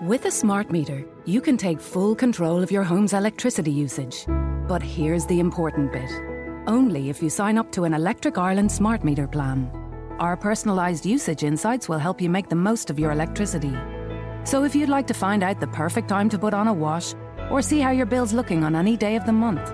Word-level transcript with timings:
With 0.00 0.24
a 0.24 0.32
smart 0.32 0.72
meter, 0.72 1.04
you 1.26 1.40
can 1.40 1.56
take 1.56 1.80
full 1.80 2.16
control 2.16 2.60
of 2.60 2.72
your 2.72 2.82
home's 2.82 3.12
electricity 3.12 3.70
usage. 3.70 4.24
But 4.66 4.82
here's 4.82 5.26
the 5.26 5.38
important 5.38 5.92
bit 5.92 6.10
only 6.66 7.10
if 7.10 7.22
you 7.22 7.28
sign 7.30 7.58
up 7.58 7.70
to 7.72 7.84
an 7.84 7.94
Electric 7.94 8.38
Ireland 8.38 8.70
smart 8.70 9.04
meter 9.04 9.28
plan. 9.28 9.70
Our 10.18 10.36
personalised 10.36 11.04
usage 11.04 11.44
insights 11.44 11.88
will 11.88 11.98
help 11.98 12.20
you 12.20 12.30
make 12.30 12.48
the 12.48 12.56
most 12.56 12.90
of 12.90 12.98
your 12.98 13.12
electricity. 13.12 13.76
So 14.44 14.64
if 14.64 14.74
you'd 14.74 14.88
like 14.88 15.06
to 15.08 15.14
find 15.14 15.42
out 15.42 15.60
the 15.60 15.66
perfect 15.68 16.08
time 16.08 16.28
to 16.30 16.38
put 16.38 16.54
on 16.54 16.68
a 16.68 16.72
wash 16.72 17.14
or 17.50 17.62
see 17.62 17.80
how 17.80 17.90
your 17.90 18.06
bill's 18.06 18.32
looking 18.32 18.64
on 18.64 18.74
any 18.74 18.96
day 18.96 19.14
of 19.14 19.26
the 19.26 19.32
month, 19.32 19.72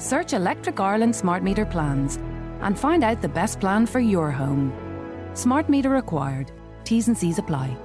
search 0.00 0.32
Electric 0.32 0.80
Ireland 0.80 1.14
smart 1.14 1.42
meter 1.42 1.66
plans 1.66 2.16
and 2.62 2.78
find 2.78 3.04
out 3.04 3.22
the 3.22 3.28
best 3.28 3.60
plan 3.60 3.86
for 3.86 4.00
your 4.00 4.30
home. 4.30 4.72
Smart 5.34 5.68
meter 5.68 5.90
required. 5.90 6.50
T's 6.84 7.06
and 7.06 7.18
C's 7.18 7.38
apply. 7.38 7.76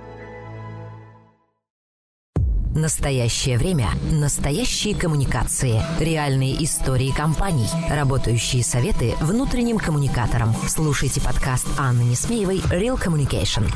Настоящее 2.75 3.59
время. 3.59 3.89
Настоящие 4.11 4.95
коммуникации. 4.95 5.79
Реальные 5.99 6.63
истории 6.63 7.11
компаний. 7.11 7.67
Работающие 7.87 8.63
советы 8.63 9.13
внутренним 9.21 9.77
коммуникаторам. 9.77 10.55
Слушайте 10.67 11.21
подкаст 11.21 11.67
Анны 11.77 12.01
Несмеевой 12.01 12.61
«Real 12.71 12.99
Communication». 12.99 13.71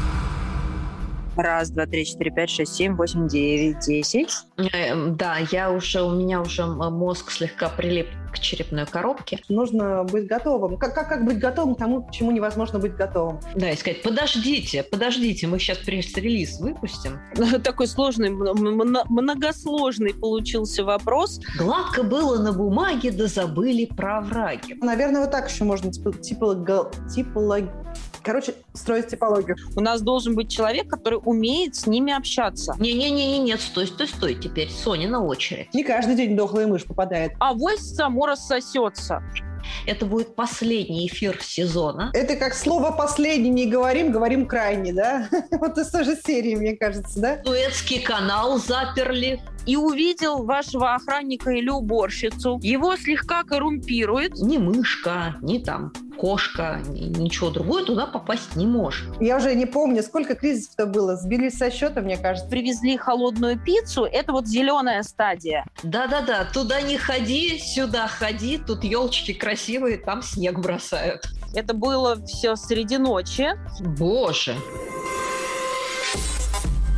Раз, 1.38 1.70
два, 1.70 1.86
три, 1.86 2.04
четыре, 2.04 2.32
пять, 2.32 2.50
шесть, 2.50 2.74
семь, 2.74 2.96
восемь, 2.96 3.28
девять, 3.28 3.80
десять. 3.86 4.34
Э, 4.58 4.96
Да, 5.12 5.38
я 5.52 5.72
уже, 5.72 6.02
у 6.02 6.10
меня 6.10 6.42
уже 6.42 6.66
мозг 6.66 7.30
слегка 7.30 7.70
прилип 7.70 8.08
к 8.32 8.40
черепной 8.40 8.86
коробке. 8.86 9.40
Нужно 9.50 10.04
быть 10.04 10.28
готовым. 10.28 10.78
Как, 10.78 10.94
как, 10.94 11.10
как 11.10 11.26
быть 11.26 11.40
готовым 11.40 11.76
к 11.76 11.78
тому, 11.78 12.04
к 12.04 12.12
чему 12.12 12.32
невозможно 12.32 12.80
быть 12.80 12.96
готовым? 12.96 13.40
Да, 13.56 13.70
и 13.72 13.78
сказать, 13.78 14.02
подождите, 14.02 14.84
подождите, 14.84 15.48
мы 15.48 15.60
сейчас 15.60 15.78
пресс-релиз 15.80 16.60
выпустим. 16.60 17.20
Такой 17.64 17.88
сложный, 17.88 18.30
многосложный 18.30 20.14
получился 20.14 20.84
вопрос. 20.84 21.40
Гладко 21.58 22.04
было 22.04 22.42
на 22.42 22.52
бумаге, 22.52 23.12
да 23.12 23.28
забыли 23.28 23.86
про 23.86 24.22
враги. 24.22 24.76
Наверное, 24.82 25.22
вот 25.22 25.32
так 25.32 25.50
еще 25.50 25.64
можно 25.64 25.92
типа, 25.92 26.14
типолог... 26.14 26.92
типолог... 27.14 27.66
Короче, 28.28 28.56
строить 28.74 29.08
типологию. 29.08 29.56
У 29.78 29.80
нас 29.80 30.02
должен 30.02 30.36
быть 30.36 30.52
человек, 30.52 30.90
который 30.90 31.18
умеет 31.24 31.78
с 31.78 31.88
ними 31.88 32.12
общаться. 32.12 32.76
Не-не-не, 32.78 33.40
нет, 33.40 33.62
стой, 33.62 33.88
стой, 33.88 34.10
стой, 34.10 34.36
теперь 34.36 34.70
Соня 34.70 35.08
на 35.08 35.24
очередь. 35.24 35.74
Не 35.74 35.86
каждый 35.86 36.16
день 36.16 36.36
дохлая 36.36 36.68
мышь 36.68 36.84
попадает. 36.84 37.32
А 37.40 37.54
вось 37.54 37.80
само 37.80 38.26
рассосется. 38.26 39.24
Это 39.86 40.06
будет 40.06 40.36
последний 40.36 41.08
эфир 41.08 41.40
сезона. 41.42 42.12
Это 42.14 42.36
как 42.36 42.54
слово 42.54 42.92
«последний» 42.92 43.50
не 43.50 43.66
говорим, 43.66 44.12
говорим 44.12 44.46
«крайний», 44.46 44.92
да? 44.92 45.30
Вот 45.52 45.78
из 45.78 45.90
той 45.90 46.04
же 46.04 46.18
серии, 46.18 46.56
мне 46.56 46.76
кажется, 46.76 47.20
да? 47.22 47.42
Суэцкий 47.46 48.02
канал 48.02 48.60
заперли. 48.60 49.42
И 49.68 49.76
увидел 49.76 50.44
вашего 50.44 50.96
охранника 50.96 51.52
или 51.52 51.70
уборщицу. 51.70 52.60
Его 52.64 52.96
слегка 52.96 53.44
коррумпирует. 53.44 54.34
Ни 54.36 54.58
мышка, 54.58 55.36
ни 55.42 55.60
там 55.60 55.94
кошка, 56.18 56.82
ни- 56.88 57.00
ничего 57.20 57.52
другое 57.52 57.86
туда 57.86 58.08
попасть 58.08 58.56
не 58.56 58.66
может. 58.66 59.06
Я 59.22 59.38
уже 59.38 59.54
не 59.54 59.66
помню, 59.68 60.02
сколько 60.02 60.34
кризисов-то 60.36 60.88
было. 60.88 61.16
Сбились 61.16 61.58
со 61.58 61.70
счета, 61.70 62.02
мне 62.02 62.18
кажется. 62.18 62.50
Привезли 62.50 62.98
холодную 62.98 63.60
пиццу. 63.60 64.06
Это 64.06 64.32
вот 64.32 64.48
зеленая 64.48 65.04
стадия. 65.04 65.66
Да-да-да, 65.84 66.46
туда 66.52 66.82
не 66.82 66.98
ходи, 66.98 67.60
сюда 67.60 68.08
ходи, 68.08 68.58
тут 68.58 68.84
елочки 68.84 69.34
красивые, 69.34 69.98
там 69.98 70.24
снег 70.24 70.60
бросают. 70.60 71.28
Это 71.54 71.74
было 71.74 72.16
все 72.26 72.56
среди 72.56 72.98
ночи. 72.98 73.50
Боже, 73.80 74.56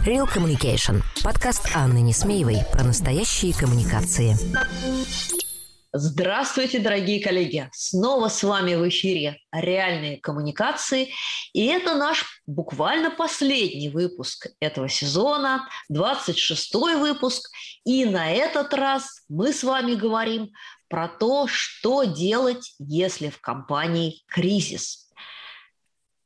Real 0.09 0.27
Communication. 0.27 1.03
Подкаст 1.23 1.69
Анны 1.75 1.99
Несмеевой 1.99 2.57
про 2.73 2.83
настоящие 2.83 3.53
коммуникации. 3.53 4.35
Здравствуйте, 5.93 6.79
дорогие 6.79 7.23
коллеги! 7.23 7.69
Снова 7.73 8.27
с 8.27 8.41
вами 8.41 8.73
в 8.73 8.89
эфире 8.89 9.37
«Реальные 9.51 10.17
коммуникации». 10.17 11.09
И 11.53 11.67
это 11.67 11.93
наш 11.93 12.41
буквально 12.47 13.11
последний 13.11 13.89
выпуск 13.89 14.47
этого 14.59 14.89
сезона, 14.89 15.69
26-й 15.91 16.95
выпуск. 16.95 17.47
И 17.85 18.05
на 18.05 18.31
этот 18.31 18.73
раз 18.73 19.21
мы 19.29 19.53
с 19.53 19.63
вами 19.63 19.93
говорим 19.93 20.49
про 20.87 21.07
то, 21.07 21.45
что 21.45 22.03
делать, 22.05 22.73
если 22.79 23.29
в 23.29 23.39
компании 23.39 24.23
кризис. 24.27 25.08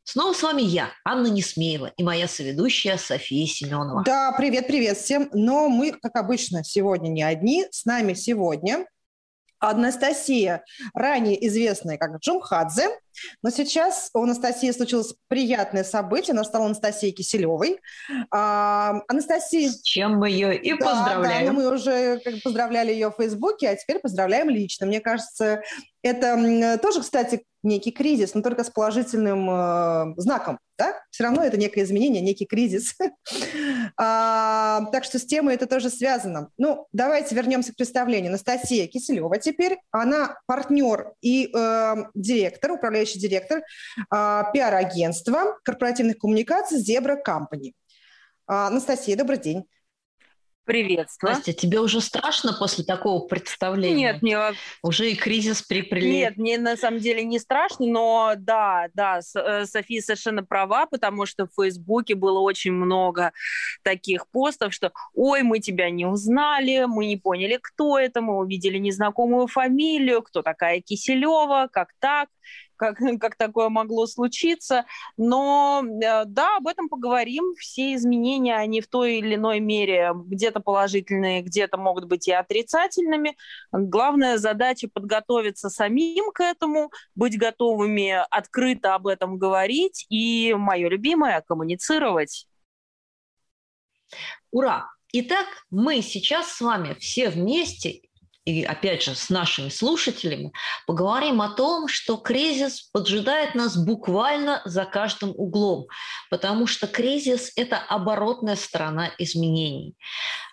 Снова 0.05 0.33
с 0.33 0.43
вами 0.43 0.61
я, 0.61 0.89
Анна 1.05 1.27
Несмеева, 1.27 1.93
и 1.95 2.03
моя 2.03 2.27
соведущая 2.27 2.97
София 2.97 3.47
Семенова. 3.47 4.03
Да, 4.03 4.33
привет-привет 4.37 4.97
всем. 4.97 5.29
Но 5.31 5.69
мы, 5.69 5.93
как 5.93 6.15
обычно, 6.17 6.63
сегодня 6.63 7.07
не 7.07 7.23
одни. 7.23 7.65
С 7.71 7.85
нами 7.85 8.13
сегодня 8.13 8.85
Анастасия, 9.69 10.63
ранее 10.93 11.47
известная 11.47 11.97
как 11.97 12.17
Джумхадзе, 12.19 12.89
но 13.41 13.49
сейчас 13.49 14.09
у 14.13 14.23
Анастасии 14.23 14.71
случилось 14.71 15.15
приятное 15.29 15.85
событие, 15.85 16.33
она 16.33 16.43
стала 16.43 16.65
Анастасией 16.65 17.13
Киселевой. 17.13 17.79
А, 18.29 19.01
Анастасия... 19.07 19.69
С 19.69 19.81
чем 19.81 20.17
мы 20.17 20.29
ее 20.29 20.57
и 20.57 20.77
Да, 20.77 20.85
поздравляем. 20.85 21.45
Да, 21.47 21.53
ну 21.53 21.59
мы 21.61 21.73
уже 21.73 22.19
поздравляли 22.43 22.91
ее 22.91 23.09
в 23.09 23.15
Фейсбуке, 23.15 23.69
а 23.69 23.75
теперь 23.75 23.99
поздравляем 23.99 24.49
лично. 24.49 24.85
Мне 24.85 24.99
кажется, 24.99 25.61
это 26.01 26.79
тоже, 26.81 27.01
кстати, 27.01 27.45
некий 27.63 27.91
кризис, 27.91 28.33
но 28.33 28.41
только 28.41 28.63
с 28.65 28.69
положительным 28.69 29.49
э, 29.49 30.13
знаком. 30.17 30.59
Да? 30.77 30.93
Все 31.11 31.23
равно 31.23 31.43
это 31.43 31.57
некое 31.57 31.83
изменение, 31.83 32.21
некий 32.21 32.45
кризис. 32.45 32.95
А, 33.95 34.85
Так 34.91 35.03
что 35.03 35.19
с 35.19 35.25
темой 35.25 35.55
это 35.55 35.67
тоже 35.67 35.89
связано. 35.89 36.49
Ну, 36.57 36.87
давайте 36.93 37.35
вернемся 37.35 37.73
к 37.73 37.75
представлению. 37.75 38.29
Анастасия 38.29 38.87
Киселева 38.87 39.37
теперь. 39.37 39.77
Она 39.91 40.37
партнер 40.47 41.13
и 41.21 41.51
э, 41.53 41.95
директор, 42.15 42.71
управляющий 42.71 43.19
директор 43.19 43.61
а, 44.09 44.49
пиар-агентства 44.51 45.59
корпоративных 45.63 46.17
коммуникаций 46.17 46.79
«Зебра 46.79 47.21
Company». 47.21 47.73
А, 48.47 48.67
Анастасия, 48.67 49.15
добрый 49.15 49.37
день. 49.37 49.65
Приветствую. 50.65 51.33
Настя, 51.33 51.51
тебе 51.51 51.81
уже 51.81 51.99
страшно 51.99 52.53
после 52.53 52.85
такого 52.85 53.27
представления? 53.27 54.13
Нет, 54.13 54.21
мне 54.21 54.39
Уже 54.81 55.11
и 55.11 55.15
кризис 55.15 55.61
припрели. 55.61 56.07
Нет, 56.07 56.37
мне 56.37 56.57
на 56.57 56.77
самом 56.77 56.99
деле 56.99 57.23
не 57.23 57.37
страшно, 57.37 57.85
но 57.85 58.33
да, 58.37 58.87
да, 58.93 59.19
э, 59.35 59.65
София 59.65 60.01
совершенно 60.01 60.43
права, 60.43 60.85
потому 60.85 61.25
что 61.25 61.47
в 61.47 61.61
Фейсбуке 61.61 62.15
было 62.15 62.39
очень 62.39 62.71
много 62.71 63.33
таких 63.81 64.27
постов, 64.29 64.73
что 64.73 64.93
«Ой, 65.13 65.43
мы 65.43 65.59
тебя 65.59 65.89
не 65.89 66.05
узнали, 66.05 66.85
мы 66.85 67.07
не 67.07 67.17
поняли, 67.17 67.59
кто 67.61 67.99
это, 67.99 68.21
мы 68.21 68.37
увидели 68.37 68.77
незнакомую 68.77 69.47
фамилию, 69.47 70.21
кто 70.21 70.43
такая 70.43 70.79
Киселева, 70.79 71.67
как 71.71 71.89
так?» 71.99 72.29
Как, 72.83 72.97
как 73.19 73.35
такое 73.35 73.69
могло 73.69 74.05
случиться. 74.07 74.85
Но 75.15 75.83
э, 75.85 76.25
да, 76.25 76.57
об 76.57 76.67
этом 76.67 76.89
поговорим. 76.89 77.53
Все 77.57 77.93
изменения, 77.95 78.55
они 78.55 78.81
в 78.81 78.87
той 78.87 79.19
или 79.19 79.35
иной 79.35 79.59
мере 79.61 80.11
где-то 80.13 80.59
положительные, 80.59 81.41
где-то 81.41 81.77
могут 81.77 82.05
быть 82.05 82.27
и 82.27 82.33
отрицательными. 82.33 83.37
Главная 83.71 84.37
задача 84.37 84.89
подготовиться 84.91 85.69
самим 85.69 86.31
к 86.33 86.41
этому, 86.41 86.91
быть 87.15 87.37
готовыми 87.37 88.17
открыто 88.29 88.95
об 88.95 89.07
этом 89.07 89.37
говорить 89.37 90.05
и, 90.09 90.53
мое 90.53 90.89
любимое, 90.89 91.41
коммуницировать. 91.41 92.47
Ура! 94.51 94.89
Итак, 95.13 95.45
мы 95.69 96.01
сейчас 96.01 96.51
с 96.51 96.59
вами 96.59 96.95
все 96.95 97.29
вместе 97.29 98.01
и 98.45 98.63
опять 98.63 99.03
же 99.03 99.15
с 99.15 99.29
нашими 99.29 99.69
слушателями 99.69 100.51
поговорим 100.85 101.41
о 101.41 101.49
том, 101.49 101.87
что 101.87 102.17
кризис 102.17 102.89
поджидает 102.91 103.55
нас 103.55 103.77
буквально 103.77 104.61
за 104.65 104.85
каждым 104.85 105.31
углом, 105.35 105.87
потому 106.29 106.67
что 106.67 106.87
кризис– 106.87 107.51
это 107.55 107.77
оборотная 107.77 108.55
сторона 108.55 109.11
изменений. 109.17 109.95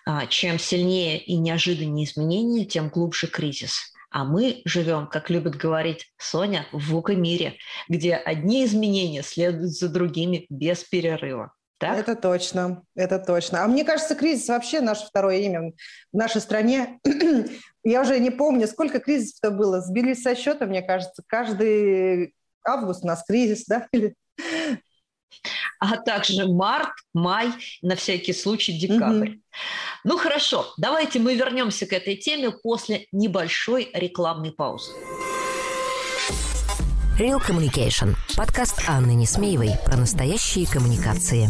А, 0.05 0.25
Чем 0.27 0.57
сильнее 0.57 1.19
и 1.19 1.35
неожиданнее 1.35 2.05
изменения, 2.05 2.65
тем 2.65 2.89
глубже 2.89 3.27
кризис. 3.27 3.91
А 4.09 4.25
мы 4.25 4.61
живем, 4.65 5.07
как 5.07 5.29
любит 5.29 5.55
говорить 5.55 6.11
Соня, 6.17 6.67
в 6.71 6.91
ВУКа-мире, 6.91 7.57
где 7.87 8.15
одни 8.15 8.65
изменения 8.65 9.23
следуют 9.23 9.71
за 9.71 9.87
другими 9.87 10.45
без 10.49 10.83
перерыва. 10.83 11.53
Так? 11.81 11.97
Это 11.97 12.15
точно, 12.15 12.83
это 12.95 13.17
точно. 13.17 13.63
А 13.63 13.67
мне 13.67 13.83
кажется, 13.83 14.13
кризис 14.13 14.47
вообще 14.47 14.81
наше 14.81 15.07
второе 15.07 15.37
имя 15.39 15.73
в 16.13 16.15
нашей 16.15 16.39
стране. 16.39 16.99
Я 17.83 18.01
уже 18.01 18.19
не 18.19 18.29
помню, 18.29 18.67
сколько 18.67 18.99
кризисов-то 18.99 19.49
было. 19.49 19.81
Сбились 19.81 20.21
со 20.21 20.35
счета, 20.35 20.67
мне 20.67 20.83
кажется. 20.83 21.23
Каждый 21.25 22.35
август 22.63 23.03
у 23.03 23.07
нас 23.07 23.23
кризис, 23.25 23.65
да? 23.65 23.87
Или- 23.91 24.13
а 25.79 25.97
также 25.97 26.45
март, 26.45 26.93
май, 27.15 27.51
на 27.81 27.95
всякий 27.95 28.33
случай 28.33 28.73
декабрь. 28.77 29.29
Мгм. 29.29 29.43
Ну 30.03 30.17
хорошо, 30.17 30.71
давайте 30.77 31.17
мы 31.17 31.33
вернемся 31.33 31.87
к 31.87 31.93
этой 31.93 32.15
теме 32.15 32.51
после 32.51 33.07
небольшой 33.11 33.89
рекламной 33.91 34.51
паузы. 34.51 34.91
Real 37.17 37.39
Communication. 37.39 38.15
Подкаст 38.35 38.81
Анны 38.87 39.11
Несмеевой 39.13 39.71
про 39.85 39.97
настоящие 39.97 40.65
коммуникации. 40.65 41.49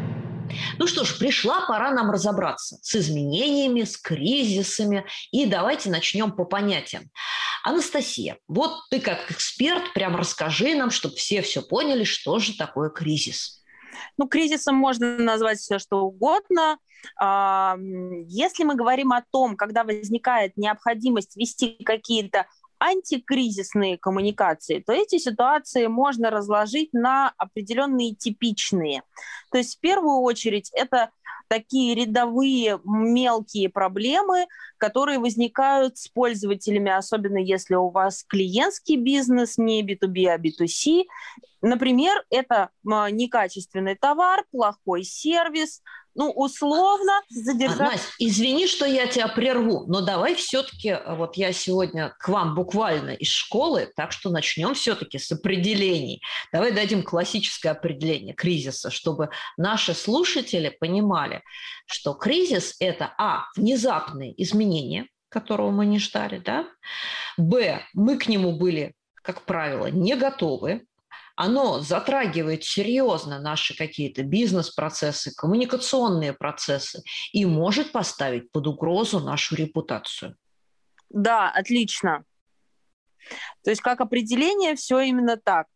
Ну 0.81 0.87
что 0.87 1.03
ж, 1.03 1.19
пришла 1.19 1.61
пора 1.67 1.91
нам 1.91 2.09
разобраться 2.09 2.79
с 2.81 2.95
изменениями, 2.95 3.83
с 3.83 3.97
кризисами. 3.97 5.05
И 5.29 5.45
давайте 5.45 5.91
начнем 5.91 6.31
по 6.31 6.43
понятиям. 6.43 7.03
Анастасия, 7.63 8.39
вот 8.47 8.79
ты 8.89 8.99
как 8.99 9.29
эксперт, 9.29 9.93
прям 9.93 10.15
расскажи 10.15 10.73
нам, 10.73 10.89
чтобы 10.89 11.17
все 11.17 11.43
все 11.43 11.61
поняли, 11.61 12.03
что 12.03 12.39
же 12.39 12.57
такое 12.57 12.89
кризис. 12.89 13.63
Ну, 14.17 14.27
кризисом 14.27 14.75
можно 14.75 15.19
назвать 15.19 15.59
все, 15.59 15.77
что 15.77 15.99
угодно. 15.99 16.79
А, 17.19 17.77
если 18.25 18.63
мы 18.63 18.73
говорим 18.73 19.11
о 19.11 19.23
том, 19.31 19.55
когда 19.57 19.83
возникает 19.83 20.57
необходимость 20.57 21.35
вести 21.35 21.77
какие-то 21.83 22.47
антикризисные 22.83 23.97
коммуникации, 23.99 24.79
то 24.79 24.91
эти 24.91 25.19
ситуации 25.19 25.85
можно 25.85 26.31
разложить 26.31 26.91
на 26.93 27.31
определенные 27.37 28.15
типичные. 28.15 29.03
То 29.51 29.59
есть 29.59 29.77
в 29.77 29.79
первую 29.81 30.21
очередь 30.21 30.71
это 30.73 31.11
такие 31.47 31.93
рядовые 31.93 32.79
мелкие 32.83 33.69
проблемы, 33.69 34.47
которые 34.77 35.19
возникают 35.19 35.97
с 35.97 36.07
пользователями, 36.07 36.91
особенно 36.91 37.37
если 37.37 37.75
у 37.75 37.89
вас 37.89 38.23
клиентский 38.23 38.95
бизнес, 38.95 39.57
не 39.57 39.83
B2B, 39.83 40.27
а 40.27 40.37
B2C. 40.37 41.03
Например, 41.61 42.23
это 42.31 42.69
некачественный 42.83 43.95
товар, 43.95 44.45
плохой 44.49 45.03
сервис, 45.03 45.83
ну, 46.15 46.29
условно 46.31 47.13
задержать... 47.29 47.79
А, 47.79 47.83
Настя, 47.83 48.11
извини, 48.19 48.67
что 48.67 48.85
я 48.85 49.07
тебя 49.07 49.27
прерву, 49.27 49.85
но 49.87 50.01
давай 50.01 50.35
все-таки, 50.35 50.89
э, 50.89 51.15
вот 51.15 51.37
я 51.37 51.53
сегодня 51.53 52.13
к 52.19 52.27
вам 52.27 52.55
буквально 52.55 53.11
из 53.11 53.29
школы, 53.29 53.91
так 53.95 54.11
что 54.11 54.29
начнем 54.29 54.73
все-таки 54.73 55.19
с 55.19 55.31
определений. 55.31 56.21
Давай 56.51 56.71
дадим 56.71 57.03
классическое 57.03 57.71
определение 57.71 58.33
кризиса, 58.33 58.91
чтобы 58.91 59.29
наши 59.57 59.93
слушатели 59.93 60.69
понимали, 60.69 61.43
что 61.85 62.13
кризис– 62.13 62.75
это, 62.79 63.13
а, 63.17 63.45
внезапные 63.55 64.33
изменения, 64.41 65.07
которого 65.29 65.71
мы 65.71 65.85
не 65.85 65.99
ждали, 65.99 66.39
да, 66.39 66.67
б, 67.37 67.81
мы 67.93 68.17
к 68.17 68.27
нему 68.27 68.57
были, 68.57 68.93
как 69.23 69.43
правило, 69.43 69.87
не 69.87 70.15
готовы, 70.15 70.85
оно 71.35 71.79
затрагивает 71.79 72.63
серьезно 72.63 73.39
наши 73.39 73.75
какие-то 73.75 74.23
бизнес-процессы, 74.23 75.33
коммуникационные 75.35 76.33
процессы 76.33 77.03
и 77.31 77.45
может 77.45 77.91
поставить 77.91 78.51
под 78.51 78.67
угрозу 78.67 79.19
нашу 79.19 79.55
репутацию. 79.55 80.35
Да, 81.09 81.49
отлично. 81.49 82.23
То 83.63 83.69
есть 83.69 83.81
как 83.81 84.01
определение 84.01 84.75
все 84.75 84.99
именно 85.01 85.37
так. 85.37 85.67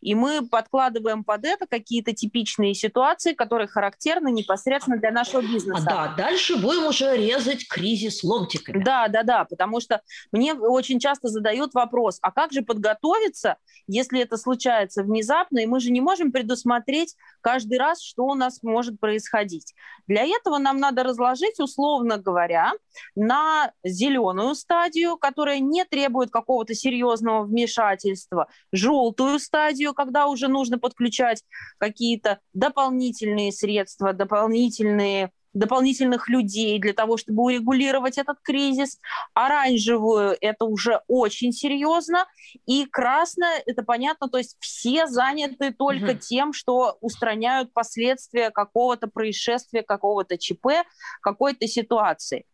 И 0.00 0.14
мы 0.14 0.46
подкладываем 0.46 1.24
под 1.24 1.44
это 1.44 1.66
какие-то 1.66 2.12
типичные 2.12 2.74
ситуации, 2.74 3.34
которые 3.34 3.68
характерны 3.68 4.30
непосредственно 4.30 4.98
для 4.98 5.10
нашего 5.10 5.42
бизнеса. 5.42 5.84
А, 5.86 6.08
да, 6.08 6.14
дальше 6.16 6.56
будем 6.56 6.86
уже 6.86 7.16
резать 7.16 7.68
кризис 7.68 8.24
ломтиками. 8.24 8.82
Да, 8.82 9.08
да, 9.08 9.22
да, 9.22 9.44
потому 9.44 9.80
что 9.80 10.00
мне 10.32 10.54
очень 10.54 10.98
часто 10.98 11.28
задают 11.28 11.74
вопрос, 11.74 12.18
а 12.22 12.32
как 12.32 12.52
же 12.52 12.62
подготовиться, 12.62 13.56
если 13.86 14.20
это 14.20 14.36
случается 14.36 15.02
внезапно, 15.02 15.58
и 15.58 15.66
мы 15.66 15.80
же 15.80 15.90
не 15.90 16.00
можем 16.00 16.32
предусмотреть 16.32 17.16
каждый 17.40 17.78
раз, 17.78 18.02
что 18.02 18.24
у 18.24 18.34
нас 18.34 18.62
может 18.62 18.98
происходить. 19.00 19.74
Для 20.06 20.24
этого 20.24 20.58
нам 20.58 20.78
надо 20.78 21.02
разложить, 21.02 21.60
условно 21.60 22.18
говоря, 22.18 22.72
на 23.14 23.72
зеленую 23.84 24.54
стадию, 24.54 25.16
которая 25.16 25.60
не 25.60 25.84
требует 25.84 26.30
какого-то 26.30 26.74
серьезного 26.74 27.44
вмешательства, 27.44 28.48
желтую 28.72 29.38
стадию, 29.38 29.89
стадию, 29.90 29.94
когда 29.94 30.26
уже 30.26 30.48
нужно 30.48 30.78
подключать 30.78 31.42
какие-то 31.78 32.38
дополнительные 32.54 33.52
средства, 33.52 34.12
дополнительные 34.12 35.30
дополнительных 35.52 36.28
людей 36.28 36.78
для 36.78 36.92
того, 36.92 37.16
чтобы 37.16 37.42
урегулировать 37.42 38.18
этот 38.18 38.38
кризис. 38.40 39.00
Оранжевую– 39.34 40.36
это 40.40 40.64
уже 40.64 41.00
очень 41.08 41.52
серьезно. 41.52 42.26
И 42.68 42.86
красная– 42.86 43.60
это 43.66 43.82
понятно, 43.82 44.28
то 44.28 44.38
есть 44.38 44.56
все 44.60 45.08
заняты 45.08 45.72
только 45.72 46.12
угу. 46.12 46.18
тем, 46.20 46.52
что 46.52 46.98
устраняют 47.00 47.72
последствия 47.72 48.50
какого-то 48.50 49.08
происшествия, 49.08 49.82
какого-то 49.82 50.38
ЧП, 50.38 50.86
какой-то 51.20 51.66
ситуации. 51.66 52.44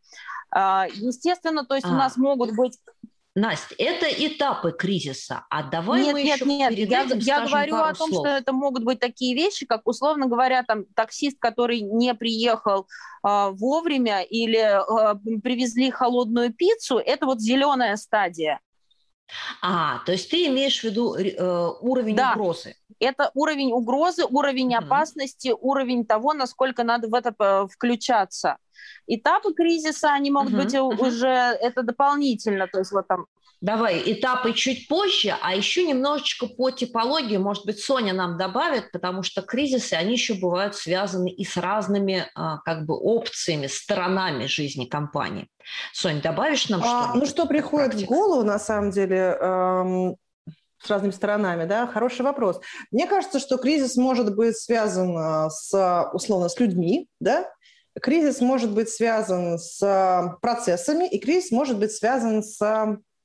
А, 0.51 0.87
естественно, 0.87 1.67
то 1.67 1.75
есть 1.75 1.87
а. 1.87 1.91
у 1.91 1.97
нас 1.97 2.17
могут 2.17 2.57
быть 2.57 2.79
Настя, 3.37 3.75
это 3.77 4.07
этапы 4.07 4.73
кризиса, 4.73 5.45
а 5.51 5.63
давай 5.63 6.05
нет, 6.05 6.13
мы 6.15 6.23
нет, 6.23 6.37
еще 6.37 6.47
нет, 6.47 6.71
перед 6.71 6.91
я, 6.91 7.05
этим 7.05 7.19
я 7.19 7.47
говорю 7.47 7.77
о 7.77 7.93
том, 7.93 8.11
слов. 8.11 8.27
что 8.27 8.35
это 8.35 8.55
могут 8.55 8.83
быть 8.83 8.99
такие 8.99 9.35
вещи, 9.35 9.67
как 9.67 9.87
условно 9.87 10.27
говоря, 10.27 10.63
там 10.63 10.87
таксист, 10.95 11.37
который 11.39 11.81
не 11.81 12.15
приехал 12.15 12.87
э, 13.23 13.51
вовремя 13.51 14.23
или 14.23 14.57
э, 14.59 15.41
привезли 15.41 15.91
холодную 15.91 16.51
пиццу, 16.55 16.97
это 16.97 17.27
вот 17.27 17.43
зеленая 17.43 17.97
стадия. 17.97 18.59
А, 19.61 19.99
то 20.07 20.13
есть 20.13 20.31
ты 20.31 20.47
имеешь 20.47 20.81
в 20.81 20.85
виду 20.85 21.15
э, 21.15 21.71
уровень 21.83 22.17
да. 22.17 22.33
угрозы? 22.33 22.75
Это 22.99 23.31
уровень 23.35 23.73
угрозы, 23.73 24.25
уровень 24.25 24.75
угу. 24.75 24.85
опасности, 24.85 25.55
уровень 25.59 26.07
того, 26.07 26.33
насколько 26.33 26.85
надо 26.85 27.09
в 27.09 27.15
это 27.15 27.35
э, 27.39 27.67
включаться. 27.71 28.59
Этапы 29.07 29.55
кризиса, 29.55 30.13
они 30.13 30.31
могут 30.31 30.53
угу, 30.53 30.63
быть 30.63 30.75
уже, 30.75 31.29
это 31.29 31.83
дополнительно, 31.83 32.67
то 32.67 32.79
есть 32.79 32.93
вот 32.93 33.07
там 33.09 33.27
Давай, 33.63 34.03
этапы 34.05 34.53
чуть 34.53 34.87
позже, 34.87 35.35
а 35.41 35.55
еще 35.55 35.87
немножечко 35.87 36.47
по 36.47 36.71
типологии, 36.71 37.39
может 37.39 37.65
быть, 37.65 37.81
Соня 37.81 38.13
нам 38.13 38.37
добавит, 38.37 38.93
потому 38.93 39.23
что 39.23 39.41
кризисы, 39.41 39.95
они 39.95 40.13
еще 40.13 40.35
бывают 40.35 40.77
связаны 40.77 41.31
и 41.31 41.43
с 41.43 41.57
разными 41.57 42.27
а, 42.35 42.59
как 42.59 42.85
бы 42.85 42.95
опциями, 42.95 43.67
сторонами 43.67 44.45
жизни 44.45 44.85
компании. 44.85 45.49
Соня, 45.95 46.21
добавишь 46.21 46.69
нам 46.69 46.83
а, 46.85 47.09
что? 47.09 47.19
Ну, 47.19 47.27
что 47.27 47.47
приходит 47.47 47.95
в 47.95 48.05
голову, 48.05 48.43
на 48.43 48.59
самом 48.59 48.91
деле, 48.91 49.39
эм, 49.41 50.17
с 50.83 50.91
разными 50.91 51.13
сторонами, 51.13 51.65
да, 51.65 51.87
хороший 51.87 52.23
вопрос. 52.23 52.61
Мне 52.91 53.07
кажется, 53.07 53.39
что 53.39 53.57
кризис 53.57 53.97
может 53.97 54.35
быть 54.35 54.57
связан 54.57 55.17
а, 55.17 55.51
с, 55.51 56.11
условно, 56.13 56.49
с 56.49 56.59
людьми, 56.61 57.09
да, 57.21 57.51
кризис 58.01 58.41
может 58.41 58.71
быть 58.73 58.89
связан 58.91 59.59
с 59.59 60.37
процессами, 60.43 61.09
и 61.09 61.19
кризис 61.19 61.51
может 61.51 61.79
быть 61.79 61.93
связан 61.93 62.43
с 62.43 62.59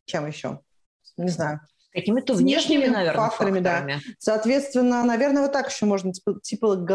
чем 0.06 0.28
еще? 0.28 0.60
Не 1.18 1.30
знаю. 1.30 1.62
Какими-то 1.94 2.34
внешними, 2.34 2.88
наверное, 2.88 3.26
факторами, 3.30 3.64
факторами, 3.64 3.94
да. 3.94 4.14
Соответственно, 4.20 5.04
наверное, 5.04 5.44
вот 5.44 5.52
так 5.52 5.70
еще 5.70 5.86
можно 5.86 6.12
типолог... 6.42 6.90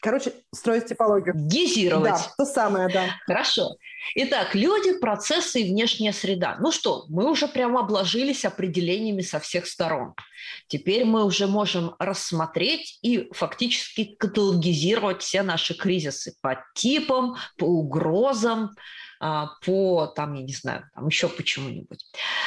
Короче, 0.00 0.32
строить 0.54 0.86
типологию. 0.86 1.34
Гизировать. 1.36 2.12
Да, 2.12 2.34
то 2.36 2.44
самое, 2.44 2.88
да. 2.88 3.16
Хорошо. 3.26 3.76
Итак, 4.14 4.54
люди, 4.54 4.98
процессы 4.98 5.60
и 5.60 5.70
внешняя 5.70 6.12
среда. 6.12 6.56
Ну 6.60 6.70
что, 6.70 7.06
мы 7.08 7.28
уже 7.28 7.48
прямо 7.48 7.80
обложились 7.80 8.44
определениями 8.44 9.22
со 9.22 9.40
всех 9.40 9.66
сторон. 9.66 10.14
Теперь 10.68 11.04
мы 11.04 11.24
уже 11.24 11.48
можем 11.48 11.96
рассмотреть 11.98 12.98
и 13.02 13.28
фактически 13.32 14.04
каталогизировать 14.04 15.22
все 15.22 15.42
наши 15.42 15.74
кризисы 15.74 16.34
по 16.42 16.64
типам, 16.74 17.36
по 17.56 17.64
угрозам, 17.64 18.70
а, 19.20 19.48
по, 19.64 20.06
там, 20.06 20.34
я 20.34 20.42
не 20.42 20.52
знаю, 20.52 20.88
там 20.94 21.08
еще 21.08 21.28
почему-нибудь. 21.28 22.04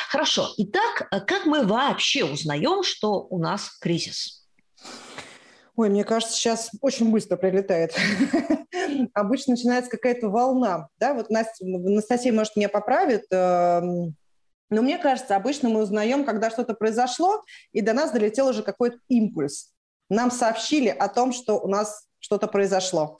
Хорошо. 0.07 0.53
Итак, 0.57 1.07
э, 1.11 1.19
как 1.19 1.45
мы 1.45 1.65
вообще 1.65 2.23
узнаем, 2.23 2.83
что 2.83 3.27
у 3.29 3.39
нас 3.39 3.77
кризис? 3.79 4.47
Ой, 5.75 5.89
мне 5.89 6.03
кажется, 6.03 6.35
сейчас 6.35 6.69
очень 6.81 7.11
быстро 7.11 7.37
прилетает. 7.37 7.93
Обычно 9.13 9.53
начинается 9.53 9.89
какая-то 9.89 10.29
волна. 10.29 10.89
Да? 10.99 11.13
Вот 11.13 11.29
Настя, 11.29 11.65
Анастасия, 11.65 12.33
может, 12.33 12.55
меня 12.55 12.67
поправит. 12.67 13.23
Эм, 13.31 14.15
но 14.69 14.81
мне 14.81 14.97
кажется, 14.97 15.35
обычно 15.35 15.69
мы 15.69 15.81
узнаем, 15.81 16.25
когда 16.25 16.49
что-то 16.49 16.73
произошло, 16.73 17.43
и 17.71 17.81
до 17.81 17.93
нас 17.93 18.11
долетел 18.11 18.47
уже 18.47 18.63
какой-то 18.63 18.97
импульс. 19.07 19.71
Нам 20.09 20.29
сообщили 20.29 20.89
о 20.89 21.07
том, 21.07 21.31
что 21.31 21.59
у 21.59 21.67
нас 21.67 22.07
что-то 22.19 22.47
произошло. 22.47 23.17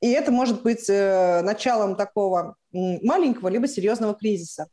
И 0.00 0.10
это 0.10 0.32
может 0.32 0.62
быть 0.62 0.88
э, 0.88 1.42
началом 1.42 1.96
такого 1.96 2.56
маленького 2.72 3.48
либо 3.48 3.68
серьезного 3.68 4.14
кризиса. 4.14 4.68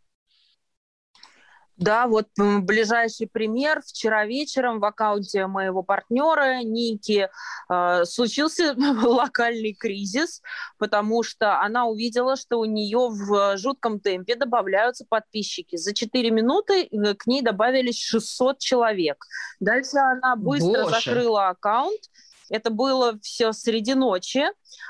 Да, 1.77 2.07
вот 2.07 2.27
ближайший 2.37 3.27
пример. 3.27 3.81
Вчера 3.85 4.25
вечером 4.25 4.79
в 4.79 4.85
аккаунте 4.85 5.45
моего 5.45 5.83
партнера 5.83 6.63
Ники 6.63 7.29
э, 7.69 8.05
случился 8.05 8.75
локальный 9.03 9.73
кризис, 9.73 10.41
потому 10.79 11.21
что 11.21 11.61
она 11.61 11.85
увидела, 11.85 12.35
что 12.35 12.59
у 12.59 12.65
нее 12.65 13.09
в 13.09 13.57
жутком 13.57 13.99
темпе 13.99 14.35
добавляются 14.35 15.05
подписчики. 15.07 15.75
За 15.75 15.93
4 15.93 16.31
минуты 16.31 16.83
э, 16.91 17.13
к 17.13 17.27
ней 17.27 17.43
добавились 17.43 18.01
600 18.01 18.57
человек. 18.57 19.23
Дальше 19.59 19.97
она 19.97 20.35
быстро 20.35 20.83
Боже. 20.83 20.95
закрыла 20.95 21.49
аккаунт, 21.49 22.01
это 22.49 22.69
было 22.69 23.17
все 23.21 23.51
среди 23.53 23.93
ночи, 23.93 24.45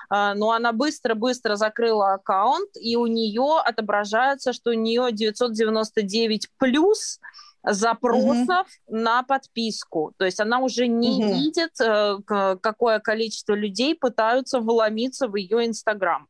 а, 0.10 0.34
но 0.36 0.52
она 0.52 0.72
быстро-быстро 0.72 1.56
закрыла 1.56 2.14
аккаунт, 2.14 2.70
и 2.80 2.96
у 2.96 3.08
нее 3.08 3.60
отображается, 3.64 4.54
что 4.54 4.72
у 4.72 4.74
нее 4.74 5.12
999 5.12 6.50
плюс 6.58 7.20
запросов 7.64 8.48
mm 8.48 8.66
на 8.90 9.24
подписку. 9.24 10.14
То 10.18 10.26
есть 10.26 10.40
она 10.40 10.60
уже 10.60 10.88
не 10.88 11.22
mm 11.22 11.34
видит, 11.34 11.82
э, 11.82 12.18
какое 12.62 13.00
количество 13.00 13.54
людей 13.54 13.96
пытаются 13.96 14.60
вломиться 14.60 15.28
в 15.28 15.36
ее 15.36 15.66
Инстаграм. 15.66 16.28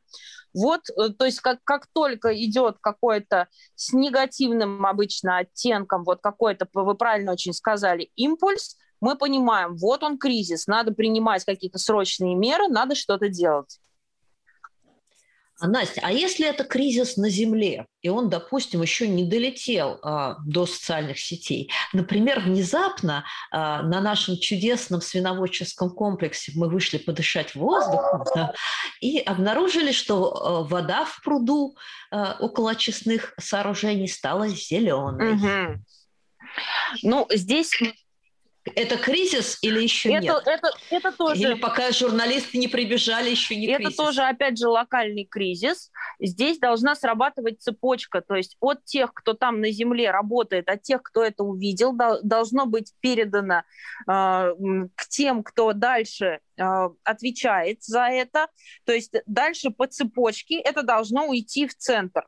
Вот, 0.53 0.81
э, 0.89 1.09
то 1.09 1.25
есть 1.25 1.39
как, 1.41 1.59
как 1.63 1.87
только 1.93 2.33
идет 2.33 2.77
какой-то 2.81 3.47
с 3.75 3.93
негативным 3.93 4.85
обычно 4.85 5.37
оттенком, 5.37 6.03
вот 6.03 6.19
какой-то, 6.21 6.67
вы 6.73 6.95
правильно 6.95 7.33
очень 7.33 7.53
сказали, 7.53 8.09
импульс, 8.15 8.77
мы 9.01 9.17
понимаем, 9.17 9.75
вот 9.75 10.03
он 10.03 10.17
кризис, 10.17 10.67
надо 10.67 10.91
принимать 10.91 11.45
какие-то 11.45 11.77
срочные 11.77 12.35
меры, 12.35 12.67
надо 12.67 12.95
что-то 12.95 13.29
делать. 13.29 13.79
А, 15.59 15.67
Настя, 15.67 16.01
а 16.03 16.11
если 16.11 16.47
это 16.47 16.63
кризис 16.63 17.17
на 17.17 17.29
Земле, 17.29 17.87
и 18.01 18.09
он, 18.09 18.29
допустим, 18.29 18.81
еще 18.81 19.07
не 19.07 19.25
долетел 19.25 19.99
а, 20.03 20.37
до 20.45 20.65
социальных 20.67 21.19
сетей, 21.19 21.71
например, 21.93 22.41
внезапно 22.41 23.25
а, 23.51 23.81
на 23.81 23.99
нашем 24.01 24.37
чудесном 24.37 25.01
свиноводческом 25.01 25.89
комплексе 25.89 26.51
мы 26.55 26.69
вышли 26.69 26.99
подышать 26.99 27.55
воздухом 27.55 28.23
да, 28.35 28.53
и 29.01 29.19
обнаружили, 29.19 29.91
что 29.91 30.31
а, 30.31 30.63
вода 30.63 31.05
в 31.05 31.23
пруду 31.23 31.75
а, 32.11 32.37
около 32.39 32.71
очистных 32.71 33.33
сооружений 33.39 34.07
стала 34.07 34.47
зеленой. 34.47 35.33
Угу. 35.33 35.81
Ну, 37.03 37.27
здесь 37.31 37.71
это 38.75 38.97
кризис 38.97 39.57
или 39.61 39.81
еще 39.81 40.09
это, 40.09 40.23
нет? 40.23 40.43
Это, 40.45 40.71
это 40.89 41.11
тоже... 41.11 41.41
Или 41.41 41.53
пока 41.55 41.91
журналисты 41.91 42.57
не 42.57 42.67
прибежали, 42.67 43.29
еще 43.29 43.55
не 43.55 43.67
это 43.67 43.77
кризис? 43.77 43.93
Это 43.93 44.03
тоже, 44.03 44.21
опять 44.23 44.57
же, 44.57 44.67
локальный 44.67 45.25
кризис. 45.25 45.91
Здесь 46.19 46.59
должна 46.59 46.95
срабатывать 46.95 47.61
цепочка. 47.61 48.21
То 48.21 48.35
есть 48.35 48.57
от 48.59 48.83
тех, 48.85 49.13
кто 49.13 49.33
там 49.33 49.61
на 49.61 49.71
земле 49.71 50.11
работает, 50.11 50.69
от 50.69 50.81
тех, 50.81 51.01
кто 51.03 51.23
это 51.23 51.43
увидел, 51.43 51.93
должно 52.23 52.65
быть 52.65 52.93
передано 52.99 53.63
э, 54.07 54.11
к 54.95 55.07
тем, 55.09 55.43
кто 55.43 55.73
дальше 55.73 56.39
э, 56.57 56.63
отвечает 57.03 57.83
за 57.83 58.07
это. 58.07 58.47
То 58.85 58.93
есть 58.93 59.13
дальше 59.25 59.69
по 59.69 59.87
цепочке 59.87 60.59
это 60.59 60.83
должно 60.83 61.27
уйти 61.27 61.67
в 61.67 61.75
центр. 61.75 62.25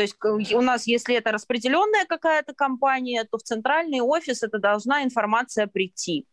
То 0.00 0.38
есть 0.38 0.52
у 0.54 0.60
нас, 0.60 0.86
если 0.86 1.14
это 1.16 1.32
распределенная 1.32 2.04
какая-то 2.06 2.54
компания, 2.54 3.26
то 3.30 3.38
в 3.38 3.42
центральный 3.42 4.00
офис 4.00 4.42
это 4.42 4.58
должна 4.58 5.02
информация 5.04 5.66
прийти. 5.66 6.26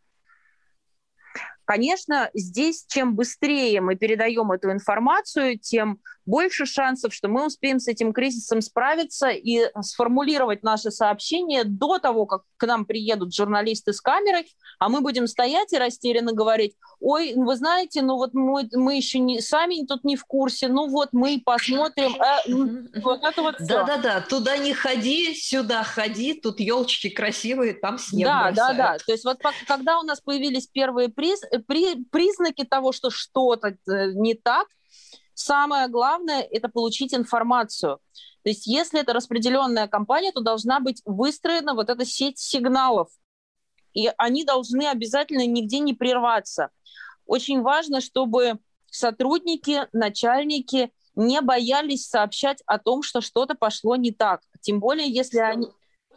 Конечно, 1.68 2.30
здесь 2.32 2.86
чем 2.88 3.14
быстрее 3.14 3.82
мы 3.82 3.94
передаем 3.94 4.50
эту 4.52 4.72
информацию, 4.72 5.58
тем 5.58 6.00
больше 6.24 6.64
шансов, 6.64 7.12
что 7.12 7.28
мы 7.28 7.46
успеем 7.46 7.78
с 7.78 7.88
этим 7.88 8.14
кризисом 8.14 8.62
справиться 8.62 9.28
и 9.28 9.70
сформулировать 9.82 10.62
наше 10.62 10.90
сообщение 10.90 11.64
до 11.64 11.98
того, 11.98 12.24
как 12.24 12.42
к 12.56 12.66
нам 12.66 12.84
приедут 12.84 13.34
журналисты 13.34 13.92
с 13.92 14.00
камерой, 14.00 14.46
а 14.78 14.88
мы 14.88 15.00
будем 15.00 15.26
стоять 15.26 15.72
и 15.72 15.78
растерянно 15.78 16.32
говорить, 16.32 16.74
ой, 17.00 17.32
вы 17.34 17.56
знаете, 17.56 18.02
ну 18.02 18.16
вот 18.16 18.34
мы, 18.34 18.68
мы 18.72 18.96
еще 18.96 19.18
не, 19.18 19.40
сами 19.40 19.86
тут 19.86 20.04
не 20.04 20.16
в 20.16 20.24
курсе, 20.24 20.68
ну 20.68 20.88
вот 20.88 21.10
мы 21.12 21.40
посмотрим. 21.42 22.14
Э, 22.20 23.00
вот 23.00 23.22
это 23.22 23.42
вот 23.42 23.56
Да-да-да, 23.60 24.20
туда 24.20 24.56
не 24.58 24.74
ходи, 24.74 25.34
сюда 25.34 25.82
ходи, 25.82 26.34
тут 26.34 26.60
елочки 26.60 27.08
красивые, 27.08 27.72
там 27.72 27.98
снег 27.98 28.26
Да, 28.26 28.52
да-да, 28.52 28.96
то 28.98 29.12
есть 29.12 29.24
вот 29.24 29.38
когда 29.66 29.98
у 29.98 30.02
нас 30.02 30.20
появились 30.20 30.66
первые 30.66 31.08
приз, 31.08 31.40
при, 31.58 32.04
признаки 32.04 32.64
того, 32.64 32.92
что 32.92 33.10
что-то 33.10 33.68
э, 33.68 34.12
не 34.14 34.34
так, 34.34 34.68
Самое 35.40 35.86
главное– 35.86 36.40
это 36.50 36.68
получить 36.68 37.14
информацию. 37.14 38.00
То 38.42 38.48
есть 38.50 38.66
если 38.66 39.00
это 39.00 39.12
распределенная 39.12 39.86
компания, 39.86 40.32
то 40.32 40.40
должна 40.40 40.80
быть 40.80 41.00
выстроена 41.04 41.74
вот 41.74 41.90
эта 41.90 42.04
сеть 42.04 42.40
сигналов. 42.40 43.08
И 43.94 44.10
они 44.18 44.44
должны 44.44 44.88
обязательно 44.88 45.46
нигде 45.46 45.78
не 45.78 45.94
прерваться. 45.94 46.70
Очень 47.24 47.62
важно, 47.62 48.00
чтобы 48.00 48.58
сотрудники, 48.90 49.86
начальники 49.92 50.92
не 51.14 51.40
боялись 51.40 52.08
сообщать 52.08 52.60
о 52.66 52.80
том, 52.80 53.04
что 53.04 53.20
что-то 53.20 53.54
пошло 53.54 53.94
не 53.94 54.10
так. 54.10 54.40
Тем 54.60 54.80
более, 54.80 55.08
если 55.08 55.38
они... 55.38 55.68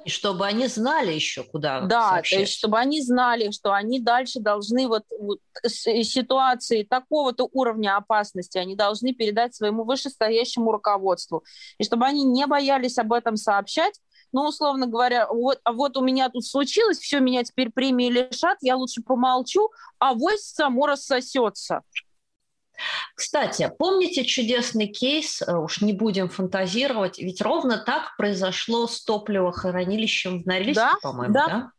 И 0.06 0.10
чтобы 0.10 0.46
они 0.48 0.68
знали 0.68 1.14
еще, 1.14 1.44
куда 1.44 1.82
Да, 1.82 2.10
сообщать. 2.10 2.38
то 2.38 2.42
есть 2.42 2.54
чтобы 2.54 2.78
они 2.80 3.02
знали, 3.02 3.52
что 3.52 3.74
они 3.74 4.00
дальше 4.00 4.40
должны 4.40 4.88
вот, 4.88 5.04
вот 5.20 5.40
ситуации 5.66 6.84
такого-то 6.84 7.48
уровня 7.52 7.98
опасности, 7.98 8.58
они 8.58 8.76
должны 8.76 9.14
передать 9.14 9.54
своему 9.56 9.84
вышестоящему 9.84 10.72
руководству. 10.72 11.44
И 11.78 11.84
чтобы 11.84 12.06
они 12.06 12.24
не 12.24 12.48
боялись 12.48 12.98
об 12.98 13.14
этом 13.14 13.36
сообщать, 13.36 13.94
ну, 14.32 14.48
условно 14.48 14.88
говоря, 14.88 15.28
вот, 15.28 15.60
а 15.64 15.74
вот 15.74 15.98
у 15.98 16.02
меня 16.02 16.30
тут 16.30 16.46
случилось, 16.46 17.00
все, 17.00 17.20
меня 17.20 17.44
теперь 17.44 17.70
премии 17.70 18.10
лишат, 18.10 18.58
я 18.62 18.78
лучше 18.78 19.02
помолчу, 19.02 19.72
а 20.00 20.14
вось 20.14 20.44
само 20.44 20.88
рассосется. 20.88 21.82
Кстати, 23.16 23.72
помните 23.78 24.26
чудесный 24.26 24.88
кейс, 24.88 25.42
э, 25.42 25.54
уж 25.56 25.82
не 25.82 25.94
будем 25.94 26.30
фантазировать, 26.30 27.20
ведь 27.20 27.42
ровно 27.42 27.78
так 27.78 28.16
произошло 28.18 28.88
с 28.88 29.04
топливохранилищем 29.04 30.44
в 30.44 30.46
Норильске, 30.46 30.74
да, 30.82 30.94
по-моему, 31.02 31.34
да? 31.34 31.48
да? 31.48 31.72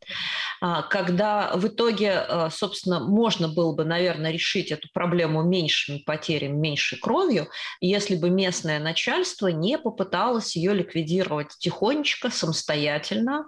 А, 0.60 0.82
когда 0.82 1.52
в 1.56 1.66
итоге, 1.66 2.24
э, 2.28 2.48
собственно, 2.50 3.00
можно 3.00 3.48
было 3.48 3.74
бы, 3.74 3.84
наверное, 3.84 4.30
решить 4.30 4.70
эту 4.70 4.88
проблему 4.92 5.42
меньшими 5.42 5.98
потерями, 5.98 6.52
меньшей 6.52 6.98
кровью, 6.98 7.48
если 7.80 8.14
бы 8.14 8.30
местное 8.30 8.78
начальство 8.78 9.48
не 9.48 9.78
попыталось 9.78 10.54
ее 10.54 10.72
ликвидировать 10.74 11.48
тихонечко, 11.58 12.30
самостоятельно, 12.30 13.46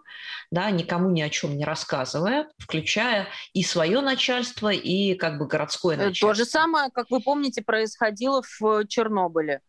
да, 0.51 0.71
никому 0.71 1.11
ни 1.11 1.23
о 1.23 1.31
чем 1.31 1.57
не 1.57 1.65
рассказывая, 1.65 2.49
включая 2.59 3.29
и 3.53 3.63
свое 3.63 4.01
начальство, 4.01 4.71
и 4.71 5.15
как 5.15 5.39
бы 5.39 5.47
городское 5.47 5.97
э, 5.97 5.99
начальство. 5.99 6.29
То 6.29 6.35
же 6.35 6.45
самое, 6.45 6.91
как 6.91 7.11
вы 7.11 7.21
помните, 7.21 7.63
происходило 7.63 8.43
в 8.61 8.87
Чернобыле 8.87 9.61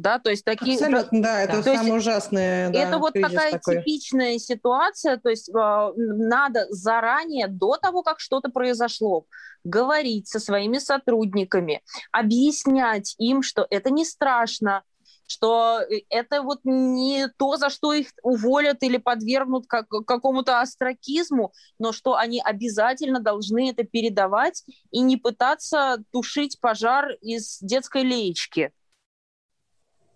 да, 0.00 0.18
то 0.18 0.30
есть 0.30 0.44
такие... 0.44 0.74
Абсолютно, 0.76 1.22
да, 1.22 1.42
это 1.42 1.62
да. 1.62 1.76
самое 1.76 1.94
ужасное. 1.94 2.70
Да, 2.70 2.78
это 2.78 2.98
вот 2.98 3.12
такая 3.12 3.52
такой. 3.52 3.78
типичная 3.78 4.38
ситуация, 4.38 5.18
то 5.18 5.28
есть 5.28 5.48
э, 5.48 5.92
надо 5.96 6.66
заранее, 6.70 7.48
до 7.48 7.76
того, 7.76 8.02
как 8.02 8.20
что-то 8.20 8.50
произошло, 8.50 9.26
говорить 9.64 10.28
со 10.28 10.40
своими 10.40 10.78
сотрудниками, 10.78 11.82
объяснять 12.12 13.14
им, 13.18 13.42
что 13.42 13.66
это 13.68 13.90
не 13.90 14.04
страшно, 14.04 14.82
что 15.30 15.80
это 16.08 16.42
вот 16.42 16.60
не 16.64 17.28
то, 17.38 17.56
за 17.56 17.70
что 17.70 17.92
их 17.92 18.08
уволят 18.22 18.82
или 18.82 18.96
подвергнут 18.96 19.66
как, 19.68 19.88
какому-то 19.88 20.60
астракизму, 20.60 21.52
но 21.78 21.92
что 21.92 22.16
они 22.16 22.42
обязательно 22.44 23.20
должны 23.20 23.70
это 23.70 23.84
передавать 23.84 24.64
и 24.90 25.00
не 25.00 25.16
пытаться 25.16 26.02
тушить 26.10 26.60
пожар 26.60 27.12
из 27.20 27.58
детской 27.60 28.02
леечки. 28.02 28.72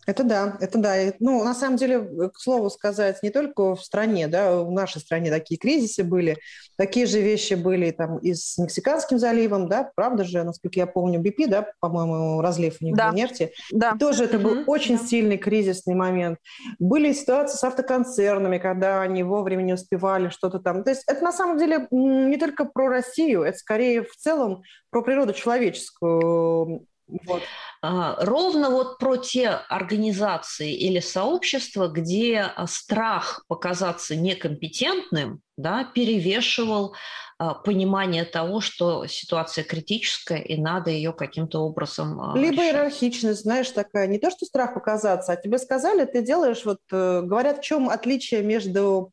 Это 0.06 0.25
да, 0.25 0.56
это 0.61 0.78
да. 0.78 0.94
Ну, 1.20 1.44
на 1.44 1.54
самом 1.54 1.76
деле, 1.76 2.28
к 2.30 2.38
слову 2.38 2.70
сказать, 2.70 3.23
не 3.23 3.30
только 3.30 3.75
в 3.75 3.82
стране, 3.82 4.28
да, 4.28 4.61
в 4.61 4.70
нашей 4.70 5.00
стране 5.00 5.30
такие 5.30 5.58
кризисы 5.58 6.04
были, 6.04 6.38
такие 6.76 7.06
же 7.06 7.20
вещи 7.20 7.54
были 7.54 7.90
там 7.90 8.18
и 8.18 8.34
с 8.34 8.58
Мексиканским 8.58 9.18
заливом, 9.18 9.68
да, 9.68 9.90
правда 9.94 10.25
же, 10.25 10.42
насколько 10.44 10.78
я 10.78 10.87
помню, 10.87 11.20
BP, 11.20 11.46
да, 11.49 11.66
по-моему, 11.80 12.40
разлив 12.40 12.76
у 12.80 12.84
них 12.84 12.96
да. 12.96 13.12
нефти. 13.12 13.52
Да. 13.70 13.96
тоже 13.99 14.25
это 14.25 14.38
был 14.38 14.61
mm-hmm. 14.61 14.64
очень 14.66 14.99
да. 14.99 15.04
сильный 15.04 15.38
кризисный 15.38 15.94
момент. 15.94 16.38
Были 16.78 17.12
ситуации 17.12 17.56
с 17.56 17.64
автоконцернами, 17.64 18.58
когда 18.58 19.02
они 19.02 19.23
вовремя 19.23 19.62
не 19.62 19.75
успевали 19.75 20.28
что-то 20.28 20.58
там. 20.58 20.84
То 20.84 20.90
есть 20.90 21.04
это 21.06 21.23
на 21.23 21.32
самом 21.32 21.58
деле 21.58 21.87
не 21.90 22.37
только 22.37 22.64
про 22.64 22.88
Россию, 22.88 23.42
это 23.42 23.58
скорее 23.58 24.02
в 24.02 24.16
целом 24.16 24.62
про 24.90 25.02
природу 25.02 25.32
человеческую. 25.32 26.87
Вот. 27.06 27.42
А, 27.86 28.16
ровно 28.24 28.70
вот 28.70 28.96
про 28.98 29.18
те 29.18 29.48
организации 29.68 30.72
или 30.72 31.00
сообщества, 31.00 31.88
где 31.88 32.40
а, 32.40 32.66
страх 32.66 33.44
показаться 33.46 34.16
некомпетентным 34.16 35.42
да, 35.56 35.84
перевешивал 35.84 36.94
а, 37.38 37.54
понимание 37.54 38.24
того, 38.24 38.60
что 38.60 39.06
ситуация 39.06 39.64
критическая 39.64 40.40
и 40.40 40.60
надо 40.60 40.90
ее 40.90 41.12
каким-то 41.12 41.60
образом 41.60 42.34
Либо 42.34 42.54
решать. 42.54 42.66
иерархичность, 42.66 43.42
знаешь, 43.42 43.70
такая, 43.70 44.06
не 44.06 44.18
то, 44.18 44.30
что 44.30 44.46
страх 44.46 44.74
показаться, 44.74 45.32
а 45.32 45.36
тебе 45.36 45.58
сказали, 45.58 46.04
ты 46.04 46.22
делаешь, 46.22 46.64
вот 46.64 46.78
э, 46.90 47.22
говорят, 47.22 47.58
в 47.58 47.62
чем 47.62 47.88
отличие 47.88 48.42
между 48.42 49.12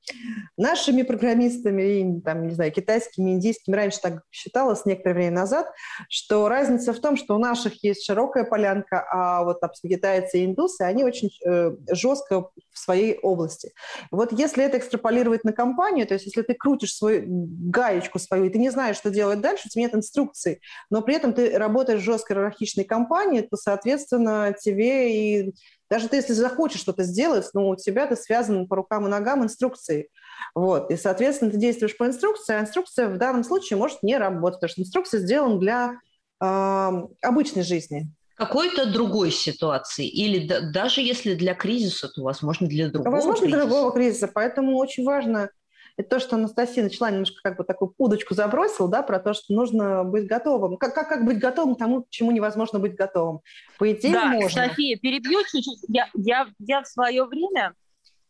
нашими 0.58 1.04
программистами 1.04 1.82
и, 1.82 2.22
там, 2.22 2.48
не 2.48 2.54
знаю, 2.54 2.72
китайскими, 2.72 3.32
индийскими, 3.32 3.76
раньше 3.76 4.00
так 4.02 4.22
считалось 4.32 4.86
некоторое 4.86 5.16
время 5.16 5.36
назад, 5.36 5.68
что 6.10 6.48
разница 6.48 6.94
в 6.94 7.00
том, 7.00 7.18
что 7.18 7.36
у 7.36 7.40
наших 7.40 7.84
есть 7.84 8.06
широкая 8.06 8.46
полянка, 8.62 9.08
а 9.12 9.44
вот 9.44 9.60
там 9.60 9.72
китайцы 9.82 10.40
и 10.40 10.46
индусы, 10.46 10.82
они 10.82 11.04
очень 11.04 11.30
э, 11.46 11.72
жестко 11.92 12.50
в 12.72 12.78
своей 12.78 13.18
области. 13.20 13.74
Вот 14.12 14.32
если 14.32 14.64
это 14.64 14.78
экстраполировать 14.78 15.44
на 15.44 15.54
компанию, 15.54 16.08
то 16.08 16.14
есть 16.14 16.26
если 16.26 16.42
ты 16.42 16.54
крутишь 16.54 16.96
свою 16.96 17.24
гаечку 17.28 18.20
свою, 18.20 18.46
и 18.46 18.50
ты 18.50 18.60
не 18.60 18.70
знаешь, 18.70 18.98
что 18.98 19.10
делать 19.10 19.42
дальше, 19.42 19.64
у 19.68 19.70
тебя 19.70 19.84
нет 19.84 19.96
инструкции, 19.96 20.62
но 20.90 21.02
при 21.02 21.16
этом 21.16 21.34
ты 21.34 21.58
работаешь 21.58 22.02
в 22.02 22.06
жесткой 22.06 22.38
иерархичной 22.38 22.84
компании, 22.84 23.42
то, 23.42 23.58
соответственно, 23.58 24.56
тебе 24.60 25.42
и 25.42 25.56
даже 25.90 26.08
ты, 26.08 26.16
если 26.16 26.32
захочешь 26.32 26.80
что-то 26.80 27.04
сделать, 27.04 27.50
но 27.54 27.68
у 27.68 27.76
тебя 27.76 28.08
ты 28.08 28.16
связан 28.16 28.66
по 28.66 28.78
рукам 28.78 29.06
и 29.08 29.10
ногам 29.10 29.44
инструкцией. 29.44 30.08
Вот. 30.56 30.90
И, 30.90 30.96
соответственно, 30.96 31.52
ты 31.52 31.58
действуешь 31.58 31.98
по 31.98 32.06
инструкции, 32.06 32.56
а 32.56 32.62
инструкция 32.62 33.10
в 33.10 33.18
данном 33.18 33.44
случае 33.44 33.78
может 33.78 34.02
не 34.02 34.18
работать, 34.18 34.62
потому 34.62 34.72
что 34.72 34.82
инструкция 34.82 35.20
сделана 35.20 35.60
для 35.60 36.00
э, 36.42 36.92
обычной 37.22 37.64
жизни 37.64 38.08
какой-то 38.42 38.92
другой 38.92 39.30
ситуации 39.30 40.08
или 40.08 40.48
да, 40.48 40.62
даже 40.62 41.02
если 41.02 41.36
для 41.36 41.54
кризиса, 41.54 42.10
то 42.10 42.24
возможно 42.24 42.68
для 42.68 42.90
другого. 42.90 43.16
Возможно 43.16 43.42
кризиса. 43.42 43.58
для 43.58 43.68
другого 43.68 43.92
кризиса, 43.92 44.28
поэтому 44.34 44.78
очень 44.78 45.04
важно 45.04 45.52
это 45.96 46.10
то, 46.10 46.20
что 46.20 46.38
Анастасия 46.38 46.84
начала 46.84 47.12
немножко 47.12 47.38
как 47.44 47.58
бы 47.58 47.64
такую 47.64 47.94
удочку 48.00 48.34
забросила, 48.34 48.90
да, 48.90 49.04
про 49.04 49.20
то, 49.20 49.34
что 49.34 49.54
нужно 49.54 50.04
быть 50.04 50.26
готовым. 50.26 50.78
Как, 50.78 50.96
как, 50.96 51.10
как 51.10 51.26
быть 51.26 51.38
готовым 51.38 51.76
к 51.76 51.78
тому, 51.78 52.02
к 52.02 52.10
чему 52.10 52.32
невозможно 52.32 52.80
быть 52.80 52.96
готовым? 52.96 53.42
По 53.78 53.92
идее, 53.92 54.14
да, 54.14 54.26
можно. 54.26 54.68
София, 54.68 54.98
перебью 54.98 55.40
чуть-чуть. 55.44 55.84
Я, 55.88 56.10
я, 56.16 56.48
я 56.58 56.82
в 56.82 56.88
свое 56.88 57.26
время 57.26 57.76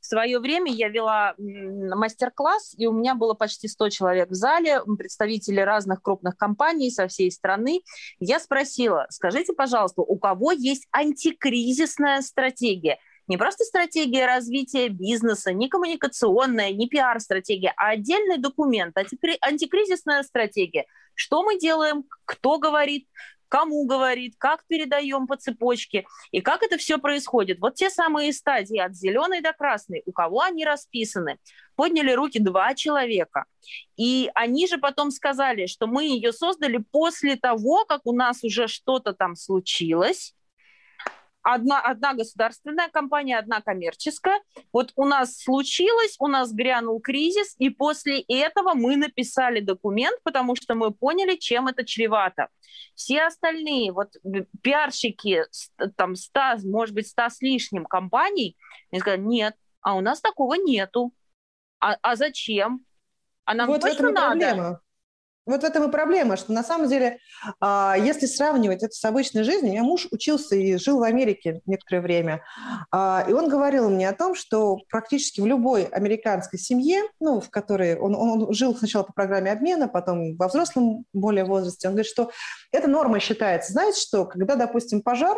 в 0.01 0.05
свое 0.05 0.39
время 0.39 0.71
я 0.71 0.89
вела 0.89 1.35
мастер-класс, 1.37 2.73
и 2.77 2.87
у 2.87 2.91
меня 2.91 3.13
было 3.15 3.35
почти 3.35 3.67
100 3.67 3.89
человек 3.89 4.29
в 4.29 4.33
зале, 4.33 4.81
представители 4.97 5.61
разных 5.61 6.01
крупных 6.01 6.35
компаний 6.35 6.89
со 6.89 7.07
всей 7.07 7.31
страны. 7.31 7.81
Я 8.19 8.39
спросила, 8.39 9.05
скажите, 9.09 9.53
пожалуйста, 9.53 10.01
у 10.01 10.17
кого 10.17 10.51
есть 10.51 10.87
антикризисная 10.91 12.21
стратегия? 12.21 12.97
Не 13.27 13.37
просто 13.37 13.63
стратегия 13.63 14.25
развития 14.25 14.89
бизнеса, 14.89 15.53
не 15.53 15.69
коммуникационная, 15.69 16.71
не 16.71 16.89
пиар-стратегия, 16.89 17.73
а 17.77 17.89
отдельный 17.89 18.39
документ, 18.39 18.97
антикризисная 18.97 20.23
стратегия. 20.23 20.85
Что 21.13 21.43
мы 21.43 21.59
делаем, 21.59 22.05
кто 22.25 22.57
говорит, 22.57 23.07
кому 23.51 23.85
говорит, 23.85 24.35
как 24.37 24.65
передаем 24.65 25.27
по 25.27 25.35
цепочке 25.35 26.05
и 26.31 26.39
как 26.39 26.63
это 26.63 26.77
все 26.77 26.97
происходит. 26.97 27.59
Вот 27.59 27.75
те 27.75 27.89
самые 27.89 28.31
стадии 28.31 28.79
от 28.79 28.95
зеленой 28.95 29.41
до 29.41 29.51
красной, 29.51 30.03
у 30.05 30.13
кого 30.13 30.39
они 30.41 30.63
расписаны. 30.63 31.37
Подняли 31.75 32.11
руки 32.11 32.39
два 32.39 32.73
человека. 32.75 33.43
И 33.97 34.31
они 34.35 34.67
же 34.67 34.77
потом 34.77 35.11
сказали, 35.11 35.65
что 35.65 35.85
мы 35.85 36.05
ее 36.05 36.31
создали 36.31 36.77
после 36.77 37.35
того, 37.35 37.83
как 37.83 38.01
у 38.05 38.13
нас 38.13 38.43
уже 38.45 38.67
что-то 38.67 39.13
там 39.13 39.35
случилось, 39.35 40.33
одна, 41.43 41.81
одна 41.81 42.13
государственная 42.13 42.89
компания, 42.89 43.37
одна 43.37 43.61
коммерческая. 43.61 44.41
Вот 44.71 44.91
у 44.95 45.05
нас 45.05 45.37
случилось, 45.37 46.15
у 46.19 46.27
нас 46.27 46.53
грянул 46.53 46.99
кризис, 46.99 47.55
и 47.57 47.69
после 47.69 48.21
этого 48.21 48.73
мы 48.73 48.95
написали 48.95 49.59
документ, 49.59 50.19
потому 50.23 50.55
что 50.55 50.75
мы 50.75 50.91
поняли, 50.91 51.35
чем 51.35 51.67
это 51.67 51.85
чревато. 51.85 52.49
Все 52.95 53.23
остальные, 53.23 53.91
вот 53.91 54.13
пиарщики, 54.61 55.43
там 55.95 56.15
100, 56.15 56.41
может 56.65 56.95
быть, 56.95 57.07
100 57.07 57.29
с 57.29 57.41
лишним 57.41 57.85
компаний, 57.85 58.57
они 58.91 58.99
сказали, 58.99 59.21
нет, 59.21 59.55
а 59.81 59.95
у 59.95 60.01
нас 60.01 60.21
такого 60.21 60.55
нету. 60.55 61.13
А, 61.79 61.97
а 62.01 62.15
зачем? 62.15 62.85
А 63.45 63.55
нам 63.55 63.67
вот 63.67 63.81
точно 63.81 64.11
надо? 64.11 64.39
Проблема. 64.39 64.81
Вот 65.51 65.61
в 65.61 65.65
этом 65.65 65.89
и 65.89 65.91
проблема, 65.91 66.37
что 66.37 66.53
на 66.53 66.63
самом 66.63 66.87
деле, 66.87 67.17
а, 67.59 67.95
если 67.99 68.25
сравнивать 68.25 68.83
это 68.83 68.93
с 68.93 69.03
обычной 69.03 69.43
жизнью, 69.43 69.73
меня 69.73 69.83
муж 69.83 70.07
учился 70.11 70.55
и 70.55 70.77
жил 70.77 70.99
в 70.99 71.03
Америке 71.03 71.61
некоторое 71.65 72.01
время, 72.01 72.43
а, 72.89 73.25
и 73.27 73.33
он 73.33 73.49
говорил 73.49 73.89
мне 73.89 74.07
о 74.07 74.13
том, 74.13 74.33
что 74.33 74.77
практически 74.89 75.41
в 75.41 75.45
любой 75.45 75.83
американской 75.83 76.57
семье, 76.57 77.01
ну, 77.19 77.41
в 77.41 77.49
которой 77.49 77.97
он, 77.97 78.15
он 78.15 78.53
жил 78.53 78.75
сначала 78.75 79.03
по 79.03 79.11
программе 79.11 79.51
обмена, 79.51 79.89
потом 79.89 80.37
во 80.37 80.47
взрослом 80.47 81.03
более 81.11 81.43
возрасте, 81.43 81.89
он 81.89 81.95
говорит, 81.95 82.09
что 82.09 82.31
это 82.71 82.87
норма 82.87 83.19
считается. 83.19 83.73
Знаете 83.73 83.99
что, 83.99 84.25
когда, 84.25 84.55
допустим, 84.55 85.01
пожар, 85.01 85.37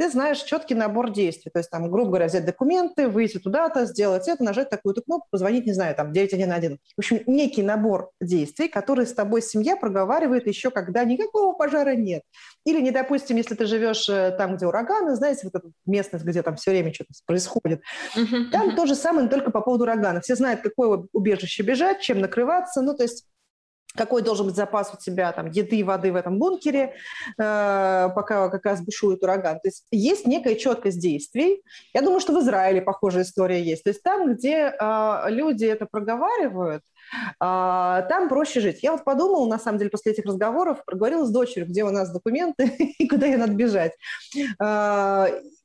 ты 0.00 0.08
знаешь 0.08 0.38
четкий 0.42 0.74
набор 0.74 1.10
действий. 1.10 1.50
То 1.52 1.58
есть, 1.58 1.68
там, 1.68 1.90
грубо 1.90 2.08
говоря, 2.08 2.26
взять 2.26 2.46
документы, 2.46 3.06
выйти 3.06 3.36
туда-то, 3.36 3.84
сделать 3.84 4.28
это, 4.28 4.42
нажать 4.42 4.70
такую-то 4.70 5.02
кнопку, 5.02 5.28
позвонить, 5.30 5.66
не 5.66 5.74
знаю, 5.74 5.94
там, 5.94 6.10
911. 6.10 6.78
В 6.96 6.98
общем, 6.98 7.20
некий 7.26 7.62
набор 7.62 8.08
действий, 8.18 8.68
которые 8.68 9.04
с 9.04 9.12
тобой 9.12 9.42
семья 9.42 9.76
проговаривает 9.76 10.46
еще, 10.46 10.70
когда 10.70 11.04
никакого 11.04 11.52
пожара 11.52 11.94
нет. 11.94 12.22
Или, 12.64 12.80
не 12.80 12.92
допустим, 12.92 13.36
если 13.36 13.54
ты 13.54 13.66
живешь 13.66 14.08
э, 14.08 14.34
там, 14.38 14.56
где 14.56 14.66
ураганы, 14.66 15.16
знаете, 15.16 15.42
вот 15.44 15.54
эта 15.54 15.70
местность, 15.84 16.24
где 16.24 16.42
там 16.42 16.56
все 16.56 16.70
время 16.70 16.94
что-то 16.94 17.12
происходит, 17.26 17.82
uh-huh, 18.16 18.50
там 18.52 18.70
uh-huh. 18.70 18.76
то 18.76 18.86
же 18.86 18.94
самое, 18.94 19.24
но 19.24 19.30
только 19.30 19.50
по 19.50 19.60
поводу 19.60 19.84
урагана. 19.84 20.22
Все 20.22 20.34
знают, 20.34 20.62
какое 20.62 21.04
убежище 21.12 21.62
бежать, 21.62 22.00
чем 22.00 22.20
накрываться. 22.20 22.80
Ну, 22.80 22.96
то 22.96 23.02
есть 23.02 23.26
какой 23.96 24.22
должен 24.22 24.46
быть 24.46 24.56
запас 24.56 24.92
у 24.94 24.96
тебя 24.96 25.32
там 25.32 25.50
еды 25.50 25.76
и 25.76 25.82
воды 25.82 26.12
в 26.12 26.16
этом 26.16 26.38
бункере, 26.38 26.94
э, 27.38 28.08
пока 28.14 28.48
как 28.48 28.64
раз 28.64 28.80
бушует 28.80 29.22
ураган. 29.22 29.54
То 29.54 29.68
есть 29.68 29.86
есть 29.90 30.26
некая 30.26 30.54
четкость 30.54 31.00
действий. 31.00 31.62
Я 31.92 32.02
думаю, 32.02 32.20
что 32.20 32.32
в 32.32 32.40
Израиле 32.40 32.82
похожая 32.82 33.24
история 33.24 33.62
есть. 33.62 33.84
То 33.84 33.90
есть 33.90 34.02
там, 34.02 34.32
где 34.32 34.72
э, 34.78 35.22
люди 35.28 35.64
это 35.64 35.86
проговаривают, 35.86 36.82
э, 36.82 37.38
там 37.40 38.28
проще 38.28 38.60
жить. 38.60 38.82
Я 38.82 38.92
вот 38.92 39.04
подумала, 39.04 39.46
на 39.46 39.58
самом 39.58 39.78
деле, 39.78 39.90
после 39.90 40.12
этих 40.12 40.24
разговоров, 40.24 40.84
проговорила 40.84 41.24
с 41.24 41.30
дочерью, 41.30 41.68
где 41.68 41.84
у 41.84 41.90
нас 41.90 42.12
документы 42.12 42.66
и 42.98 43.08
куда 43.08 43.26
ей 43.26 43.36
надо 43.36 43.54
бежать. 43.54 43.92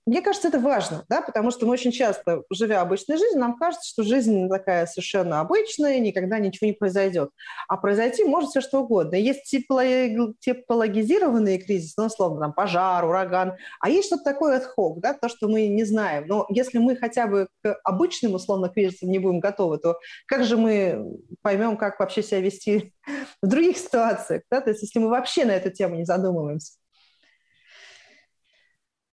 Мне 0.06 0.22
кажется, 0.22 0.50
это 0.50 0.60
важно, 0.60 1.04
да, 1.10 1.22
потому 1.22 1.50
что 1.50 1.66
мы 1.66 1.74
очень 1.74 1.92
часто, 1.92 2.44
живя 2.52 2.82
обычной 2.82 3.18
жизнью, 3.18 3.40
нам 3.40 3.58
кажется, 3.58 3.90
что 3.90 4.04
жизнь 4.04 4.48
такая 4.50 4.86
совершенно 4.86 5.40
обычная, 5.40 6.00
никогда 6.00 6.38
ничего 6.38 6.68
не 6.68 6.74
произойдет. 6.74 7.32
А 7.68 7.78
произойти 7.78 8.24
может 8.24 8.52
все 8.52 8.62
что 8.62 8.82
угодно. 8.82 9.16
Есть 9.16 9.46
типологизированные 9.46 11.58
кризисы, 11.58 11.96
ну, 11.98 12.06
условно, 12.06 12.42
там, 12.42 12.54
пожар, 12.54 13.04
ураган, 13.04 13.54
а 13.80 13.90
есть 13.90 14.08
что-то 14.08 14.24
такое 14.24 14.62
hoc, 14.78 15.00
да, 15.00 15.14
то, 15.14 15.28
что 15.28 15.48
мы 15.48 15.68
не 15.68 15.86
знаем. 15.86 16.26
Но 16.28 16.46
если 16.50 16.78
мы 16.78 16.96
хотя 16.96 17.26
бы 17.26 17.48
к 17.64 17.76
обычным, 17.84 18.36
условно, 18.36 18.70
кризисам 18.70 19.10
не 19.10 19.18
будем 19.18 19.40
готовы, 19.40 19.80
то 19.80 19.98
как 20.28 20.44
же 20.44 20.56
мы 20.56 21.18
поймем, 21.42 21.78
как 21.78 22.00
вообще 22.00 22.22
себя 22.22 22.42
вести 22.42 22.94
в 23.42 23.48
других 23.48 23.78
ситуациях, 23.78 24.44
да, 24.52 24.62
то 24.62 24.70
есть 24.70 24.84
если 24.84 25.00
мы 25.00 25.10
вообще 25.10 25.46
на 25.46 25.52
эту 25.52 25.72
тему 25.72 25.96
не 25.96 26.06
задумываемся. 26.06 26.74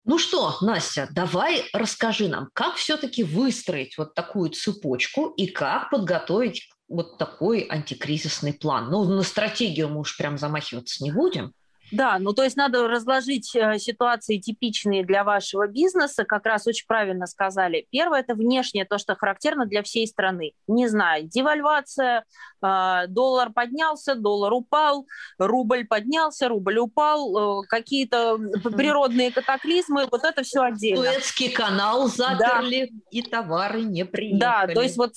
Ну 0.10 0.18
что, 0.18 0.58
Настя, 0.62 1.08
давай 1.12 1.70
расскажи 1.72 2.30
нам, 2.30 2.50
как 2.54 2.78
все-таки 2.78 3.24
выстроить 3.24 3.96
вот 3.96 4.16
такую 4.16 4.50
цепочку 4.50 5.28
и 5.38 5.46
как 5.46 5.92
подготовить 5.92 6.68
вот 6.88 7.20
такой 7.20 7.68
антикризисный 7.70 8.54
план. 8.54 8.90
Ну, 8.90 9.04
на 9.04 9.22
стратегию 9.22 9.88
мы 9.88 10.00
уж 10.00 10.18
прям 10.18 10.40
замахиваться 10.40 11.04
не 11.04 11.12
будем. 11.12 11.54
Да, 11.92 12.20
ну 12.20 12.34
то 12.34 12.44
есть 12.44 12.56
надо 12.56 12.88
разложить 12.88 13.56
э, 13.56 13.80
ситуации 13.80 14.38
типичные 14.38 15.04
для 15.04 15.24
вашего 15.24 15.68
бизнеса, 15.68 16.24
как 16.24 16.46
раз 16.46 16.68
очень 16.68 16.86
правильно 16.88 17.26
сказали. 17.26 17.88
Первое– 17.92 18.20
это 18.22 18.36
внешнее, 18.36 18.86
то, 18.86 18.98
что 18.98 19.16
характерно 19.16 19.66
для 19.66 19.82
всей 19.84 20.08
страны. 20.08 20.54
Не 20.68 20.88
знаю, 20.88 21.28
девальвация, 21.28 22.26
э, 22.64 23.08
доллар 23.08 23.52
поднялся, 23.52 24.16
доллар 24.16 24.54
упал, 24.54 25.08
рубль 25.38 25.86
поднялся, 25.86 26.48
рубль 26.48 26.78
упал, 26.78 27.64
э, 27.64 27.68
какие-то 27.68 28.38
природные 28.76 29.32
катаклизмы, 29.32 30.08
вот 30.12 30.24
это 30.24 30.44
все 30.44 30.62
отдельно. 30.62 31.04
Суэцкий 31.04 31.50
канал 31.50 32.08
заперли, 32.08 32.90
да. 32.92 33.00
и 33.12 33.22
товары 33.22 33.82
не 33.82 34.06
приехали. 34.06 34.40
Да, 34.40 34.68
то 34.68 34.82
есть 34.82 34.98
вот 34.98 35.14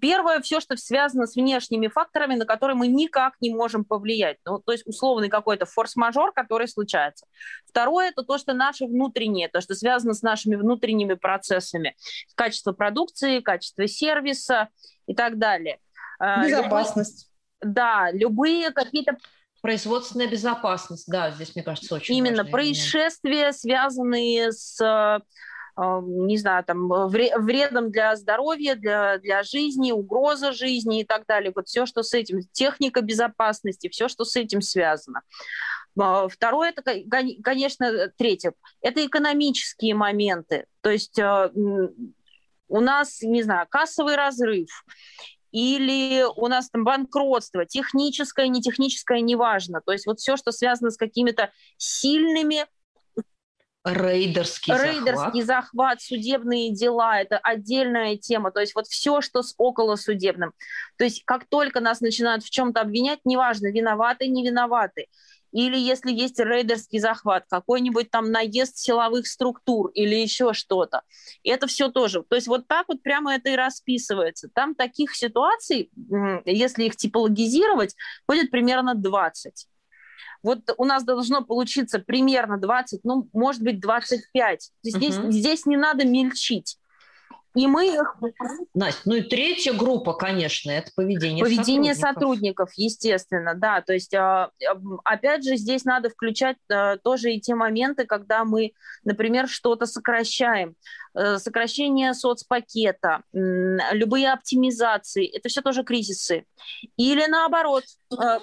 первое, 0.00 0.40
все, 0.40 0.60
что 0.60 0.76
связано 0.76 1.26
с 1.26 1.36
внешними 1.36 1.88
факторами, 1.88 2.34
на 2.34 2.44
которые 2.44 2.76
мы 2.76 2.88
никак 2.88 3.34
не 3.40 3.54
можем 3.54 3.84
повлиять. 3.84 4.38
Ну, 4.44 4.58
то 4.58 4.72
есть 4.72 4.86
условный 4.86 5.28
какой-то 5.28 5.66
форс 5.66 5.93
форс-мажор, 5.94 6.32
который 6.32 6.68
случается. 6.68 7.26
Второе– 7.66 8.08
это 8.10 8.22
то, 8.22 8.38
что 8.38 8.52
наше 8.52 8.86
внутреннее, 8.86 9.48
то, 9.48 9.60
что 9.60 9.74
связано 9.74 10.14
с 10.14 10.22
нашими 10.22 10.56
внутренними 10.56 11.14
процессами. 11.14 11.96
Качество 12.34 12.72
продукции, 12.72 13.40
качество 13.40 13.86
сервиса 13.86 14.68
и 15.06 15.14
так 15.14 15.38
далее. 15.38 15.78
А, 16.18 16.44
Безопасность. 16.44 17.30
Любые, 17.62 17.74
да, 17.74 18.10
любые 18.12 18.70
какие-то 18.70 19.16
Производственная 19.62 20.28
безопасность, 20.28 21.06
да, 21.08 21.30
здесь, 21.30 21.54
мне 21.54 21.64
кажется, 21.64 21.94
очень 21.94 22.14
Именно 22.16 22.44
происшествия, 22.44 23.44
момент. 23.44 23.56
связанные 23.56 24.52
с 24.52 24.78
э, 24.78 25.20
не 25.76 26.38
знаю, 26.38 26.64
там, 26.64 26.88
вредом 27.08 27.90
для 27.90 28.14
здоровья, 28.16 28.76
для, 28.76 29.18
для 29.18 29.42
жизни, 29.42 29.92
угроза 29.92 30.52
жизни 30.52 31.00
и 31.00 31.04
так 31.04 31.26
далее. 31.26 31.52
Вот 31.54 31.66
все, 31.68 31.84
что 31.86 32.02
с 32.02 32.14
этим, 32.14 32.40
техника 32.52 33.00
безопасности, 33.00 33.88
все, 33.88 34.08
что 34.08 34.24
с 34.24 34.36
этим 34.36 34.60
связано. 34.60 35.22
А, 35.98 36.28
второе, 36.28 36.72
это, 36.76 36.82
конечно, 37.42 38.12
третье, 38.16 38.54
это 38.80 39.04
экономические 39.04 39.94
моменты. 39.94 40.66
То 40.80 40.90
есть 40.90 41.18
э, 41.18 41.50
у 42.68 42.80
нас, 42.80 43.22
не 43.22 43.42
знаю, 43.42 43.66
кассовый 43.68 44.16
разрыв, 44.16 44.68
или 45.50 46.24
у 46.36 46.48
нас 46.48 46.68
там 46.68 46.82
банкротство, 46.82 47.64
техническое, 47.64 48.48
не 48.48 48.60
техническое, 48.60 49.20
неважно. 49.20 49.80
То 49.84 49.92
есть 49.92 50.06
вот 50.06 50.18
все, 50.18 50.36
что 50.36 50.50
связано 50.50 50.90
с 50.90 50.96
какими-то 50.96 51.52
сильными 51.76 52.66
Рейдерский, 53.84 54.72
Рейдерский 54.72 55.42
захват. 55.42 55.64
захват, 55.64 56.02
судебные 56.02 56.72
дела, 56.72 57.20
это 57.20 57.36
отдельная 57.38 58.16
тема. 58.16 58.50
То 58.50 58.60
есть 58.60 58.74
вот 58.74 58.86
все, 58.86 59.20
что 59.20 59.42
с 59.42 59.54
околосудебным. 59.58 60.52
То 60.96 61.04
есть 61.04 61.22
как 61.24 61.44
только 61.46 61.80
нас 61.80 62.00
начинают 62.00 62.42
в 62.42 62.50
чем-то 62.50 62.80
обвинять, 62.80 63.20
неважно, 63.24 63.66
виноваты, 63.70 64.26
не 64.28 64.46
виноваты, 64.46 65.06
или 65.54 65.78
если 65.78 66.10
есть 66.10 66.40
рейдерский 66.40 66.98
захват, 66.98 67.44
какой-нибудь 67.48 68.10
там 68.10 68.32
наезд 68.32 68.76
силовых 68.76 69.28
структур 69.28 69.90
или 69.90 70.16
еще 70.16 70.52
что-то. 70.52 71.02
Это 71.44 71.68
все 71.68 71.90
тоже. 71.90 72.24
То 72.28 72.34
есть 72.34 72.48
вот 72.48 72.66
так 72.66 72.86
вот 72.88 73.02
прямо 73.02 73.34
это 73.34 73.50
и 73.50 73.56
расписывается. 73.56 74.48
Там 74.52 74.74
таких 74.74 75.14
ситуаций, 75.14 75.90
если 76.44 76.84
их 76.84 76.96
типологизировать, 76.96 77.94
будет 78.26 78.50
примерно 78.50 78.94
20. 78.96 79.68
Вот 80.44 80.60
у 80.76 80.84
нас 80.84 81.04
должно 81.04 81.42
получиться 81.42 81.98
примерно 81.98 82.58
20, 82.58 83.00
ну, 83.02 83.28
может 83.32 83.62
быть, 83.62 83.80
25. 83.80 84.70
Здесь, 84.82 85.18
угу. 85.18 85.32
здесь 85.32 85.66
не 85.66 85.76
надо 85.76 86.06
мельчить. 86.06 86.78
И 87.54 87.68
мы 87.68 87.86
их... 87.86 88.16
Настя, 88.74 89.00
ну 89.04 89.14
и 89.14 89.22
третья 89.22 89.72
группа, 89.72 90.12
конечно, 90.12 90.72
это 90.72 90.90
поведение 90.94 91.44
Поведение 91.44 91.94
сотрудников, 91.94 92.14
сотрудников 92.14 92.70
естественно, 92.76 93.54
да. 93.54 93.80
То 93.80 93.92
есть, 93.92 94.12
а, 94.12 94.50
опять 95.04 95.44
же, 95.44 95.56
здесь 95.56 95.84
надо 95.84 96.10
включать 96.10 96.56
а, 96.68 96.96
тоже 96.98 97.32
и 97.32 97.40
те 97.40 97.54
моменты, 97.54 98.06
когда 98.06 98.44
мы, 98.44 98.72
например, 99.04 99.48
что-то 99.48 99.86
сокращаем. 99.86 100.74
Э, 101.16 101.38
сокращение 101.38 102.12
соцпакета, 102.12 103.22
любые 103.32 104.32
оптимизации, 104.32 105.24
это 105.26 105.48
все 105.48 105.62
тоже 105.62 105.84
кризисы. 105.84 106.44
Или 106.96 107.26
наоборот, 107.26 107.84
э, 108.10 108.40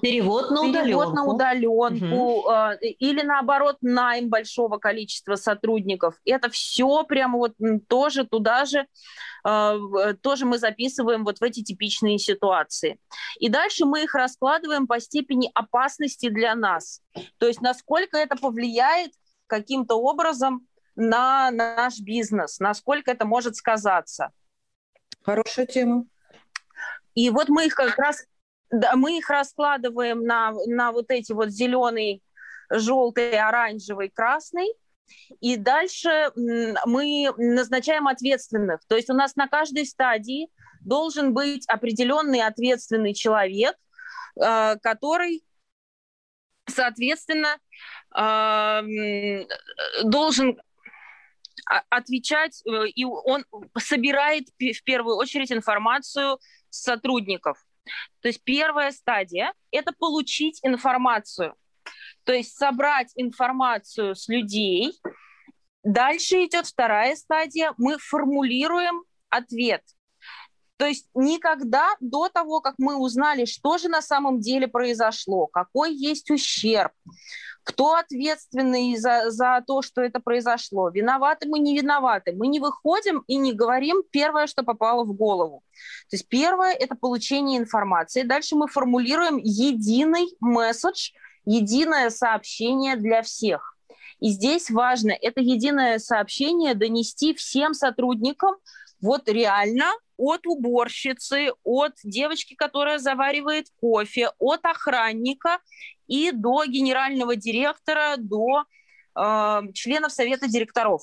перевод 0.00 0.52
на 0.52 0.60
удаленку, 0.60 0.84
перевод 0.84 1.14
на 1.14 1.24
удаленку 1.24 2.16
угу. 2.16 2.50
или 2.80 3.22
наоборот 3.22 3.78
найм 3.80 4.28
большого 4.28 4.78
количества 4.78 5.34
сотрудников. 5.34 6.14
Это 6.24 6.48
все 6.50 7.02
прямо 7.02 7.38
вот 7.38 7.54
тоже 7.88 8.24
туда 8.24 8.64
же 8.64 8.86
тоже 10.22 10.46
мы 10.46 10.56
записываем 10.56 11.22
вот 11.22 11.38
в 11.38 11.42
эти 11.42 11.62
типичные 11.62 12.18
ситуации. 12.18 12.98
И 13.38 13.50
дальше 13.50 13.84
мы 13.84 14.04
их 14.04 14.14
раскладываем 14.14 14.86
по 14.86 14.98
степени 15.00 15.50
опасности 15.52 16.30
для 16.30 16.54
нас. 16.54 17.02
То 17.36 17.46
есть 17.46 17.60
насколько 17.60 18.16
это 18.16 18.36
повлияет 18.36 19.12
каким-то 19.46 19.96
образом 19.96 20.66
на 20.96 21.50
наш 21.50 22.00
бизнес, 22.00 22.58
насколько 22.60 23.10
это 23.10 23.24
может 23.24 23.56
сказаться. 23.56 24.30
Хорошая 25.22 25.66
тема. 25.66 26.06
И 27.14 27.30
вот 27.30 27.48
мы 27.48 27.66
их 27.66 27.74
как 27.74 27.96
раз 27.98 28.26
да, 28.70 28.96
мы 28.96 29.18
их 29.18 29.30
раскладываем 29.30 30.24
на, 30.24 30.52
на 30.66 30.90
вот 30.90 31.10
эти 31.10 31.32
вот 31.32 31.50
зеленый, 31.50 32.22
желтый, 32.70 33.38
оранжевый, 33.38 34.08
красный. 34.08 34.68
И 35.40 35.56
дальше 35.56 36.32
мы 36.34 37.30
назначаем 37.36 38.08
ответственных. 38.08 38.80
То 38.88 38.96
есть 38.96 39.10
у 39.10 39.14
нас 39.14 39.36
на 39.36 39.46
каждой 39.48 39.86
стадии 39.86 40.48
должен 40.80 41.34
быть 41.34 41.66
определенный 41.68 42.42
ответственный 42.42 43.14
человек, 43.14 43.76
э, 44.42 44.76
который, 44.82 45.44
соответственно, 46.66 47.58
э, 48.16 49.44
должен 50.04 50.60
отвечать, 51.90 52.62
э, 52.66 52.88
и 52.88 53.04
он 53.04 53.44
собирает 53.78 54.48
в 54.58 54.84
первую 54.84 55.16
очередь 55.16 55.52
информацию 55.52 56.38
сотрудников. 56.70 57.64
То 58.20 58.28
есть 58.28 58.42
первая 58.44 58.92
стадия– 58.92 59.52
это 59.70 59.92
получить 59.92 60.60
информацию, 60.62 61.54
то 62.24 62.32
есть 62.32 62.56
собрать 62.56 63.12
информацию 63.16 64.14
с 64.14 64.28
людей. 64.28 64.92
Дальше 65.82 66.46
идет 66.46 66.66
вторая 66.66 67.14
стадия, 67.14 67.74
мы 67.76 67.98
формулируем 67.98 69.04
ответ. 69.28 69.82
То 70.76 70.86
есть 70.86 71.08
никогда 71.14 71.94
до 72.00 72.28
того, 72.28 72.60
как 72.60 72.74
мы 72.78 72.96
узнали, 72.96 73.44
что 73.44 73.78
же 73.78 73.88
на 73.88 74.02
самом 74.02 74.40
деле 74.40 74.66
произошло, 74.66 75.46
какой 75.46 75.94
есть 75.94 76.30
ущерб, 76.30 76.92
кто 77.64 77.94
ответственный 77.94 78.96
за, 78.96 79.30
за 79.30 79.62
то, 79.66 79.82
что 79.82 80.02
это 80.02 80.20
произошло, 80.20 80.90
виноваты 80.90 81.48
мы, 81.48 81.58
не 81.58 81.76
виноваты, 81.76 82.32
мы 82.32 82.46
не 82.46 82.60
выходим 82.60 83.24
и 83.26 83.36
не 83.36 83.52
говорим 83.52 84.02
первое, 84.10 84.46
что 84.46 84.62
попало 84.62 85.04
в 85.04 85.14
голову. 85.14 85.62
То 86.10 86.16
есть 86.16 86.28
первое– 86.28 86.72
это 86.78 86.94
получение 86.94 87.58
информации. 87.58 88.22
Дальше 88.22 88.54
мы 88.54 88.68
формулируем 88.68 89.38
единый 89.38 90.26
месседж, 90.40 91.12
единое 91.46 92.10
сообщение 92.10 92.96
для 92.96 93.22
всех. 93.22 93.76
И 94.20 94.28
здесь 94.28 94.70
важно 94.70 95.10
это 95.10 95.40
единое 95.40 95.98
сообщение 95.98 96.74
донести 96.74 97.34
всем 97.34 97.74
сотрудникам, 97.74 98.54
вот 99.00 99.28
реально 99.28 99.90
от 100.16 100.46
уборщицы, 100.46 101.50
от 101.64 101.92
девочки, 102.04 102.54
которая 102.54 102.98
заваривает 102.98 103.66
кофе, 103.80 104.30
от 104.38 104.64
охранника 104.64 105.58
и 106.06 106.30
до 106.32 106.64
генерального 106.64 107.36
директора, 107.36 108.16
до 108.18 108.64
э, 109.16 109.60
членов 109.72 110.12
совета 110.12 110.48
директоров. 110.48 111.02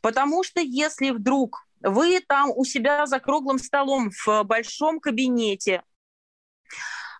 Потому 0.00 0.44
что 0.44 0.60
если 0.60 1.10
вдруг 1.10 1.66
вы 1.80 2.20
там 2.20 2.50
у 2.54 2.64
себя 2.64 3.06
за 3.06 3.20
круглым 3.20 3.58
столом 3.58 4.10
в 4.10 4.42
большом 4.44 5.00
кабинете 5.00 5.82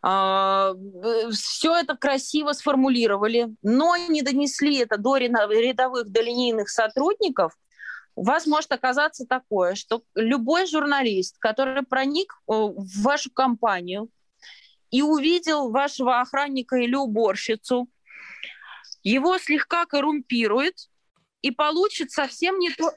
э, 0.03 0.75
все 1.33 1.75
это 1.77 1.97
красиво 1.97 2.53
сформулировали, 2.53 3.55
но 3.63 3.97
не 3.97 4.23
донесли 4.23 4.79
это 4.79 4.97
до 4.99 5.17
рядовых, 5.17 6.11
до 6.11 6.23
линейных 6.23 6.69
сотрудников, 6.69 7.53
у 8.17 8.25
вас 8.25 8.47
может 8.47 8.71
оказаться 8.73 9.27
такое, 9.27 9.75
что 9.75 10.03
любой 10.15 10.67
журналист, 10.67 11.37
который 11.39 11.83
проник 11.83 12.33
э, 12.33 12.53
в 12.53 13.03
вашу 13.03 13.31
компанию 13.31 14.09
и 14.95 15.03
увидел 15.03 15.73
вашего 15.73 16.21
охранника 16.21 16.77
или 16.77 16.95
уборщицу, 16.95 17.89
его 19.03 19.39
слегка 19.39 19.87
коррумпирует, 19.87 20.89
и 21.43 21.51
получит 21.51 22.13
совсем 22.13 22.61
не 22.61 22.71
то. 22.71 22.93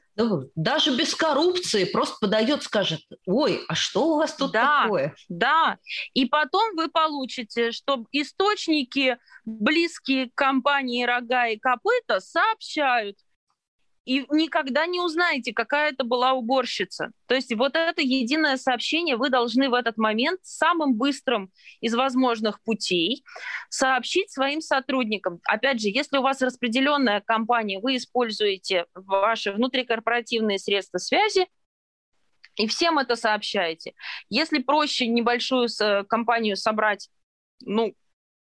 Даже 0.54 0.96
без 0.96 1.12
коррупции 1.16 1.82
просто 1.84 2.16
подает, 2.20 2.62
скажет, 2.62 3.00
ой, 3.26 3.64
а 3.68 3.74
что 3.74 4.14
у 4.14 4.16
вас 4.16 4.32
тут 4.36 4.52
да, 4.52 4.84
такое? 4.84 5.14
Да, 5.28 5.78
и 6.14 6.24
потом 6.26 6.76
вы 6.76 6.88
получите, 6.88 7.72
что 7.72 8.06
источники, 8.12 9.18
близкие 9.44 10.30
к 10.30 10.34
компании 10.36 11.04
«Рога 11.04 11.48
и 11.48 11.58
копыта» 11.58 12.20
сообщают, 12.20 13.18
и 14.08 14.24
никогда 14.30 14.86
не 14.86 15.00
узнаете, 15.00 15.52
какая 15.52 15.92
это 15.92 16.02
была 16.02 16.32
уборщица. 16.32 17.12
То 17.26 17.34
есть 17.34 17.54
вот 17.54 17.76
это 17.76 18.00
единое 18.00 18.56
сообщение 18.56 19.18
вы 19.18 19.28
должны 19.28 19.68
в 19.68 19.74
этот 19.74 19.98
момент 19.98 20.40
самым 20.42 20.94
быстрым 20.94 21.52
из 21.82 21.94
возможных 21.94 22.62
путей 22.62 23.22
сообщить 23.68 24.30
своим 24.30 24.62
сотрудникам. 24.62 25.40
Опять 25.44 25.82
же, 25.82 25.88
если 25.88 26.16
у 26.16 26.22
вас 26.22 26.40
распределенная 26.40 27.20
компания, 27.20 27.80
вы 27.80 27.96
используете 27.96 28.86
ваши 28.94 29.52
внутрикорпоративные 29.52 30.58
средства 30.58 30.96
связи, 30.96 31.46
и 32.56 32.66
всем 32.66 32.98
это 32.98 33.14
сообщаете. 33.14 33.92
Если 34.30 34.58
проще 34.58 35.06
небольшую 35.06 35.68
компанию 36.08 36.56
собрать, 36.56 37.10
ну, 37.60 37.92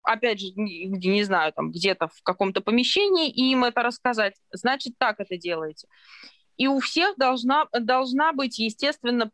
опять 0.04 0.40
же, 0.40 0.48
не, 0.56 0.86
не 0.88 1.24
знаю, 1.24 1.54
там 1.54 1.72
где-то 1.72 2.08
в 2.08 2.22
каком-то 2.24 2.62
помещении, 2.62 3.30
и 3.30 3.52
им 3.52 3.64
это 3.64 3.84
рассказать, 3.84 4.36
значит, 4.52 4.94
так 4.98 5.20
это 5.20 5.38
делаете. 5.38 5.88
И 6.58 6.68
у 6.68 6.80
всех 6.80 7.16
должна, 7.18 7.66
должна 7.72 8.32
быть, 8.32 8.60
естественно, 8.60 9.30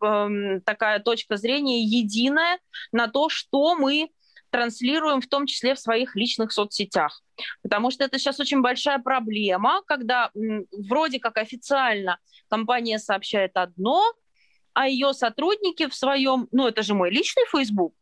такая 0.61 0.99
точка 0.99 1.35
зрения 1.35 1.83
единая 1.83 2.59
на 2.91 3.07
то, 3.07 3.29
что 3.29 3.75
мы 3.75 4.09
транслируем, 4.49 5.21
в 5.21 5.27
том 5.27 5.45
числе 5.45 5.75
в 5.75 5.79
своих 5.79 6.15
личных 6.15 6.51
соцсетях. 6.51 7.21
Потому 7.61 7.91
что 7.91 8.03
это 8.03 8.17
сейчас 8.17 8.39
очень 8.39 8.61
большая 8.61 8.99
проблема, 8.99 9.83
когда 9.85 10.31
вроде 10.71 11.19
как 11.19 11.37
официально 11.37 12.17
компания 12.49 12.99
сообщает 12.99 13.51
одно, 13.55 14.03
а 14.73 14.87
ее 14.87 15.13
сотрудники 15.13 15.87
в 15.87 15.93
своем, 15.93 16.47
ну 16.51 16.67
это 16.67 16.81
же 16.81 16.93
мой 16.93 17.11
личный 17.11 17.43
Facebook, 17.51 17.93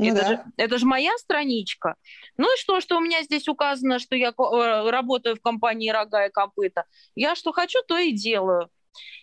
Ну, 0.00 0.14
это, 0.14 0.20
да. 0.20 0.28
же, 0.28 0.44
это 0.56 0.78
же 0.78 0.86
моя 0.86 1.16
страничка. 1.18 1.96
Ну 2.36 2.52
и 2.52 2.58
что, 2.58 2.80
что 2.80 2.96
у 2.96 3.00
меня 3.00 3.22
здесь 3.22 3.48
указано, 3.48 3.98
что 3.98 4.16
я 4.16 4.28
э, 4.30 4.90
работаю 4.90 5.36
в 5.36 5.40
компании 5.40 5.90
«Рога 5.90 6.26
и 6.26 6.30
копыта». 6.30 6.84
Я 7.14 7.34
что 7.34 7.52
хочу, 7.52 7.78
то 7.86 7.96
и 7.98 8.12
делаю. 8.12 8.70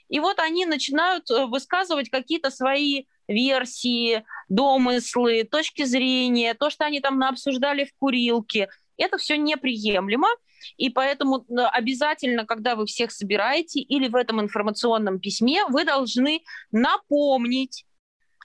И 0.09 0.19
вот 0.19 0.39
они 0.39 0.65
начинают 0.65 1.29
э, 1.29 1.45
высказывать 1.45 2.09
какие-то 2.09 2.49
свои 2.49 3.05
версии, 3.27 4.23
домыслы, 4.47 5.43
точки 5.43 5.83
зрения, 5.83 6.53
то, 6.53 6.69
что 6.69 6.85
они 6.85 7.01
там 7.01 7.21
обсуждали 7.23 7.85
в 7.85 7.93
курилке. 7.99 8.69
Это 8.97 9.17
все 9.17 9.37
неприемлемо. 9.37 10.29
И 10.77 10.89
поэтому 10.89 11.39
э, 11.39 11.61
обязательно, 11.71 12.45
когда 12.45 12.75
вы 12.75 12.85
всех 12.85 13.11
собираете 13.11 13.79
или 13.79 14.07
в 14.07 14.15
этом 14.15 14.41
информационном 14.41 15.19
письме, 15.19 15.65
вы 15.65 15.83
должны 15.83 16.41
напомнить, 16.71 17.85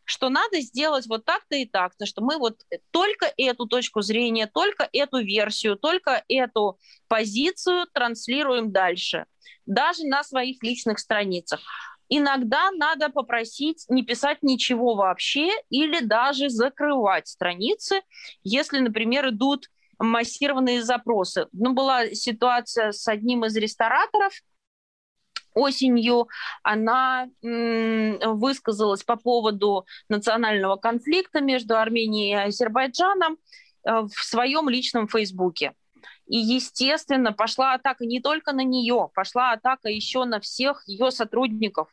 что 0.05 0.29
надо 0.29 0.61
сделать 0.61 1.07
вот 1.07 1.25
так-то 1.25 1.57
и 1.57 1.65
так-то, 1.65 2.07
что 2.07 2.23
мы 2.23 2.39
вот 2.39 2.61
только 2.91 3.33
эту 3.37 3.67
точку 3.67 4.03
зрения, 4.03 4.47
только 4.47 4.89
эту 4.93 5.19
версию, 5.19 5.77
только 5.77 6.25
эту 6.29 6.79
позицию 7.09 7.87
транслируем 7.93 8.73
дальше, 8.73 9.27
даже 9.67 10.05
на 10.05 10.25
своих 10.25 10.63
личных 10.63 10.99
страницах. 10.99 11.61
Иногда 12.09 12.71
надо 12.73 13.09
попросить 13.09 13.87
не 13.89 14.03
писать 14.03 14.43
ничего 14.43 14.95
вообще 14.95 15.51
или 15.71 16.01
даже 16.01 16.51
закрывать 16.51 17.27
страницы, 17.29 18.03
если, 18.43 18.81
например, 18.81 19.31
идут 19.31 19.69
массированные 19.99 20.83
запросы. 20.83 21.47
Ну, 21.53 21.73
была 21.73 22.11
ситуация 22.11 22.93
с 22.93 23.09
одним 23.09 23.45
из 23.45 23.57
рестораторов 23.57 24.35
осенью, 25.55 26.29
она 26.63 27.29
высказалась 27.43 29.03
по 29.03 29.17
поводу 29.17 29.87
национального 30.09 30.77
конфликта 30.77 31.41
между 31.41 31.77
Арменией 31.77 32.33
и 32.33 32.49
Азербайджаном 32.49 33.39
э, 33.85 34.01
в 34.03 34.25
своем 34.25 34.69
личном 34.69 35.09
фейсбуке. 35.09 35.73
И, 36.27 36.37
естественно, 36.37 37.33
пошла 37.33 37.75
атака 37.75 38.07
не 38.07 38.21
только 38.21 38.53
на 38.53 38.63
нее, 38.63 39.11
пошла 39.15 39.53
атака 39.53 39.89
еще 39.89 40.25
на 40.25 40.41
всех 40.41 40.83
ее 40.87 41.11
сотрудников. 41.11 41.89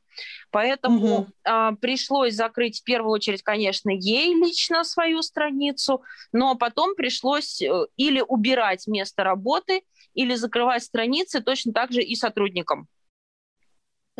Поэтому 0.52 1.06
угу. 1.06 1.28
э, 1.44 1.72
пришлось 1.82 2.36
закрыть 2.36 2.80
в 2.80 2.84
первую 2.84 3.12
очередь, 3.12 3.44
конечно, 3.44 3.90
ей 3.90 4.34
лично 4.36 4.84
свою 4.84 5.22
страницу, 5.24 6.04
но 6.32 6.56
потом 6.56 6.96
пришлось 6.96 7.62
э, 7.62 7.88
или 7.98 8.24
убирать 8.26 8.88
место 8.88 9.24
работы, 9.24 9.82
или 10.14 10.36
закрывать 10.36 10.84
страницы 10.84 11.42
точно 11.42 11.74
так 11.74 11.92
же 11.92 12.02
и 12.02 12.16
сотрудникам. 12.16 12.88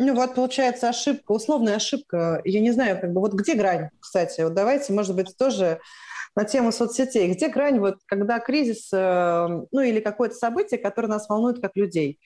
Ну 0.02 0.14
вот 0.14 0.34
получается 0.34 0.88
ошибка, 0.88 1.32
условная 1.32 1.76
ошибка. 1.76 2.40
Я 2.46 2.60
не 2.60 2.70
знаю, 2.70 2.98
как 2.98 3.12
бы 3.12 3.20
вот 3.20 3.34
где 3.34 3.54
грань, 3.54 3.90
кстати. 4.00 4.40
Вот 4.40 4.54
давайте, 4.54 4.94
может 4.94 5.14
быть, 5.14 5.36
тоже 5.36 5.78
на 6.34 6.44
тему 6.44 6.72
соцсетей. 6.72 7.30
Где 7.30 7.48
грань, 7.48 7.80
вот, 7.80 7.98
когда 8.06 8.38
кризис, 8.40 8.90
э, 8.94 9.46
ну 9.70 9.80
или 9.82 10.00
какое-то 10.00 10.34
событие, 10.36 10.80
которое 10.80 11.08
нас 11.08 11.28
волнует 11.28 11.60
как 11.60 11.76
людей? 11.76 12.18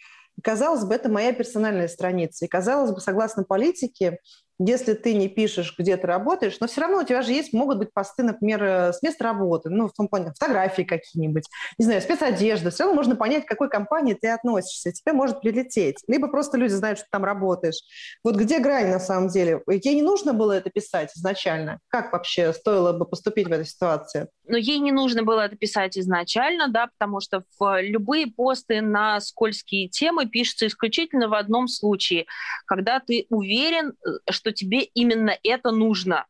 казалось 0.42 0.84
бы, 0.84 0.94
это 0.94 1.08
моя 1.08 1.32
персональная 1.32 1.88
страница. 1.88 2.44
И 2.44 2.48
казалось 2.48 2.90
бы, 2.90 3.00
согласно 3.00 3.44
политике, 3.44 4.18
если 4.58 4.94
ты 4.94 5.14
не 5.14 5.28
пишешь, 5.28 5.74
где 5.78 5.96
ты 5.96 6.06
работаешь, 6.06 6.58
но 6.60 6.66
все 6.66 6.80
равно 6.82 6.98
у 6.98 7.04
тебя 7.04 7.22
же 7.22 7.32
есть, 7.32 7.52
могут 7.52 7.78
быть 7.78 7.92
посты, 7.92 8.22
например, 8.22 8.62
э, 8.62 8.92
с 8.92 9.02
места 9.02 9.24
работы, 9.24 9.70
ну, 9.70 9.88
в 9.88 9.92
том 9.92 10.08
плане, 10.08 10.32
фотографии 10.32 10.82
какие-нибудь, 10.82 11.44
не 11.78 11.84
знаю, 11.84 12.00
спецодежда, 12.00 12.70
все 12.70 12.84
равно 12.84 12.96
можно 12.96 13.16
понять, 13.16 13.44
к 13.44 13.48
какой 13.48 13.68
компании 13.68 14.14
ты 14.14 14.28
относишься, 14.28 14.92
тебе 14.92 15.12
может 15.12 15.40
прилететь. 15.40 15.96
Либо 16.06 16.28
просто 16.28 16.56
люди 16.56 16.72
знают, 16.72 16.98
что 16.98 17.06
ты 17.06 17.10
там 17.12 17.24
работаешь. 17.24 17.80
Вот 18.22 18.36
где 18.36 18.58
грань 18.58 18.90
на 18.90 19.00
самом 19.00 19.28
деле? 19.28 19.62
Ей 19.68 19.94
не 19.96 20.02
нужно 20.02 20.32
было 20.32 20.52
это 20.52 20.70
писать 20.70 21.10
изначально? 21.16 21.80
Как 21.88 22.12
вообще 22.12 22.52
стоило 22.52 22.92
бы 22.92 23.06
поступить 23.06 23.48
в 23.48 23.52
этой 23.52 23.66
ситуации? 23.66 24.28
Но 24.46 24.56
ей 24.56 24.78
не 24.78 24.92
нужно 24.92 25.22
было 25.22 25.40
это 25.40 25.56
писать 25.56 25.98
изначально, 25.98 26.68
да, 26.68 26.88
потому 26.88 27.20
что 27.20 27.44
в 27.58 27.82
любые 27.82 28.26
посты 28.26 28.82
на 28.82 29.20
скользкие 29.20 29.88
темы 29.88 30.26
пишутся 30.26 30.66
исключительно 30.66 31.28
в 31.28 31.34
одном 31.34 31.66
случае, 31.66 32.26
когда 32.66 33.00
ты 33.00 33.26
уверен, 33.30 33.94
что 34.28 34.44
э, 34.44 34.44
что 34.44 34.52
тебе 34.52 34.82
именно 34.82 35.38
это 35.42 35.70
нужно. 35.70 36.26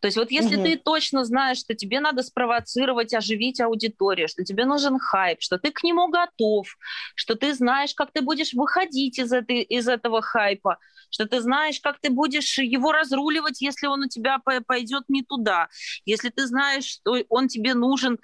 То 0.00 0.06
есть 0.06 0.16
вот 0.16 0.30
если 0.30 0.56
угу. 0.56 0.64
ты 0.64 0.76
точно 0.76 1.24
знаешь, 1.24 1.58
что 1.58 1.74
тебе 1.74 2.00
надо 2.00 2.22
спровоцировать, 2.22 3.14
оживить 3.14 3.60
аудиторию, 3.60 4.28
что 4.28 4.44
тебе 4.44 4.64
нужен 4.64 4.98
хайп, 4.98 5.40
что 5.40 5.58
ты 5.58 5.70
к 5.70 5.82
нему 5.84 6.08
готов, 6.08 6.66
что 7.14 7.34
ты 7.36 7.54
знаешь, 7.54 7.94
как 7.94 8.12
ты 8.12 8.20
будешь 8.20 8.52
выходить 8.52 9.18
из, 9.18 9.32
этой, 9.32 9.62
из 9.62 9.88
этого 9.88 10.20
хайпа, 10.22 10.78
что 11.12 11.26
ты 11.26 11.40
знаешь, 11.40 11.78
как 11.80 12.00
ты 12.00 12.10
будешь 12.10 12.58
его 12.58 12.90
разруливать, 12.90 13.60
если 13.60 13.86
он 13.86 14.02
у 14.02 14.08
тебя 14.08 14.40
пойдет 14.66 15.04
не 15.08 15.22
туда, 15.22 15.68
если 16.04 16.30
ты 16.30 16.46
знаешь, 16.46 16.84
что 16.84 17.16
он 17.28 17.48
тебе 17.48 17.74
нужен 17.74 18.18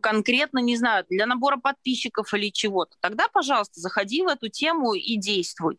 конкретно, 0.00 0.58
не 0.58 0.76
знаю, 0.76 1.04
для 1.08 1.26
набора 1.26 1.58
подписчиков 1.58 2.32
или 2.34 2.50
чего-то, 2.50 2.96
тогда, 3.00 3.28
пожалуйста, 3.28 3.80
заходи 3.80 4.22
в 4.22 4.28
эту 4.28 4.48
тему 4.48 4.94
и 4.94 5.16
действуй. 5.16 5.78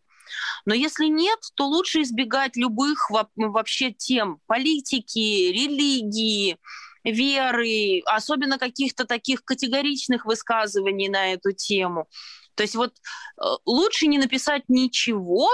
Но 0.66 0.74
если 0.74 1.08
нет, 1.08 1.40
то 1.56 1.68
лучше 1.68 2.02
избегать 2.02 2.56
любых 2.56 3.10
вообще 3.36 3.92
тем 3.92 4.40
политики, 4.48 5.52
религии, 5.52 6.58
веры, 7.04 8.02
особенно 8.06 8.58
каких-то 8.58 9.06
таких 9.06 9.44
категоричных 9.44 10.26
высказываний 10.26 11.10
на 11.10 11.34
эту 11.34 11.52
тему. 11.52 12.08
То 12.56 12.64
есть 12.64 12.76
вот 12.76 12.94
э, 12.94 13.44
лучше 13.66 14.08
не 14.08 14.18
написать 14.18 14.64
ничего, 14.68 15.50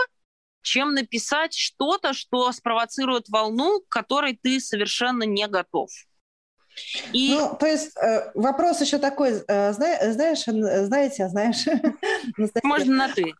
чем 0.62 0.94
написать 0.94 1.54
что-то, 1.54 2.14
что 2.14 2.52
спровоцирует 2.52 3.30
волну, 3.30 3.82
к 3.82 3.90
которой 3.90 4.38
ты 4.42 4.60
совершенно 4.60 5.24
не 5.24 5.48
готов. 5.48 5.90
И... 7.14 7.34
Ну, 7.34 7.56
то 7.60 7.66
есть 7.66 7.96
э, 7.98 8.32
вопрос 8.36 8.82
еще 8.82 9.00
такой, 9.00 9.44
э, 9.48 9.74
знаешь, 9.74 10.46
знаете, 10.46 11.28
знаешь... 11.28 11.66
Можно 12.64 12.96
на 12.96 13.14
«ты». 13.14 13.34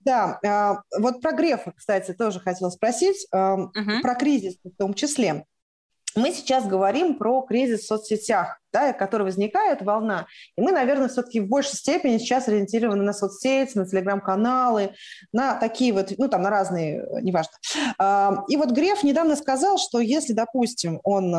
Да, 0.00 0.40
а, 0.44 0.82
вот 0.98 1.20
про 1.20 1.30
Грефа, 1.30 1.72
кстати, 1.76 2.12
тоже 2.12 2.40
хотела 2.40 2.70
спросить, 2.70 3.24
угу. 3.30 4.00
про 4.02 4.14
кризис 4.16 4.56
в 4.64 4.76
том 4.76 4.94
числе. 4.94 5.46
Мы 6.14 6.32
сейчас 6.32 6.66
говорим 6.66 7.14
про 7.16 7.42
кризис 7.42 7.80
в 7.80 7.86
соцсетях, 7.86 8.58
да, 8.72 8.92
который 8.92 9.22
возникает, 9.22 9.82
волна. 9.82 10.26
И 10.56 10.60
мы, 10.60 10.72
наверное, 10.72 11.08
все-таки 11.08 11.40
в 11.40 11.48
большей 11.48 11.76
степени 11.76 12.18
сейчас 12.18 12.48
ориентированы 12.48 13.02
на 13.02 13.12
соцсети, 13.12 13.76
на 13.76 13.86
телеграм-каналы, 13.86 14.94
на 15.32 15.54
такие 15.54 15.92
вот, 15.92 16.12
ну, 16.18 16.28
там, 16.28 16.42
на 16.42 16.50
разные, 16.50 17.04
неважно. 17.22 17.52
А, 17.98 18.44
и 18.48 18.56
вот 18.56 18.70
Греф 18.70 19.02
недавно 19.02 19.36
сказал, 19.36 19.78
что 19.78 20.00
если, 20.00 20.32
допустим, 20.32 21.00
он, 21.02 21.32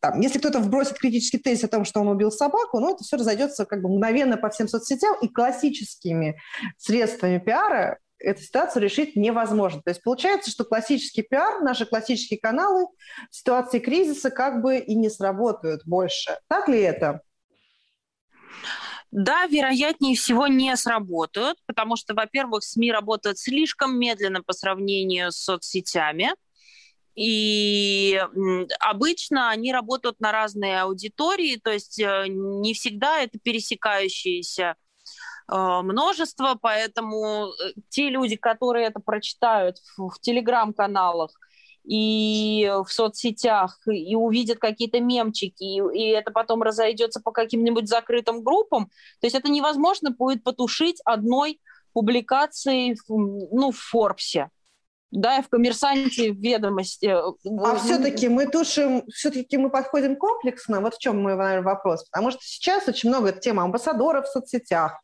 там, 0.00 0.20
если 0.20 0.38
кто-то 0.38 0.60
вбросит 0.60 0.98
критический 0.98 1.38
тезис 1.38 1.64
о 1.64 1.68
том, 1.68 1.84
что 1.84 2.00
он 2.00 2.08
убил 2.08 2.30
собаку, 2.30 2.78
ну, 2.78 2.94
это 2.94 3.04
все 3.04 3.16
разойдется 3.16 3.64
как 3.64 3.82
бы 3.82 3.88
мгновенно 3.88 4.36
по 4.36 4.50
всем 4.50 4.68
соцсетям, 4.68 5.16
и 5.22 5.28
классическими 5.28 6.36
средствами 6.76 7.38
пиара 7.38 7.98
эту 8.20 8.42
ситуацию 8.42 8.82
решить 8.82 9.16
невозможно. 9.16 9.82
То 9.82 9.90
есть 9.90 10.02
получается, 10.02 10.50
что 10.50 10.64
классический 10.64 11.22
пиар, 11.22 11.62
наши 11.62 11.86
классические 11.86 12.38
каналы 12.38 12.86
в 13.30 13.36
ситуации 13.36 13.78
кризиса 13.78 14.30
как 14.30 14.62
бы 14.62 14.78
и 14.78 14.94
не 14.94 15.10
сработают 15.10 15.82
больше. 15.86 16.38
Так 16.48 16.68
ли 16.68 16.80
это? 16.80 17.22
Да, 19.10 19.46
вероятнее 19.46 20.14
всего 20.14 20.46
не 20.46 20.76
сработают, 20.76 21.58
потому 21.66 21.96
что, 21.96 22.14
во-первых, 22.14 22.62
СМИ 22.62 22.92
работают 22.92 23.38
слишком 23.38 23.98
медленно 23.98 24.42
по 24.42 24.52
сравнению 24.52 25.32
с 25.32 25.36
соцсетями. 25.36 26.30
И 27.16 28.22
обычно 28.78 29.50
они 29.50 29.72
работают 29.72 30.20
на 30.20 30.30
разные 30.30 30.82
аудитории, 30.82 31.56
то 31.56 31.70
есть 31.72 31.98
э, 31.98 32.26
не 32.28 32.72
всегда 32.72 33.20
это 33.20 33.38
пересекающиеся 33.38 34.76
множество, 35.56 36.56
поэтому 36.60 37.48
э, 37.48 37.72
те 37.88 38.08
люди, 38.08 38.36
которые 38.36 38.86
это 38.86 39.00
прочитают 39.00 39.78
в, 39.96 40.10
в 40.10 40.20
телеграм-каналах 40.20 41.30
и 41.84 42.70
в 42.86 42.92
соцсетях, 42.92 43.78
и 43.86 44.14
увидят 44.14 44.58
какие-то 44.58 45.00
мемчики, 45.00 45.64
и, 45.64 45.80
и 45.98 46.08
это 46.10 46.30
потом 46.30 46.62
разойдется 46.62 47.20
по 47.20 47.32
каким-нибудь 47.32 47.88
закрытым 47.88 48.42
группам, 48.42 48.86
то 49.20 49.26
есть 49.26 49.34
это 49.34 49.50
невозможно 49.50 50.10
будет 50.10 50.44
потушить 50.44 51.00
одной 51.04 51.60
публикацией 51.92 52.96
ну, 53.08 53.72
в 53.72 53.78
Форбсе 53.78 54.50
да, 55.10 55.42
в 55.42 55.48
коммерсанте, 55.48 56.32
в 56.32 56.36
ведомости. 56.36 57.06
А 57.06 57.76
все-таки 57.76 58.28
мы 58.28 58.46
тушим, 58.46 59.04
все-таки 59.12 59.56
мы 59.56 59.70
подходим 59.70 60.16
комплексно, 60.16 60.80
вот 60.80 60.94
в 60.94 60.98
чем 60.98 61.22
мой 61.22 61.36
наверное, 61.36 61.62
вопрос, 61.62 62.04
потому 62.04 62.30
что 62.30 62.40
сейчас 62.42 62.86
очень 62.88 63.08
много 63.08 63.32
тем 63.32 63.58
амбассадоров 63.60 64.26
в 64.26 64.30
соцсетях, 64.30 65.00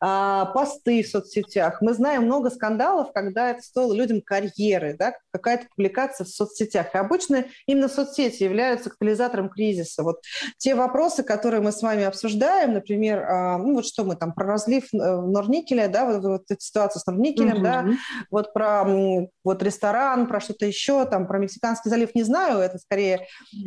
а, 0.00 0.46
посты 0.46 1.02
в 1.02 1.08
соцсетях. 1.08 1.80
Мы 1.80 1.94
знаем 1.94 2.24
много 2.24 2.50
скандалов, 2.50 3.12
когда 3.12 3.50
это 3.50 3.62
стоило 3.62 3.92
людям 3.92 4.20
карьеры, 4.22 4.96
да, 4.98 5.14
какая-то 5.32 5.66
публикация 5.74 6.24
в 6.24 6.28
соцсетях. 6.28 6.94
И 6.94 6.98
обычно 6.98 7.44
именно 7.66 7.88
соцсети 7.88 8.44
являются 8.44 8.90
катализатором 8.90 9.48
кризиса. 9.48 10.02
Вот 10.02 10.22
те 10.58 10.74
вопросы, 10.74 11.22
которые 11.22 11.60
мы 11.60 11.72
с 11.72 11.82
вами 11.82 12.04
обсуждаем, 12.04 12.74
например, 12.74 13.24
а, 13.28 13.58
ну 13.58 13.74
вот 13.74 13.86
что 13.86 14.04
мы 14.04 14.16
там 14.16 14.32
про 14.32 14.46
разлив 14.46 14.84
э, 14.92 14.96
Норникеля, 14.96 15.88
да, 15.88 16.06
вот, 16.06 16.24
вот 16.24 16.42
эта 16.48 16.60
ситуация 16.60 17.00
с 17.00 17.06
Норникелем, 17.06 17.56
угу. 17.56 17.62
да, 17.62 17.86
вот 18.30 18.52
про 18.52 18.84
вот 19.44 19.62
ресторан, 19.62 20.26
про 20.26 20.40
что-то 20.40 20.66
еще, 20.66 21.04
там, 21.04 21.26
про 21.26 21.38
Мексиканский 21.38 21.90
залив 21.90 22.14
не 22.14 22.22
знаю, 22.22 22.58
это 22.58 22.78
скорее, 22.78 23.26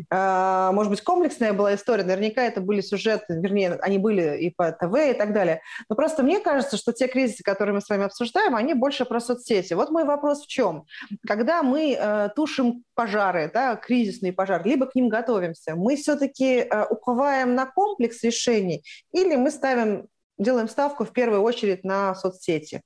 э, 0.10 0.70
может 0.74 0.90
быть, 0.90 1.02
комплексная 1.02 1.54
была 1.54 1.76
история, 1.76 2.04
наверняка 2.04 2.42
это 2.42 2.60
были 2.62 2.82
сюжеты, 2.82 3.40
вернее, 3.40 3.74
они 3.82 4.00
были 4.00 4.38
и 4.38 4.50
по 4.50 4.72
ТВ 4.72 4.96
и 4.96 5.14
так 5.14 5.34
далее. 5.34 5.62
Но 5.88 5.96
просто 5.96 6.24
мне 6.24 6.40
кажется, 6.40 6.78
что 6.78 6.92
те 6.94 7.08
кризисы, 7.08 7.44
которые 7.44 7.76
мы 7.76 7.82
с 7.82 7.90
вами 7.90 8.06
обсуждаем, 8.06 8.56
они 8.56 8.74
больше 8.74 9.06
про 9.06 9.20
соцсети. 9.20 9.74
Вот 9.74 9.92
мой 9.92 10.04
вопрос 10.04 10.44
в 10.44 10.48
чем? 10.48 10.86
Когда 11.26 11.64
мы 11.64 11.96
э, 11.98 12.30
тушим 12.36 12.84
пожары, 12.96 13.52
да, 13.54 13.76
кризисные 13.76 14.34
пожары, 14.34 14.68
либо 14.68 14.88
к 14.88 14.96
ним 14.96 15.10
готовимся, 15.10 15.76
мы 15.76 15.96
все-таки 15.96 16.60
э, 16.60 16.86
уповаем 16.90 17.54
на 17.56 17.66
комплекс 17.66 18.24
решений 18.24 18.84
или 19.12 19.36
мы 19.36 19.52
ставим, 19.52 20.08
делаем 20.38 20.68
ставку 20.68 21.06
в 21.06 21.12
первую 21.12 21.42
очередь 21.42 21.84
на 21.84 22.16
соцсети? 22.16 22.82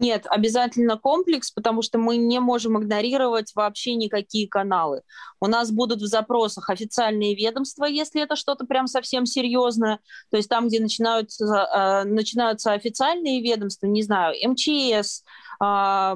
Нет, 0.00 0.26
обязательно 0.30 0.96
комплекс, 0.96 1.50
потому 1.50 1.82
что 1.82 1.98
мы 1.98 2.16
не 2.16 2.40
можем 2.40 2.78
игнорировать 2.80 3.52
вообще 3.54 3.94
никакие 3.94 4.48
каналы. 4.48 5.02
У 5.40 5.46
нас 5.46 5.70
будут 5.70 6.00
в 6.00 6.06
запросах 6.06 6.70
официальные 6.70 7.36
ведомства, 7.36 7.84
если 7.84 8.22
это 8.22 8.34
что-то 8.34 8.64
прям 8.64 8.86
совсем 8.86 9.26
серьезное. 9.26 10.00
То 10.30 10.38
есть 10.38 10.48
там, 10.48 10.68
где 10.68 10.80
начинаются, 10.80 11.44
э, 11.44 12.04
начинаются 12.04 12.72
официальные 12.72 13.42
ведомства, 13.42 13.86
не 13.86 14.02
знаю, 14.02 14.34
МЧС, 14.42 15.22
э, 15.62 16.14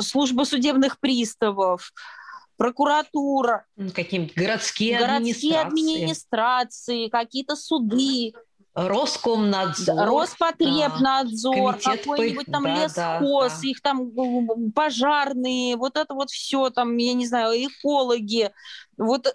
служба 0.00 0.44
судебных 0.44 1.00
приставов, 1.00 1.90
прокуратура. 2.58 3.64
Какие-то 3.94 4.38
городские, 4.38 4.98
городские 4.98 5.58
администрации. 5.58 5.96
администрации, 5.96 7.08
какие-то 7.08 7.56
суды. 7.56 8.34
Роскомнадзор, 8.74 10.08
Роспотребнадзор, 10.08 11.78
да, 11.84 11.96
какой-нибудь 11.96 12.46
там 12.46 12.62
да, 12.64 12.84
лесхоз, 12.84 13.60
да, 13.60 13.68
их 13.68 13.82
там 13.82 14.10
пожарные, 14.74 15.76
вот 15.76 15.98
это 15.98 16.14
вот 16.14 16.30
все 16.30 16.70
там, 16.70 16.96
я 16.96 17.12
не 17.12 17.26
знаю, 17.26 17.52
экологи, 17.54 18.50
вот 18.96 19.34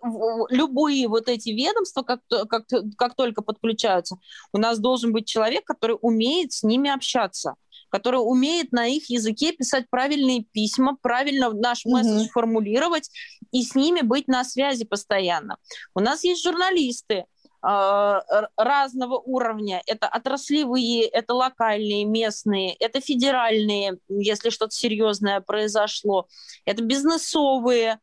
любые 0.50 1.08
вот 1.08 1.30
эти 1.30 1.50
ведомства, 1.50 2.02
как, 2.02 2.22
как, 2.50 2.66
как 2.98 3.16
только 3.16 3.44
подключаются, 3.44 4.18
у 4.54 4.58
нас 4.58 4.80
должен 4.80 5.14
быть 5.14 5.28
человек, 5.28 5.66
который 5.66 5.98
умеет 6.02 6.54
с 6.54 6.64
ними 6.64 6.90
общаться 6.90 7.56
который 7.90 8.18
умеет 8.18 8.72
на 8.72 8.88
их 8.88 9.10
языке 9.10 9.54
писать 9.54 9.90
правильные 9.90 10.44
письма, 10.44 10.98
правильно 11.02 11.50
наш 11.52 11.86
месседж 11.86 12.24
угу. 12.24 12.30
формулировать 12.34 13.10
и 13.52 13.64
с 13.64 13.76
ними 13.76 14.02
быть 14.02 14.28
на 14.28 14.44
связи 14.44 14.86
постоянно. 14.86 15.58
У 15.96 16.00
нас 16.00 16.24
есть 16.24 16.44
журналисты, 16.44 17.16
а, 17.20 17.37
разного 17.62 19.18
уровня. 19.18 19.82
Это 19.88 20.08
отраслевые, 20.08 21.06
это 21.06 21.34
локальные, 21.34 22.06
местные, 22.06 22.74
это 22.76 23.02
федеральные, 23.02 23.98
если 24.08 24.50
что-то 24.50 24.76
серьезное 24.76 25.42
произошло, 25.42 26.28
это 26.66 26.84
бизнесовые. 26.84 28.00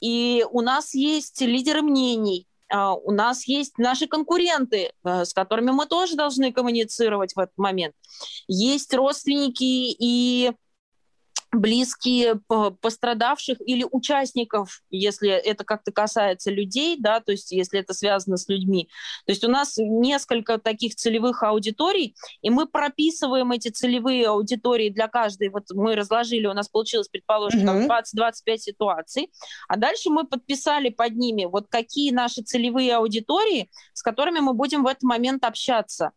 И 0.00 0.44
у 0.50 0.60
нас 0.62 0.94
есть 0.94 1.40
лидеры 1.40 1.82
мнений, 1.82 2.46
а, 2.72 2.94
у 2.94 3.10
нас 3.12 3.46
есть 3.46 3.76
наши 3.76 4.06
конкуренты, 4.06 4.92
э, 5.04 5.24
с 5.24 5.34
которыми 5.34 5.72
мы 5.72 5.86
тоже 5.86 6.16
должны 6.16 6.52
коммуницировать 6.52 7.34
в 7.34 7.38
этот 7.38 7.56
момент. 7.58 7.94
Есть 8.48 8.94
родственники 8.94 9.62
и 9.62 10.52
близкие 11.52 12.40
пострадавших 12.80 13.58
или 13.60 13.86
участников, 13.90 14.82
если 14.90 15.30
это 15.30 15.64
как-то 15.64 15.92
касается 15.92 16.50
людей, 16.50 16.96
да, 16.98 17.20
то 17.20 17.32
есть 17.32 17.52
если 17.52 17.78
это 17.78 17.92
связано 17.92 18.38
с 18.38 18.48
людьми. 18.48 18.88
То 19.26 19.32
есть 19.32 19.44
у 19.44 19.48
нас 19.48 19.74
несколько 19.76 20.58
таких 20.58 20.94
целевых 20.94 21.42
аудиторий, 21.42 22.16
и 22.40 22.48
мы 22.48 22.66
прописываем 22.66 23.52
эти 23.52 23.68
целевые 23.68 24.28
аудитории 24.28 24.88
для 24.88 25.08
каждой. 25.08 25.50
Вот 25.50 25.64
мы 25.74 25.94
разложили, 25.94 26.46
у 26.46 26.54
нас 26.54 26.68
получилось, 26.68 27.08
предположим, 27.08 27.68
mm-hmm. 27.68 27.88
20-25 28.16 28.56
ситуаций, 28.56 29.30
а 29.68 29.76
дальше 29.76 30.08
мы 30.08 30.24
подписали 30.24 30.88
под 30.88 31.12
ними 31.14 31.44
вот 31.44 31.66
какие 31.68 32.12
наши 32.12 32.42
целевые 32.42 32.96
аудитории, 32.96 33.70
с 33.92 34.02
которыми 34.02 34.40
мы 34.40 34.54
будем 34.54 34.84
в 34.84 34.86
этот 34.86 35.02
момент 35.02 35.44
общаться. 35.44 36.12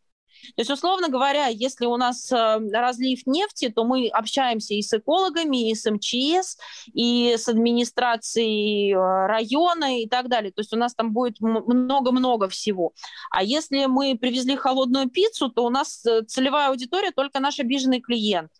То 0.55 0.61
есть, 0.61 0.71
условно 0.71 1.09
говоря, 1.09 1.47
если 1.47 1.85
у 1.85 1.97
нас 1.97 2.31
э, 2.31 2.59
разлив 2.71 3.25
нефти, 3.25 3.69
то 3.69 3.83
мы 3.83 4.07
общаемся 4.07 4.73
и 4.73 4.81
с 4.81 4.93
экологами, 4.93 5.69
и 5.69 5.75
с 5.75 5.89
МЧС, 5.89 6.57
и 6.93 7.35
с 7.37 7.47
администрацией 7.47 8.93
э, 8.93 9.27
района 9.27 10.01
и 10.01 10.07
так 10.07 10.27
далее. 10.29 10.51
То 10.51 10.61
есть 10.61 10.73
у 10.73 10.77
нас 10.77 10.93
там 10.93 11.11
будет 11.11 11.39
много-много 11.39 12.47
всего. 12.49 12.93
А 13.31 13.43
если 13.43 13.85
мы 13.85 14.17
привезли 14.17 14.55
холодную 14.55 15.09
пиццу, 15.09 15.49
то 15.49 15.65
у 15.65 15.69
нас 15.69 16.05
э, 16.05 16.23
целевая 16.23 16.69
аудитория 16.69 17.11
только 17.11 17.39
наш 17.39 17.59
обиженный 17.59 18.01
клиент. 18.01 18.51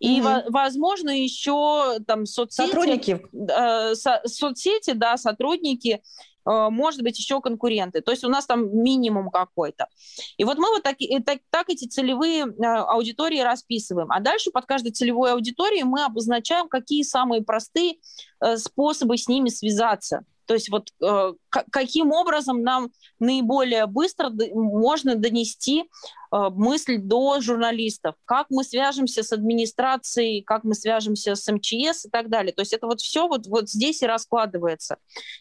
И, 0.00 0.20
угу. 0.20 0.28
возможно, 0.48 1.10
еще 1.10 1.98
там 2.06 2.26
соцсети, 2.26 2.66
сотрудники. 2.66 3.22
Э, 3.32 3.94
со, 3.94 4.20
соцсети, 4.24 4.92
да, 4.92 5.16
сотрудники, 5.16 6.02
может 6.48 7.02
быть, 7.02 7.18
еще 7.18 7.40
конкуренты. 7.40 8.00
То 8.00 8.10
есть 8.10 8.24
у 8.24 8.28
нас 8.28 8.46
там 8.46 8.76
минимум 8.82 9.30
какой-то. 9.30 9.86
И 10.36 10.44
вот 10.44 10.58
мы 10.58 10.70
вот 10.70 10.82
так, 10.82 10.96
так, 11.24 11.40
так 11.50 11.70
эти 11.70 11.86
целевые 11.86 12.46
э, 12.46 12.64
аудитории 12.64 13.40
расписываем. 13.40 14.10
А 14.10 14.20
дальше 14.20 14.50
под 14.50 14.66
каждой 14.66 14.92
целевой 14.92 15.32
аудиторией 15.32 15.84
мы 15.84 16.04
обозначаем, 16.04 16.68
какие 16.68 17.02
самые 17.02 17.42
простые 17.42 17.96
э, 18.40 18.56
способы 18.56 19.16
с 19.16 19.28
ними 19.28 19.48
связаться. 19.48 20.24
То 20.48 20.54
есть 20.54 20.70
вот 20.70 20.88
э, 21.02 21.32
каким 21.50 22.12
образом 22.12 22.62
нам 22.62 22.90
наиболее 23.18 23.86
быстро 23.86 24.30
можно 24.54 25.14
донести 25.16 25.84
э, 26.32 26.48
мысль 26.50 26.98
до 26.98 27.40
журналистов, 27.40 28.14
как 28.24 28.46
мы 28.50 28.64
свяжемся 28.64 29.22
с 29.22 29.32
администрацией, 29.32 30.42
как 30.42 30.64
мы 30.64 30.74
свяжемся 30.74 31.34
с 31.34 31.50
МЧС 31.50 32.06
и 32.06 32.10
так 32.10 32.28
далее. 32.28 32.52
То 32.52 32.62
есть 32.62 32.72
это 32.72 32.86
вот 32.86 33.00
все 33.00 33.26
вот, 33.28 33.46
вот 33.46 33.68
здесь 33.68 34.02
и 34.02 34.06
раскладывается. 34.06 34.96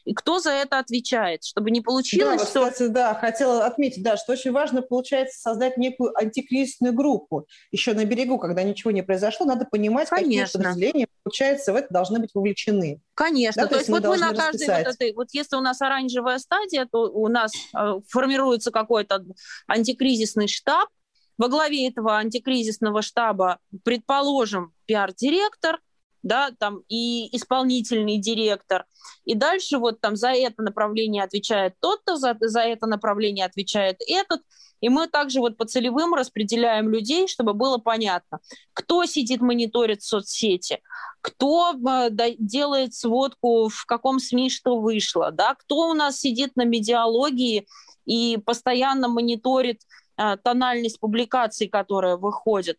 И 0.06 0.14
кто 0.14 0.40
за 0.40 0.52
это 0.52 0.80
отвечает, 0.80 1.44
чтобы 1.44 1.72
не 1.72 1.82
получилось, 1.82 2.42
да, 2.42 2.48
что... 2.48 2.60
Вот, 2.62 2.74
кстати, 2.74 2.90
да, 2.90 3.14
хотела 3.14 3.66
отметить, 3.66 4.04
да, 4.04 4.18
что 4.18 4.34
очень 4.34 4.52
важно, 4.52 4.82
получается, 4.82 5.40
создать 5.40 5.78
некую 5.78 6.18
антикризисную 6.18 6.94
группу. 6.94 7.48
Еще 7.72 7.94
на 7.94 8.06
берегу, 8.06 8.38
когда 8.38 8.64
ничего 8.64 8.92
не 8.92 9.02
произошло, 9.02 9.46
надо 9.46 9.66
понимать, 9.66 10.10
Конечно. 10.10 10.46
какие 10.46 10.58
подразделения, 10.58 11.08
получается, 11.24 11.74
в 11.74 11.76
это 11.76 11.88
должны 11.92 12.20
быть 12.20 12.32
вовлечены. 12.34 13.02
Конечно. 13.14 13.64
Да, 13.64 13.68
то, 13.68 13.74
то 13.74 13.80
есть, 13.80 13.90
вот 13.90 14.04
мы 14.04 14.18
на 14.18 14.34
каждой 14.34 14.68
вот 14.68 14.88
этой, 14.88 15.14
вот 15.14 15.28
если 15.32 15.56
у 15.56 15.62
нас 15.62 15.82
оранжевая 15.98 16.40
стадия, 16.40 16.88
то 16.92 17.10
у 17.12 17.28
нас 17.28 17.52
э, 17.74 18.00
формируется 18.08 18.72
какой-то 18.72 19.26
антикризисный 19.68 20.48
штаб. 20.48 20.90
Во 21.38 21.50
главе 21.50 21.88
этого 21.88 22.18
антикризисного 22.18 23.02
штаба, 23.02 23.60
предположим, 23.84 24.74
пиар-директор, 24.86 25.80
да, 26.28 26.52
там 26.60 26.82
и 26.90 27.36
исполнительный 27.36 28.18
директор. 28.20 28.86
И 29.26 29.36
дальше 29.36 29.78
вот 29.78 30.02
там 30.02 30.16
за 30.16 30.30
это 30.30 30.62
направление 30.62 31.24
отвечает 31.24 31.74
тот-то, 31.80 32.18
за, 32.18 32.36
за 32.40 32.62
это 32.62 32.86
направление 32.88 33.46
отвечает 33.46 33.98
этот. 34.08 34.42
И 34.80 34.90
мы 34.90 35.08
также 35.08 35.40
вот 35.40 35.58
по 35.58 35.66
целевым 35.66 36.14
распределяем 36.14 36.90
людей, 36.90 37.28
чтобы 37.28 37.54
было 37.54 37.78
понятно, 37.80 38.40
кто 38.74 39.06
сидит, 39.06 39.42
мониторит 39.42 40.04
соцсети, 40.04 40.82
кто 41.22 41.74
э, 41.74 42.10
делает 42.38 42.94
сводку, 42.94 43.70
в 43.70 43.86
каком 43.86 44.20
СМИ 44.20 44.50
что 44.50 44.80
вышло, 44.80 45.32
да, 45.32 45.56
кто 45.56 45.90
у 45.90 45.94
нас 45.94 46.20
сидит 46.20 46.56
на 46.56 46.64
медиалогии 46.64 47.68
и 48.06 48.38
постоянно 48.38 49.08
мониторит 49.08 49.82
э, 50.18 50.38
тональность 50.44 51.00
публикаций, 51.00 51.68
которые 51.68 52.18
выходят 52.18 52.78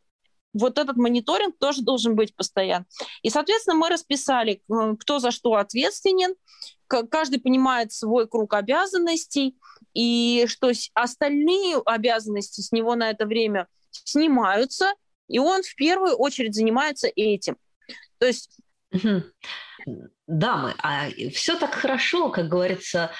вот 0.54 0.78
этот 0.78 0.96
мониторинг 0.96 1.58
тоже 1.58 1.82
должен 1.82 2.16
быть 2.16 2.34
постоянно. 2.34 2.86
И, 3.22 3.30
соответственно, 3.30 3.76
мы 3.76 3.88
расписали, 3.88 4.62
э, 4.70 4.96
кто 4.98 5.18
за 5.18 5.30
что 5.30 5.54
ответственен, 5.54 6.34
каждый 6.86 7.40
понимает 7.40 7.92
свой 7.92 8.26
круг 8.26 8.54
обязанностей, 8.54 9.56
и 9.94 10.46
что 10.48 10.70
остальные 10.94 11.82
обязанности 11.84 12.60
с 12.60 12.72
него 12.72 12.94
на 12.94 13.10
это 13.10 13.26
время 13.26 13.68
снимаются, 13.90 14.92
и 15.28 15.38
он 15.38 15.62
в 15.62 15.74
первую 15.74 16.14
очередь 16.16 16.54
занимается 16.54 17.08
этим. 17.14 17.56
То 18.18 18.26
есть 18.26 18.58
дамы, 20.26 20.74
а 20.78 21.08
все 21.32 21.58
так 21.58 21.74
хорошо, 21.74 22.30
как 22.30 22.48
говорится, 22.48 23.10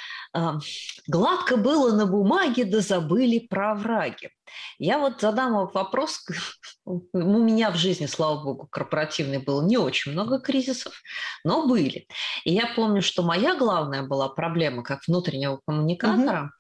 гладко 1.07 1.57
было 1.57 1.95
на 1.95 2.07
бумаге, 2.07 2.65
да 2.65 2.81
забыли 2.81 3.39
про 3.39 3.75
враги. 3.75 4.31
Я 4.79 4.99
вот 4.99 5.21
задам 5.21 5.69
вопрос. 5.73 6.25
У 6.85 7.01
меня 7.13 7.71
в 7.71 7.77
жизни, 7.77 8.07
слава 8.07 8.43
богу, 8.43 8.67
корпоративной 8.71 9.39
было 9.39 9.63
не 9.65 9.77
очень 9.77 10.13
много 10.13 10.39
кризисов, 10.41 10.95
но 11.45 11.67
были. 11.67 12.07
И 12.45 12.53
я 12.53 12.73
помню, 12.75 13.03
что 13.03 13.23
моя 13.23 13.57
главная 13.57 14.03
была 14.03 14.29
проблема 14.29 14.83
как 14.83 15.01
внутреннего 15.07 15.61
коммуникатора, 15.67 16.53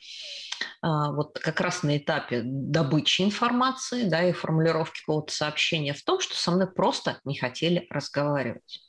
угу. 0.83 1.14
вот 1.14 1.38
как 1.38 1.61
раз 1.61 1.83
на 1.83 1.96
этапе 1.96 2.42
добычи 2.44 3.22
информации 3.22 4.04
да, 4.04 4.22
и 4.22 4.33
формулировки 4.33 5.00
какого-то 5.00 5.33
сообщения 5.33 5.94
в 5.94 6.02
том, 6.02 6.20
что 6.20 6.37
со 6.37 6.50
мной 6.50 6.70
просто 6.70 7.20
не 7.24 7.37
хотели 7.37 7.87
разговаривать. 7.90 8.88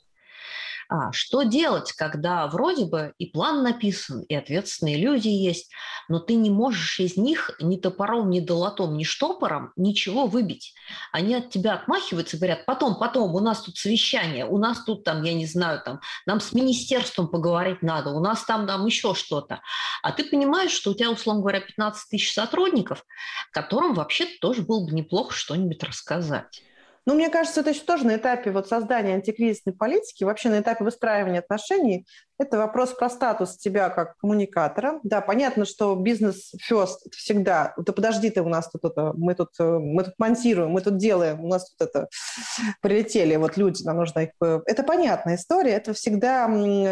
А 0.92 1.12
что 1.12 1.44
делать, 1.44 1.92
когда 1.92 2.48
вроде 2.48 2.86
бы 2.86 3.14
и 3.20 3.28
план 3.28 3.62
написан, 3.62 4.24
и 4.24 4.34
ответственные 4.34 4.98
люди 4.98 5.28
есть, 5.28 5.70
но 6.08 6.18
ты 6.18 6.34
не 6.34 6.50
можешь 6.50 7.00
из 7.00 7.16
них 7.16 7.52
ни 7.60 7.78
топором, 7.78 8.32
ни 8.32 8.40
долотом, 8.40 8.98
ни 8.98 9.04
штопором 9.04 9.72
ничего 9.76 10.26
выбить. 10.26 10.74
Они 11.12 11.36
от 11.36 11.52
тебя 11.52 11.76
отмахиваются, 11.76 12.38
говорят, 12.38 12.66
потом, 12.66 12.98
потом, 12.98 13.36
у 13.36 13.40
нас 13.40 13.62
тут 13.62 13.78
совещание, 13.78 14.48
у 14.48 14.58
нас 14.58 14.84
тут 14.84 15.04
там, 15.04 15.22
я 15.22 15.36
не 15.36 15.46
знаю, 15.46 15.80
там, 15.86 16.00
нам 16.26 16.40
с 16.40 16.54
министерством 16.54 17.28
поговорить 17.28 17.84
надо, 17.84 18.10
у 18.10 18.20
нас 18.20 18.44
там, 18.44 18.66
там 18.66 18.88
еще 18.88 19.14
что-то. 19.14 19.62
А 20.02 20.12
ты 20.12 20.24
понимаешь, 20.24 20.72
что 20.72 20.90
у 20.90 20.94
тебя, 20.96 21.12
условно 21.12 21.42
говоря, 21.42 21.60
15 21.60 22.10
тысяч 22.10 22.34
сотрудников, 22.34 23.06
которым 23.52 23.94
вообще 23.94 24.26
тоже 24.42 24.64
было 24.64 24.84
бы 24.84 24.92
неплохо 24.92 25.36
что-нибудь 25.36 25.84
рассказать. 25.84 26.64
Ну, 27.10 27.16
мне 27.16 27.30
кажется, 27.30 27.62
это 27.62 27.72
еще 27.72 27.82
тоже 27.82 28.06
на 28.06 28.18
этапе 28.18 28.52
вот 28.52 28.68
создания 28.68 29.16
антикризисной 29.16 29.74
политики, 29.74 30.24
вообще 30.24 30.50
на 30.50 30.60
этапе 30.60 30.84
выстраивания 30.84 31.40
отношений 31.40 32.06
это 32.40 32.58
вопрос 32.58 32.94
про 32.94 33.10
статус 33.10 33.58
тебя 33.58 33.90
как 33.90 34.18
коммуникатора. 34.18 35.02
Да, 35.04 35.20
понятно, 35.20 35.66
что 35.66 35.94
бизнес 35.96 36.54
first 36.72 37.12
всегда. 37.12 37.74
Да 37.78 37.92
подожди 37.92 38.30
ты, 38.30 38.42
у 38.42 38.48
нас 38.48 38.70
тут 38.70 38.86
это, 38.86 39.12
мы 39.16 39.36
тут, 39.36 39.50
э, 39.60 39.64
мы 39.64 40.06
тут 40.06 40.14
монтируем, 40.18 40.72
мы 40.72 40.80
тут 40.80 40.98
делаем, 40.98 41.44
у 41.44 41.48
нас 41.50 41.70
тут 41.70 41.90
это 41.90 42.08
прилетели 42.82 43.36
вот 43.36 43.58
люди, 43.58 43.84
нам 43.84 43.98
нужно 43.98 44.20
их... 44.20 44.30
Э, 44.42 44.62
это 44.66 44.84
понятная 44.84 45.36
история, 45.36 45.72
это 45.72 45.94
всегда 45.94 46.46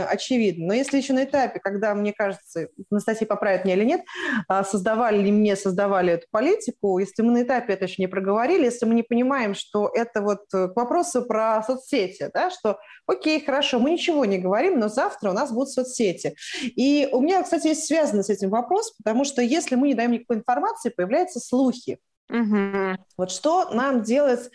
очевидно. 0.10 0.68
Но 0.68 0.74
если 0.74 0.98
еще 0.98 1.14
на 1.14 1.24
этапе, 1.24 1.60
когда, 1.60 1.96
мне 1.96 2.12
кажется, 2.12 2.68
Анастасия 2.92 3.26
поправит 3.26 3.64
меня 3.64 3.76
или 3.76 3.86
нет, 3.86 4.02
а, 4.50 4.66
создавали 4.66 5.18
ли 5.22 5.32
мне, 5.32 5.56
создавали 5.56 6.14
эту 6.14 6.28
политику, 6.30 7.00
если 7.00 7.22
мы 7.22 7.32
на 7.32 7.44
этапе 7.44 7.74
это 7.74 7.86
еще 7.86 8.02
не 8.02 8.08
проговорили, 8.08 8.66
если 8.66 8.86
мы 8.86 8.96
не 8.96 9.04
понимаем, 9.04 9.56
что 9.56 9.90
это 9.94 10.22
вот 10.22 10.42
э, 10.54 10.68
к 10.68 10.76
вопросу 10.76 11.26
про 11.26 11.64
соцсети, 11.64 12.30
да, 12.34 12.50
что 12.50 12.80
окей, 13.06 13.44
хорошо, 13.44 13.80
мы 13.80 13.92
ничего 13.92 14.26
не 14.26 14.40
говорим, 14.40 14.78
но 14.80 14.90
завтра 14.90 15.37
нас 15.38 15.52
будут 15.52 15.70
соцсети. 15.70 16.36
И 16.64 17.10
у 17.12 17.22
меня, 17.22 17.44
кстати, 17.44 17.68
есть 17.68 17.86
связанный 17.86 18.24
с 18.24 18.30
этим 18.30 18.50
вопрос, 18.50 18.92
потому 18.98 19.24
что 19.24 19.42
если 19.42 19.76
мы 19.76 19.88
не 19.90 19.94
даем 19.94 20.12
никакой 20.12 20.38
информации, 20.38 20.90
появляются 20.90 21.40
слухи. 21.40 22.00
Угу. 22.30 22.98
Вот 23.18 23.32
что 23.32 23.70
нам 23.74 24.04
делать 24.04 24.50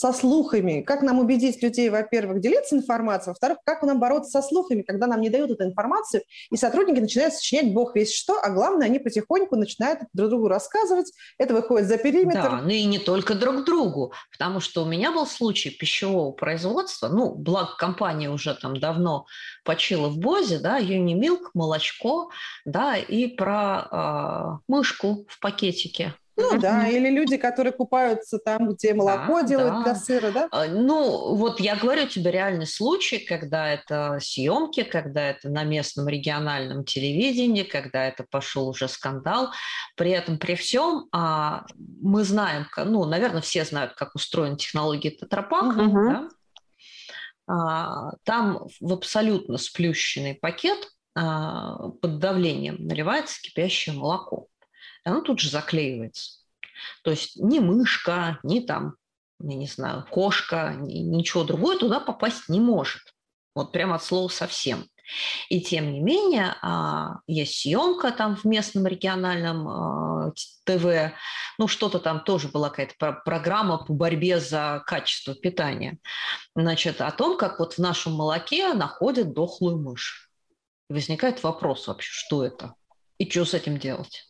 со 0.00 0.14
слухами, 0.14 0.80
как 0.80 1.02
нам 1.02 1.18
убедить 1.18 1.62
людей, 1.62 1.90
во-первых, 1.90 2.40
делиться 2.40 2.74
информацией, 2.74 3.32
во-вторых, 3.32 3.58
как 3.66 3.82
нам 3.82 4.00
бороться 4.00 4.30
со 4.30 4.40
слухами, 4.40 4.80
когда 4.80 5.06
нам 5.06 5.20
не 5.20 5.28
дают 5.28 5.50
эту 5.50 5.64
информацию, 5.64 6.22
и 6.50 6.56
сотрудники 6.56 7.00
начинают 7.00 7.34
сочинять 7.34 7.74
бог 7.74 7.94
весь 7.94 8.14
что, 8.14 8.40
а 8.40 8.48
главное, 8.48 8.86
они 8.86 8.98
потихоньку 8.98 9.56
начинают 9.56 10.00
друг 10.14 10.30
другу 10.30 10.48
рассказывать, 10.48 11.12
это 11.36 11.52
выходит 11.52 11.86
за 11.86 11.98
периметр. 11.98 12.40
Да, 12.40 12.60
ну 12.62 12.70
и 12.70 12.84
не 12.84 12.98
только 12.98 13.34
друг 13.34 13.66
другу, 13.66 14.14
потому 14.32 14.60
что 14.60 14.84
у 14.84 14.86
меня 14.86 15.12
был 15.12 15.26
случай 15.26 15.68
пищевого 15.68 16.32
производства, 16.32 17.08
ну, 17.08 17.34
благо 17.34 17.76
компания 17.76 18.30
уже 18.30 18.54
там 18.54 18.80
давно 18.80 19.26
почила 19.66 20.08
в 20.08 20.16
Бозе, 20.16 20.60
да, 20.60 20.78
Юнимилк, 20.78 21.50
молочко, 21.52 22.30
да, 22.64 22.96
и 22.96 23.26
про 23.26 24.60
э, 24.62 24.72
мышку 24.72 25.26
в 25.28 25.38
пакетике, 25.40 26.14
ну 26.40 26.58
да, 26.58 26.88
или 26.88 27.08
люди, 27.08 27.36
которые 27.36 27.72
купаются 27.72 28.38
там, 28.38 28.70
где 28.70 28.94
молоко 28.94 29.42
да, 29.42 29.46
делают 29.46 29.74
да. 29.74 29.82
для 29.84 29.94
сыра, 29.94 30.30
да? 30.30 30.48
А, 30.50 30.66
ну, 30.66 31.34
вот 31.34 31.60
я 31.60 31.76
говорю 31.76 32.06
тебе 32.06 32.30
реальный 32.30 32.66
случай, 32.66 33.18
когда 33.18 33.68
это 33.68 34.18
съемки, 34.20 34.82
когда 34.82 35.30
это 35.30 35.48
на 35.48 35.64
местном 35.64 36.08
региональном 36.08 36.84
телевидении, 36.84 37.62
когда 37.62 38.06
это 38.06 38.24
пошел 38.28 38.68
уже 38.68 38.88
скандал. 38.88 39.50
При 39.96 40.10
этом, 40.10 40.38
при 40.38 40.54
всем, 40.54 41.06
а, 41.12 41.64
мы 42.00 42.24
знаем, 42.24 42.66
ну, 42.76 43.04
наверное, 43.04 43.42
все 43.42 43.64
знают, 43.64 43.94
как 43.94 44.14
устроена 44.14 44.56
технология 44.56 45.10
тетрапака, 45.10 45.80
угу. 45.80 46.10
да? 46.10 46.28
а, 47.46 48.12
там 48.24 48.66
в 48.80 48.92
абсолютно 48.92 49.58
сплющенный 49.58 50.34
пакет 50.34 50.88
а, 51.14 51.88
под 52.00 52.18
давлением 52.18 52.76
наливается 52.78 53.40
кипящее 53.42 53.96
молоко 53.96 54.46
оно 55.04 55.20
тут 55.20 55.40
же 55.40 55.50
заклеивается. 55.50 56.40
То 57.02 57.10
есть 57.10 57.36
ни 57.36 57.58
мышка, 57.58 58.38
ни 58.42 58.60
там, 58.60 58.94
я 59.40 59.54
не 59.54 59.66
знаю, 59.66 60.06
кошка, 60.10 60.74
ни, 60.78 60.98
ничего 60.98 61.44
другое 61.44 61.78
туда 61.78 62.00
попасть 62.00 62.48
не 62.48 62.60
может. 62.60 63.02
Вот 63.54 63.72
прямо 63.72 63.96
от 63.96 64.04
слова 64.04 64.28
совсем. 64.28 64.86
И 65.48 65.60
тем 65.60 65.92
не 65.92 66.00
менее, 66.00 66.54
а, 66.62 67.18
есть 67.26 67.60
съемка 67.60 68.12
там 68.12 68.36
в 68.36 68.44
местном 68.44 68.86
региональном 68.86 69.68
а, 69.68 70.32
ТВ, 70.64 71.12
ну 71.58 71.66
что-то 71.66 71.98
там 71.98 72.22
тоже 72.22 72.48
была 72.48 72.70
какая-то 72.70 73.20
программа 73.24 73.78
по 73.78 73.92
борьбе 73.92 74.38
за 74.38 74.82
качество 74.86 75.34
питания. 75.34 75.98
Значит, 76.54 77.00
о 77.00 77.10
том, 77.10 77.36
как 77.36 77.58
вот 77.58 77.74
в 77.74 77.78
нашем 77.78 78.12
молоке 78.12 78.72
находят 78.72 79.32
дохлую 79.32 79.78
мышь. 79.78 80.30
Возникает 80.88 81.42
вопрос 81.42 81.86
вообще, 81.86 82.10
что 82.10 82.44
это? 82.44 82.74
И 83.18 83.28
что 83.28 83.44
с 83.44 83.54
этим 83.54 83.78
делать? 83.78 84.29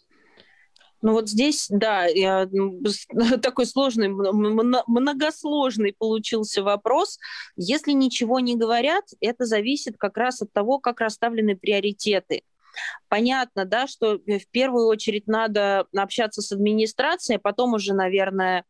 Ну 1.02 1.12
вот 1.12 1.28
здесь, 1.28 1.66
да, 1.70 2.04
я, 2.06 2.48
такой 3.42 3.66
сложный, 3.66 4.08
многосложный 4.08 5.94
получился 5.96 6.62
вопрос. 6.62 7.18
Если 7.56 7.92
ничего 7.92 8.40
не 8.40 8.56
говорят, 8.56 9.04
это 9.20 9.46
зависит 9.46 9.96
как 9.96 10.16
раз 10.16 10.42
от 10.42 10.52
того, 10.52 10.78
как 10.78 11.00
расставлены 11.00 11.56
приоритеты. 11.56 12.42
Понятно, 13.08 13.64
да, 13.64 13.86
что 13.86 14.18
в 14.18 14.46
первую 14.50 14.86
очередь 14.86 15.26
надо 15.26 15.86
общаться 15.96 16.42
с 16.42 16.52
администрацией, 16.52 17.38
а 17.38 17.40
потом 17.40 17.74
уже, 17.74 17.94
наверное, 17.94 18.64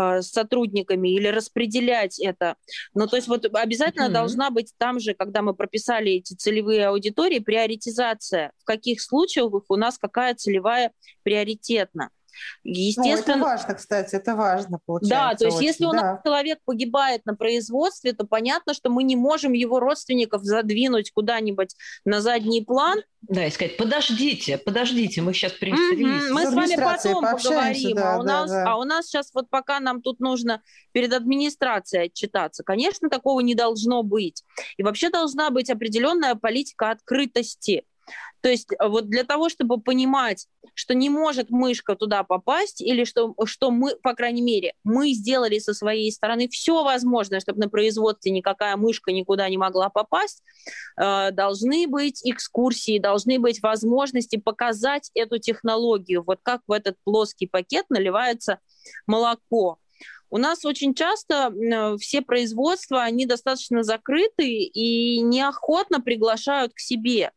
Э, 0.00 0.22
с 0.22 0.30
сотрудниками 0.30 1.08
или 1.08 1.28
распределять 1.28 2.18
это. 2.18 2.56
Но 2.94 3.06
то 3.06 3.16
есть 3.16 3.28
вот 3.28 3.44
обязательно 3.52 4.04
mm-hmm. 4.04 4.12
должна 4.12 4.50
быть 4.50 4.72
там 4.78 5.00
же, 5.00 5.14
когда 5.14 5.42
мы 5.42 5.54
прописали 5.54 6.12
эти 6.12 6.34
целевые 6.34 6.86
аудитории, 6.86 7.38
приоритизация. 7.38 8.52
В 8.58 8.64
каких 8.64 9.00
случаях 9.02 9.50
у 9.68 9.76
нас 9.76 9.98
какая 9.98 10.34
целевая 10.34 10.92
приоритетна. 11.22 12.10
Естественно, 12.62 13.16
ну, 13.16 13.20
это 13.22 13.38
важно, 13.38 13.74
кстати, 13.74 14.14
это 14.14 14.36
важно, 14.36 14.78
получается. 14.84 15.30
Да, 15.30 15.34
то 15.34 15.44
есть 15.46 15.56
очень, 15.56 15.66
если 15.66 15.84
у 15.84 15.92
нас 15.92 16.02
да. 16.02 16.20
человек 16.24 16.58
погибает 16.64 17.24
на 17.26 17.34
производстве, 17.34 18.12
то 18.12 18.24
понятно, 18.26 18.74
что 18.74 18.90
мы 18.90 19.02
не 19.02 19.16
можем 19.16 19.52
его 19.52 19.80
родственников 19.80 20.42
задвинуть 20.44 21.10
куда-нибудь 21.12 21.74
на 22.04 22.20
задний 22.20 22.64
план. 22.64 23.00
Да, 23.22 23.46
и 23.46 23.50
сказать, 23.50 23.76
подождите, 23.76 24.56
подождите, 24.58 25.20
мы 25.20 25.34
сейчас 25.34 25.52
принесли. 25.52 26.04
Mm-hmm, 26.04 26.32
мы 26.32 26.46
с 26.46 26.54
вами 26.54 26.76
потом 26.76 27.24
поговорим, 27.24 27.96
да, 27.96 28.14
а, 28.14 28.18
у 28.18 28.22
да, 28.22 28.40
нас, 28.40 28.50
да. 28.50 28.72
а 28.72 28.76
у 28.76 28.84
нас 28.84 29.06
сейчас 29.06 29.30
вот 29.34 29.50
пока 29.50 29.78
нам 29.78 30.00
тут 30.00 30.20
нужно 30.20 30.62
перед 30.92 31.12
администрацией 31.12 32.06
отчитаться. 32.06 32.64
Конечно, 32.64 33.10
такого 33.10 33.40
не 33.40 33.54
должно 33.54 34.02
быть. 34.02 34.42
И 34.78 34.82
вообще 34.82 35.10
должна 35.10 35.50
быть 35.50 35.68
определенная 35.68 36.34
политика 36.34 36.90
открытости. 36.90 37.84
То 38.40 38.48
есть 38.48 38.72
э, 38.72 38.88
вот 38.88 39.08
для 39.08 39.24
того, 39.24 39.48
чтобы 39.48 39.80
понимать, 39.80 40.46
что 40.74 40.94
не 40.94 41.10
может 41.10 41.50
мышка 41.50 41.94
туда 41.94 42.22
попасть, 42.24 42.80
или 42.80 43.04
что, 43.04 43.34
что 43.44 43.70
мы, 43.70 43.96
по 43.96 44.14
крайней 44.14 44.42
мере, 44.42 44.74
мы 44.84 45.12
сделали 45.12 45.58
со 45.58 45.74
своей 45.74 46.10
стороны 46.12 46.48
все 46.48 46.82
возможное, 46.82 47.40
чтобы 47.40 47.60
на 47.60 47.68
производстве 47.68 48.32
никакая 48.32 48.76
мышка 48.76 49.12
никуда 49.12 49.48
не 49.48 49.58
могла 49.58 49.90
попасть, 49.90 50.42
э, 51.00 51.30
должны 51.32 51.86
быть 51.86 52.20
экскурсии, 52.24 52.98
должны 52.98 53.38
быть 53.38 53.62
возможности 53.62 54.36
показать 54.36 55.10
эту 55.14 55.38
технологию, 55.38 56.22
вот 56.26 56.38
как 56.42 56.62
в 56.66 56.72
этот 56.72 56.96
плоский 57.04 57.46
пакет 57.46 57.86
наливается 57.90 58.58
молоко. 59.06 59.78
У 60.32 60.38
нас 60.38 60.64
очень 60.64 60.94
часто 60.94 61.52
э, 61.52 61.96
все 61.98 62.22
производства, 62.22 63.02
они 63.02 63.26
достаточно 63.26 63.82
закрыты 63.82 64.48
и 64.48 65.20
неохотно 65.20 66.00
приглашают 66.00 66.72
к 66.72 66.78
себе. 66.78 67.32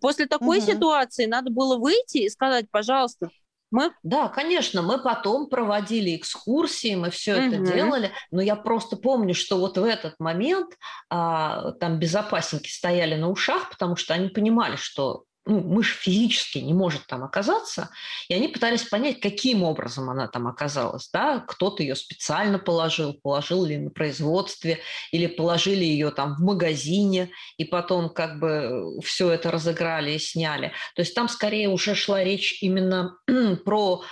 После 0.00 0.26
такой 0.26 0.58
угу. 0.58 0.66
ситуации 0.66 1.26
надо 1.26 1.50
было 1.50 1.76
выйти 1.76 2.18
и 2.18 2.30
сказать, 2.30 2.66
пожалуйста, 2.70 3.30
мы... 3.70 3.92
Да, 4.02 4.28
конечно, 4.28 4.82
мы 4.82 4.98
потом 4.98 5.48
проводили 5.48 6.16
экскурсии, 6.16 6.94
мы 6.94 7.10
все 7.10 7.34
угу. 7.34 7.42
это 7.42 7.58
делали, 7.58 8.12
но 8.30 8.40
я 8.40 8.56
просто 8.56 8.96
помню, 8.96 9.34
что 9.34 9.58
вот 9.58 9.76
в 9.76 9.84
этот 9.84 10.14
момент 10.18 10.76
а, 11.10 11.72
там 11.72 11.98
безопасники 11.98 12.68
стояли 12.68 13.16
на 13.16 13.28
ушах, 13.28 13.70
потому 13.70 13.96
что 13.96 14.14
они 14.14 14.28
понимали, 14.28 14.76
что 14.76 15.24
ну, 15.46 15.60
мышь 15.60 15.96
физически 15.96 16.58
не 16.58 16.74
может 16.74 17.06
там 17.06 17.22
оказаться, 17.22 17.90
и 18.28 18.34
они 18.34 18.48
пытались 18.48 18.82
понять, 18.82 19.20
каким 19.20 19.62
образом 19.62 20.10
она 20.10 20.26
там 20.26 20.48
оказалась. 20.48 21.08
Да? 21.12 21.38
Кто-то 21.38 21.82
ее 21.82 21.94
специально 21.94 22.58
положил, 22.58 23.14
положил 23.14 23.64
ли 23.64 23.78
на 23.78 23.90
производстве, 23.90 24.80
или 25.12 25.28
положили 25.28 25.84
ее 25.84 26.10
там 26.10 26.34
в 26.34 26.40
магазине, 26.40 27.30
и 27.58 27.64
потом 27.64 28.10
как 28.10 28.40
бы 28.40 29.00
все 29.02 29.30
это 29.30 29.52
разыграли 29.52 30.12
и 30.12 30.18
сняли. 30.18 30.72
То 30.96 31.02
есть 31.02 31.14
там 31.14 31.28
скорее 31.28 31.68
уже 31.68 31.94
шла 31.94 32.24
речь 32.24 32.60
именно 32.60 33.16
про 33.64 34.02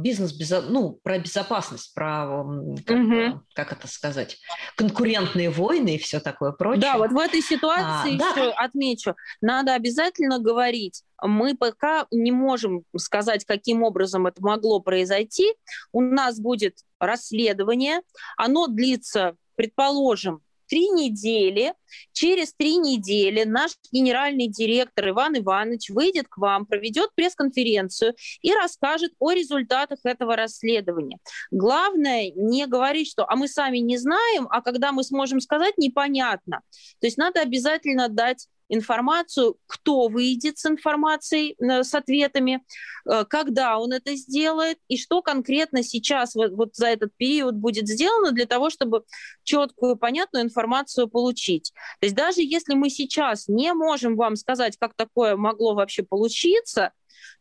бизнес, 0.00 0.34
ну, 0.68 0.98
про 1.02 1.18
безопасность, 1.18 1.94
про, 1.94 2.44
как, 2.84 2.96
угу. 2.96 3.42
как 3.54 3.72
это 3.72 3.88
сказать, 3.88 4.38
конкурентные 4.76 5.50
войны 5.50 5.94
и 5.94 5.98
все 5.98 6.20
такое 6.20 6.52
прочее. 6.52 6.82
Да, 6.82 6.98
вот 6.98 7.12
в 7.12 7.18
этой 7.18 7.40
ситуации 7.40 8.10
а, 8.10 8.30
еще 8.30 8.50
да. 8.50 8.52
отмечу, 8.52 9.14
надо 9.40 9.74
обязательно 9.74 10.38
говорить, 10.38 11.02
мы 11.22 11.56
пока 11.56 12.06
не 12.10 12.30
можем 12.30 12.84
сказать, 12.96 13.44
каким 13.44 13.82
образом 13.82 14.26
это 14.26 14.42
могло 14.42 14.80
произойти. 14.80 15.54
У 15.92 16.00
нас 16.00 16.38
будет 16.38 16.76
расследование, 17.00 18.02
оно 18.36 18.66
длится, 18.66 19.36
предположим, 19.56 20.42
три 20.68 20.88
недели, 20.90 21.74
через 22.12 22.52
три 22.52 22.76
недели 22.76 23.44
наш 23.44 23.72
генеральный 23.90 24.48
директор 24.48 25.08
Иван 25.08 25.38
Иванович 25.38 25.90
выйдет 25.90 26.28
к 26.28 26.38
вам, 26.38 26.66
проведет 26.66 27.10
пресс-конференцию 27.14 28.14
и 28.42 28.52
расскажет 28.52 29.12
о 29.18 29.32
результатах 29.32 29.98
этого 30.04 30.36
расследования. 30.36 31.18
Главное 31.50 32.30
не 32.34 32.66
говорить, 32.66 33.10
что 33.10 33.28
«а 33.28 33.36
мы 33.36 33.48
сами 33.48 33.78
не 33.78 33.96
знаем», 33.96 34.46
а 34.50 34.62
когда 34.62 34.92
мы 34.92 35.02
сможем 35.02 35.40
сказать, 35.40 35.78
непонятно. 35.78 36.60
То 37.00 37.06
есть 37.06 37.18
надо 37.18 37.40
обязательно 37.40 38.08
дать 38.08 38.46
информацию, 38.68 39.56
кто 39.66 40.08
выйдет 40.08 40.58
с 40.58 40.66
информацией, 40.66 41.56
э, 41.58 41.82
с 41.82 41.94
ответами, 41.94 42.62
э, 43.06 43.24
когда 43.24 43.78
он 43.78 43.92
это 43.92 44.14
сделает 44.14 44.78
и 44.88 44.96
что 44.96 45.22
конкретно 45.22 45.82
сейчас 45.82 46.34
вот, 46.34 46.52
вот 46.52 46.74
за 46.74 46.88
этот 46.88 47.12
период 47.16 47.54
будет 47.54 47.88
сделано 47.88 48.32
для 48.32 48.46
того, 48.46 48.70
чтобы 48.70 49.04
четкую, 49.44 49.96
понятную 49.96 50.44
информацию 50.44 51.08
получить. 51.08 51.72
То 52.00 52.06
есть 52.06 52.14
даже 52.14 52.42
если 52.42 52.74
мы 52.74 52.90
сейчас 52.90 53.48
не 53.48 53.72
можем 53.72 54.16
вам 54.16 54.36
сказать, 54.36 54.76
как 54.78 54.94
такое 54.94 55.36
могло 55.36 55.74
вообще 55.74 56.02
получиться, 56.02 56.92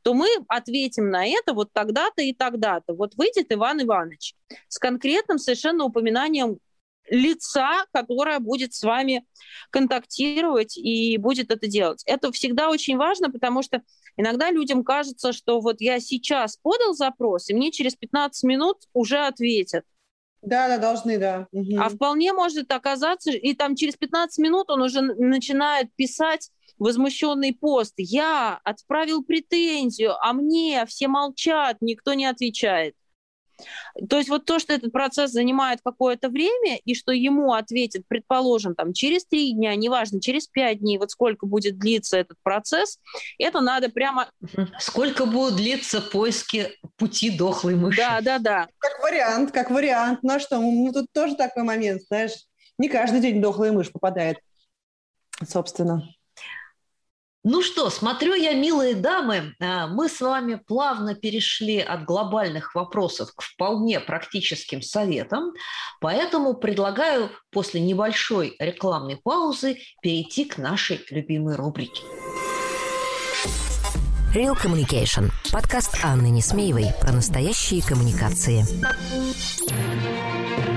то 0.04 0.14
мы 0.14 0.28
ответим 0.48 1.10
на 1.10 1.26
это 1.26 1.54
вот 1.54 1.74
тогда-то 1.74 2.22
и 2.22 2.34
тогда-то. 2.34 2.94
Вот 2.94 3.16
выйдет 3.16 3.48
Иван 3.50 3.82
Иванович 3.82 4.36
с 4.68 4.80
конкретным 4.80 5.38
совершенно 5.38 5.84
упоминанием 5.84 6.60
лица, 7.10 7.86
которое 7.94 8.40
будет 8.40 8.74
с 8.74 8.84
вами 8.84 9.26
контактировать 9.70 10.78
и 10.78 11.18
будет 11.18 11.52
это 11.52 11.68
делать. 11.68 12.04
Это 12.06 12.32
всегда 12.32 12.70
очень 12.70 12.98
важно, 12.98 13.32
потому 13.32 13.62
что 13.64 13.82
иногда 14.16 14.52
людям 14.52 14.84
кажется, 14.84 15.34
что 15.34 15.60
вот 15.60 15.82
я 15.82 16.00
сейчас 16.00 16.58
подал 16.58 16.94
запрос, 16.94 17.50
и 17.50 17.54
мне 17.54 17.72
через 17.72 17.96
15 17.96 18.44
минут 18.44 18.78
уже 18.94 19.20
ответят. 19.20 19.84
Да, 20.42 20.68
да, 20.68 20.78
должны, 20.78 21.18
да. 21.18 21.48
Угу. 21.52 21.80
А 21.80 21.90
вполне 21.90 22.32
может 22.32 22.72
оказаться, 22.72 23.32
и 23.32 23.54
там 23.54 23.76
через 23.76 23.96
15 23.96 24.38
минут 24.38 24.70
он 24.70 24.82
уже 24.82 25.02
начинает 25.02 25.94
писать 25.96 26.52
возмущенный 26.78 27.54
пост. 27.54 27.94
Я 27.98 28.60
отправил 28.64 29.24
претензию, 29.24 30.14
а 30.22 30.34
мне 30.34 30.86
все 30.88 31.08
молчат, 31.08 31.78
никто 31.82 32.14
не 32.14 32.26
отвечает. 32.26 32.96
То 34.10 34.18
есть 34.18 34.30
вот 34.30 34.46
то, 34.46 34.60
что 34.60 34.74
этот 34.74 34.92
процесс 34.92 35.32
занимает 35.32 35.80
какое-то 35.84 36.30
время, 36.30 36.78
и 36.84 36.94
что 36.94 37.12
ему 37.12 37.54
ответят, 37.54 38.04
предположим, 38.08 38.76
там, 38.76 38.94
через 38.94 39.26
три 39.26 39.54
дня, 39.54 39.76
неважно, 39.76 40.22
через 40.22 40.48
пять 40.48 40.80
дней, 40.80 40.98
вот 40.98 41.12
сколько 41.12 41.46
будет 41.46 41.78
длиться 41.78 42.18
этот 42.18 42.38
процесс, 42.44 43.00
это 43.40 43.62
надо 43.62 43.90
прямо... 43.90 44.30
Сколько 44.80 45.26
будут 45.26 45.56
длиться 45.56 46.02
поиски 46.02 46.72
пути 46.98 47.30
дохлой 47.36 47.76
мыши. 47.76 47.98
Да, 47.98 48.22
да, 48.22 48.40
да. 48.40 48.68
Как 48.78 49.04
вариант, 49.04 49.52
как 49.52 49.72
вариант. 49.72 50.20
Ну 50.24 50.34
а 50.34 50.40
что, 50.40 50.60
ну 50.60 50.92
тут 50.94 51.08
тоже 51.12 51.36
такой 51.36 51.64
момент, 51.64 52.04
знаешь, 52.04 52.34
не 52.78 52.90
каждый 52.90 53.22
день 53.22 53.42
дохлая 53.42 53.72
мышь 53.72 53.92
попадает, 53.92 54.38
собственно. 55.48 56.04
Ну 57.50 57.62
что, 57.62 57.90
смотрю 57.90 58.34
я, 58.34 58.56
милые 58.56 58.94
дамы, 58.94 59.56
а, 59.62 59.88
мы 59.88 60.10
с 60.10 60.20
вами 60.20 60.56
плавно 60.56 61.16
перешли 61.16 61.80
от 61.80 62.04
глобальных 62.04 62.76
вопросов 62.76 63.34
к 63.34 63.42
вполне 63.42 64.02
практическим 64.02 64.82
советам, 64.82 65.54
поэтому 66.02 66.56
предлагаю 66.56 67.32
после 67.50 67.80
небольшой 67.80 68.58
рекламной 68.60 69.16
паузы 69.16 69.78
перейти 70.02 70.44
к 70.44 70.58
нашей 70.58 71.00
любимой 71.10 71.56
рубрике. 71.56 72.04
Real 74.36 74.62
Communication. 74.62 75.32
Подкаст 75.54 76.04
Анны 76.04 76.28
Несмеевой 76.28 76.88
про 77.00 77.14
настоящие 77.14 77.82
коммуникации. 77.82 78.66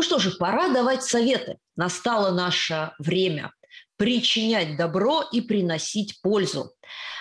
Ну 0.00 0.04
что 0.04 0.18
же, 0.18 0.30
пора 0.30 0.70
давать 0.70 1.04
советы. 1.04 1.58
Настало 1.76 2.30
наше 2.30 2.92
время 2.98 3.52
причинять 3.98 4.78
добро 4.78 5.22
и 5.30 5.42
приносить 5.42 6.22
пользу. 6.22 6.72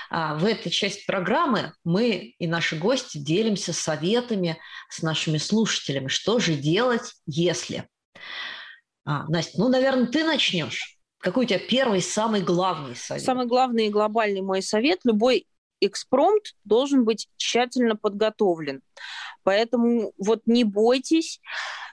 А 0.10 0.36
в 0.36 0.46
этой 0.46 0.70
части 0.70 1.06
программы 1.06 1.74
мы 1.84 2.36
и 2.40 2.48
наши 2.48 2.78
гости 2.78 3.18
делимся 3.18 3.74
советами 3.74 4.58
с 4.90 5.02
нашими 5.02 5.38
слушателями. 5.40 6.08
Что 6.08 6.40
же 6.40 6.54
делать, 6.54 7.16
если? 7.26 7.86
А, 9.04 9.28
Настя, 9.28 9.60
ну, 9.60 9.68
наверное, 9.68 10.08
ты 10.08 10.24
начнешь. 10.24 10.96
Какой 11.18 11.44
у 11.44 11.48
тебя 11.50 11.60
первый, 11.60 12.02
самый 12.02 12.40
главный 12.40 12.96
совет? 12.96 13.26
Самый 13.26 13.46
главный 13.46 13.88
и 13.88 13.90
глобальный 13.90 14.42
мой 14.42 14.62
совет– 14.62 15.00
любой 15.04 15.48
экспромт 15.82 16.56
должен 16.64 17.04
быть 17.04 17.28
тщательно 17.36 17.98
подготовлен. 17.98 18.82
Поэтому 19.44 20.14
вот 20.18 20.44
не 20.46 20.64
бойтесь, 20.64 21.42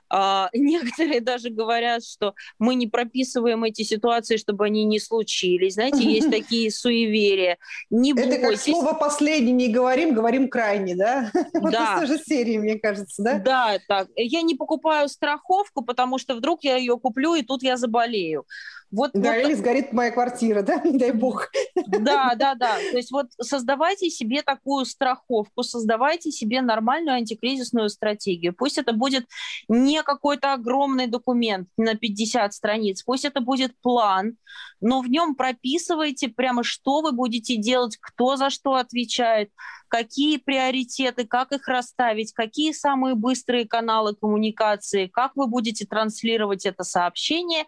а, 0.09 0.49
некоторые 0.55 1.21
даже 1.21 1.51
говорят, 1.51 2.05
что 2.05 2.35
мы 2.59 2.75
не 2.75 2.87
прописываем 2.87 3.65
эти 3.65 3.83
ситуации, 3.83 4.37
чтобы 4.37 4.67
они 4.67 4.85
не 4.85 5.01
случились. 5.01 5.75
Знаете, 5.75 5.99
есть 6.03 6.31
такие 6.31 6.71
суеверия. 6.71 7.59
Не 7.91 8.13
Это 8.13 8.39
как 8.39 8.57
слово 8.59 8.95
«последний» 8.95 9.53
не 9.53 9.69
говорим, 9.69 10.15
говорим 10.15 10.49
«крайне», 10.49 10.97
да? 10.97 11.31
Вот 11.55 11.73
да. 11.73 11.95
из 11.95 11.99
той 11.99 12.19
же 12.19 12.25
серии, 12.25 12.59
мне 12.59 12.79
кажется, 12.79 13.23
да? 13.23 13.39
Да, 13.39 13.79
так. 13.89 14.09
Я 14.17 14.43
не 14.43 14.55
покупаю 14.55 15.09
страховку, 15.09 15.83
потому 15.83 16.19
что 16.19 16.35
вдруг 16.35 16.65
я 16.65 16.77
ее 16.77 16.99
куплю, 16.99 17.35
и 17.35 17.43
тут 17.43 17.63
я 17.63 17.77
заболею. 17.77 18.45
Вот, 18.91 19.11
да, 19.15 19.35
вот... 19.35 19.45
или 19.45 19.55
сгорит 19.55 19.93
моя 19.93 20.11
квартира, 20.11 20.63
да, 20.67 20.81
не 20.85 20.99
дай 20.99 21.13
бог. 21.13 21.49
Да, 21.87 22.35
да, 22.37 22.55
да. 22.55 22.77
То 22.91 22.97
есть 22.97 23.11
вот 23.11 23.27
создавайте 23.41 24.11
себе 24.11 24.43
такую 24.43 24.85
страховку, 24.85 25.63
создавайте 25.63 26.31
себе 26.31 26.61
нормальную 26.61 27.17
антикризисную 27.17 27.89
стратегию. 27.89 28.55
Пусть 28.55 28.79
это 28.79 28.93
будет 28.93 29.27
не 29.69 30.03
какой-то 30.03 30.53
огромный 30.53 31.07
документ 31.07 31.69
на 31.77 31.95
50 31.95 32.53
страниц, 32.53 33.03
пусть 33.03 33.25
это 33.25 33.41
будет 33.41 33.73
план, 33.81 34.37
но 34.81 35.01
в 35.01 35.09
нем 35.09 35.35
прописывайте 35.35 36.29
прямо, 36.29 36.63
что 36.63 37.01
вы 37.01 37.13
будете 37.13 37.57
делать, 37.57 37.97
кто 38.01 38.37
за 38.37 38.51
что 38.51 38.75
отвечает, 38.75 39.51
какие 39.89 40.37
приоритеты, 40.39 41.27
как 41.27 41.53
их 41.53 41.69
расставить, 41.69 42.33
какие 42.33 42.73
самые 42.73 43.15
быстрые 43.15 43.67
каналы 43.67 44.15
коммуникации, 44.15 45.07
как 45.07 45.33
вы 45.37 45.47
будете 45.47 45.87
транслировать 45.87 46.67
это 46.67 46.85
сообщение, 46.85 47.65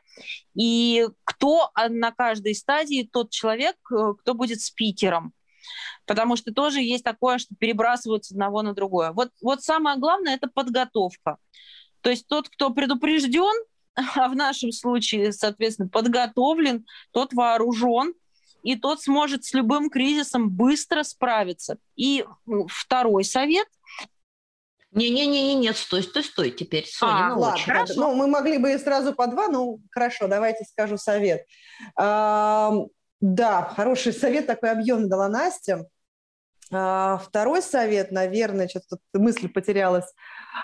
и 0.54 1.07
кто 1.24 1.70
на 1.88 2.12
каждой 2.12 2.54
стадии 2.54 3.08
тот 3.10 3.30
человек, 3.30 3.76
э, 3.92 4.14
кто 4.20 4.34
будет 4.34 4.60
спикером. 4.60 5.32
Потому 6.06 6.36
что 6.36 6.52
тоже 6.52 6.80
есть 6.80 7.04
такое, 7.04 7.38
что 7.38 7.54
перебрасывают 7.54 8.24
с 8.24 8.32
одного 8.32 8.62
на 8.62 8.74
другое. 8.74 9.12
Вот, 9.12 9.30
вот 9.42 9.62
самое 9.62 9.98
главное– 9.98 10.34
это 10.36 10.48
подготовка. 10.48 11.36
То 12.00 12.10
есть 12.10 12.26
тот, 12.26 12.48
кто 12.48 12.70
предупрежден, 12.70 13.64
а 13.94 14.28
в 14.28 14.36
нашем 14.36 14.72
случае, 14.72 15.32
соответственно, 15.32 15.88
подготовлен, 15.88 16.86
тот 17.12 17.32
вооружен, 17.32 18.14
и 18.62 18.76
тот 18.76 19.02
сможет 19.02 19.44
с 19.44 19.54
любым 19.54 19.88
кризисом 19.88 20.50
быстро 20.50 21.02
справиться. 21.02 21.78
И 21.96 22.24
второй 22.68 23.24
совет 23.24 23.68
не-не-не, 24.92 25.54
нет, 25.54 25.76
стой, 25.76 26.02
стой, 26.02 26.24
стой, 26.24 26.50
теперь 26.50 26.86
Соня 26.86 27.32
а, 27.32 27.36
ладно, 27.36 27.62
хорошо. 27.64 27.94
Ну, 27.96 28.14
мы 28.14 28.26
могли 28.26 28.58
бы 28.58 28.76
сразу 28.78 29.12
по 29.12 29.26
два, 29.26 29.48
ну, 29.48 29.80
хорошо, 29.90 30.28
давайте 30.28 30.64
скажу 30.64 30.96
совет. 30.96 31.46
А, 31.96 32.72
да, 33.20 33.62
хороший 33.76 34.12
совет 34.12 34.46
такой 34.46 34.70
объемный 34.70 35.08
дала 35.08 35.28
Настя. 35.28 35.86
А, 36.70 37.18
второй 37.18 37.62
совет, 37.62 38.12
наверное, 38.12 38.68
что-то 38.68 38.96
тут 38.96 39.00
мысль 39.14 39.48
потерялась. 39.48 40.06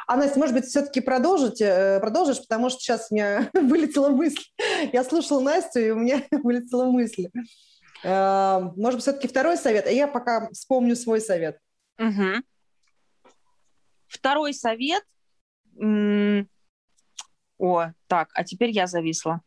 А, 0.06 0.16
Настя, 0.16 0.38
может 0.38 0.54
быть, 0.54 0.66
все-таки 0.66 1.00
продолжить, 1.00 1.60
э, 1.60 1.98
продолжишь, 2.00 2.40
потому 2.40 2.70
что 2.70 2.80
сейчас 2.80 3.08
у 3.10 3.14
меня 3.14 3.50
вылетела 3.54 4.08
мысль. 4.08 4.42
Я 4.92 5.04
слушала 5.04 5.40
Настю, 5.40 5.80
и 5.80 5.90
у 5.90 5.96
меня 5.96 6.22
вылетела 6.30 6.84
мысль. 6.84 7.28
Эм, 8.04 8.74
может 8.76 8.96
быть, 8.96 9.02
все-таки 9.02 9.28
второй 9.28 9.56
совет, 9.56 9.86
а 9.86 9.90
я 9.90 10.06
пока 10.06 10.50
вспомню 10.50 10.94
свой 10.94 11.20
совет. 11.20 11.58
Угу. 11.98 12.42
Второй 14.14 14.54
совет. 14.54 15.02
О, 17.58 17.86
так, 18.06 18.30
а 18.34 18.44
теперь 18.44 18.70
я 18.70 18.86
зависла. 18.86 19.40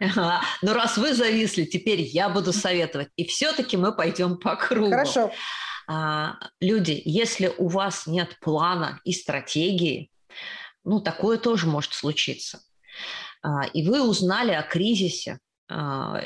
Ага. 0.00 0.40
Ну, 0.62 0.72
раз 0.74 0.96
вы 0.96 1.12
зависли, 1.12 1.64
теперь 1.64 2.00
я 2.00 2.28
буду 2.28 2.52
советовать. 2.52 3.08
И 3.16 3.24
все-таки 3.24 3.76
мы 3.76 3.92
пойдем 3.94 4.38
по 4.38 4.54
кругу. 4.54 4.90
Хорошо. 4.90 5.32
А, 5.88 6.38
люди, 6.60 7.02
если 7.04 7.52
у 7.58 7.68
вас 7.68 8.06
нет 8.06 8.38
плана 8.40 9.00
и 9.04 9.12
стратегии, 9.12 10.10
ну, 10.84 11.00
такое 11.00 11.38
тоже 11.38 11.66
может 11.66 11.94
случиться. 11.94 12.60
А, 13.42 13.66
и 13.66 13.88
вы 13.88 14.08
узнали 14.08 14.52
о 14.52 14.62
кризисе, 14.62 15.40
а, 15.68 16.22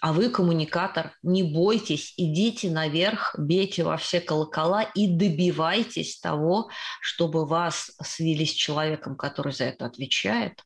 а 0.00 0.12
вы 0.12 0.28
коммуникатор, 0.28 1.16
не 1.22 1.42
бойтесь, 1.42 2.12
идите 2.16 2.70
наверх, 2.70 3.34
бейте 3.38 3.82
во 3.82 3.96
все 3.96 4.20
колокола 4.20 4.82
и 4.82 5.08
добивайтесь 5.08 6.20
того, 6.20 6.70
чтобы 7.00 7.46
вас 7.46 7.92
свели 8.02 8.44
с 8.44 8.52
человеком, 8.52 9.16
который 9.16 9.52
за 9.52 9.64
это 9.64 9.86
отвечает. 9.86 10.62